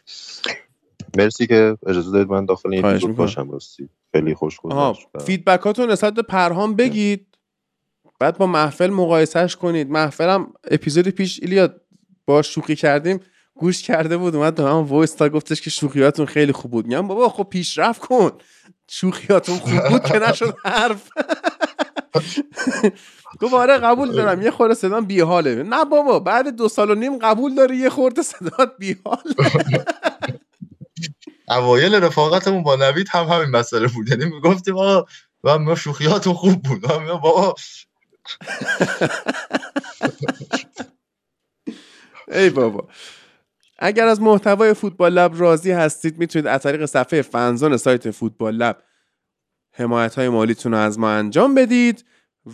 مرسی 1.17 1.47
که 1.47 1.79
اجازه 1.87 2.11
دارید 2.11 2.29
من 2.29 2.45
داخل 2.45 2.75
این 2.75 2.85
اپیزود 2.85 3.17
باشم. 3.17 3.51
راستی 3.51 3.89
خیلی 4.13 4.35
خوش 4.35 4.61
گذشت. 4.61 5.09
feedback 5.19 5.71
اتون 5.71 5.91
نسبت 5.91 6.15
به 6.15 6.23
پرهام 6.23 6.77
بگید. 6.77 7.39
بعد 8.19 8.39
با 8.39 8.47
محفل 8.47 8.91
مقایسهش 8.91 9.57
کنید. 9.57 9.91
محفلم 9.91 10.53
اپیزود 10.71 11.09
پیش 11.09 11.41
ایلیا 11.43 11.69
با 12.27 12.43
شوخی 12.43 12.77
کردیم. 12.77 13.21
گوش 13.57 13.83
کرده 13.83 14.17
بود 14.17 14.37
اومد 14.37 14.55
به 14.55 14.65
من 14.65 14.83
voice 14.83 15.15
داد 15.15 15.29
گفتش 15.29 15.61
که 15.61 15.71
شوخیاتون 15.71 16.27
خیلی 16.27 16.53
خوب 16.53 16.71
بود. 16.71 16.87
میگم 16.87 17.09
بابا 17.09 17.29
خب 17.29 17.47
پیشرفت 17.51 18.01
کن. 18.01 18.31
شوخیاتون 18.91 19.59
خوب 19.59 19.89
بود 19.89 20.05
که 20.05 20.19
نشد 20.19 20.55
حرف. 20.65 21.09
گفت 23.41 23.55
آره 23.55 23.79
قبول 23.79 24.13
دارم. 24.13 24.43
یه 24.43 24.51
خورده 24.51 24.75
صدام 24.75 25.05
بیحاله. 25.05 25.63
نه 25.63 25.85
بابا 25.85 26.21
بعد 26.21 26.57
دو 26.57 26.69
سال 26.69 26.91
و 26.91 26.95
نیم 26.95 27.19
قبول 27.19 27.55
داری 27.55 27.77
یه 27.77 27.91
خورده 27.91 28.23
صدات 28.23 28.73
بیحال 28.79 29.23
اوایل 31.49 31.95
رفاقتمون 31.95 32.63
با 32.63 32.77
نوید 32.77 33.09
هم 33.11 33.25
همین 33.25 33.51
مسئله 33.51 33.89
بود. 33.89 34.09
یعنی 34.09 34.25
می‌گفتیم 34.25 34.79
آقا 34.79 35.05
و 35.45 35.59
ما 35.59 35.75
شوخیاتون 35.75 36.35
خوب 36.35 36.63
بود. 36.63 36.81
بابا. 36.81 37.55
ای 42.33 42.51
بابا. 42.51 42.89
اگر 43.87 44.07
از 44.07 44.21
محتوای 44.23 44.75
فوتبال 44.75 45.13
لب 45.13 45.33
راضی 45.41 45.71
هستید 45.73 46.19
می‌تونید 46.19 46.47
از 46.47 46.63
طریق 46.63 46.85
صفحه 46.85 47.23
فنزون 47.23 47.77
سایت 47.77 48.11
فوتبال 48.11 48.55
لب 48.55 48.77
حمایت 49.73 50.15
های 50.15 50.29
مالیتون 50.29 50.73
رو 50.73 50.79
از 50.79 50.99
ما 50.99 51.11
انجام 51.11 51.55
بدید 51.55 52.05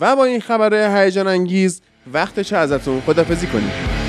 و 0.00 0.16
با 0.16 0.24
این 0.24 0.40
خبر 0.40 1.02
هیجان 1.02 1.26
انگیز 1.26 1.82
وقتش 2.12 2.52
ازتون 2.52 3.00
خدافزی 3.00 3.46
کنید 3.46 3.99